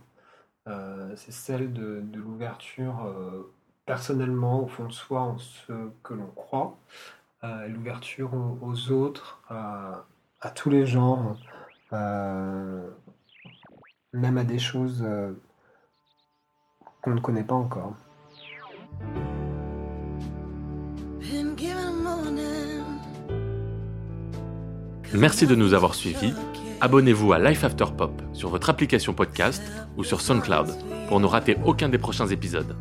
C'est 0.65 1.31
celle 1.31 1.73
de, 1.73 2.03
l'ouverture 2.15 3.07
personnellement 3.85 4.63
au 4.63 4.67
fond 4.67 4.85
de 4.85 4.93
soi 4.93 5.21
en 5.21 5.37
ce 5.37 5.73
que 6.03 6.13
l'on 6.13 6.27
croit, 6.27 6.77
euh, 7.43 7.67
l'ouverture 7.67 8.33
aux, 8.33 8.57
aux 8.61 8.91
autres, 8.91 9.41
à, 9.49 10.05
à 10.41 10.49
tous 10.49 10.69
les 10.69 10.85
genres, 10.85 11.37
euh, 11.91 12.89
même 14.13 14.37
à 14.37 14.43
des 14.43 14.59
choses 14.59 15.03
euh, 15.05 15.33
qu'on 17.01 17.15
ne 17.15 17.19
connaît 17.19 17.43
pas 17.43 17.55
encore. 17.55 17.93
Merci 25.13 25.45
de 25.45 25.55
nous 25.55 25.73
avoir 25.73 25.93
suivis. 25.93 26.33
Abonnez-vous 26.81 27.33
à 27.33 27.39
Life 27.39 27.63
After 27.63 27.85
Pop 27.97 28.21
sur 28.33 28.49
votre 28.49 28.69
application 28.69 29.13
podcast 29.13 29.61
ou 29.95 30.03
sur 30.03 30.21
SoundCloud 30.21 30.67
pour 31.07 31.19
ne 31.19 31.25
rater 31.25 31.57
aucun 31.65 31.89
des 31.89 31.97
prochains 31.97 32.27
épisodes. 32.27 32.75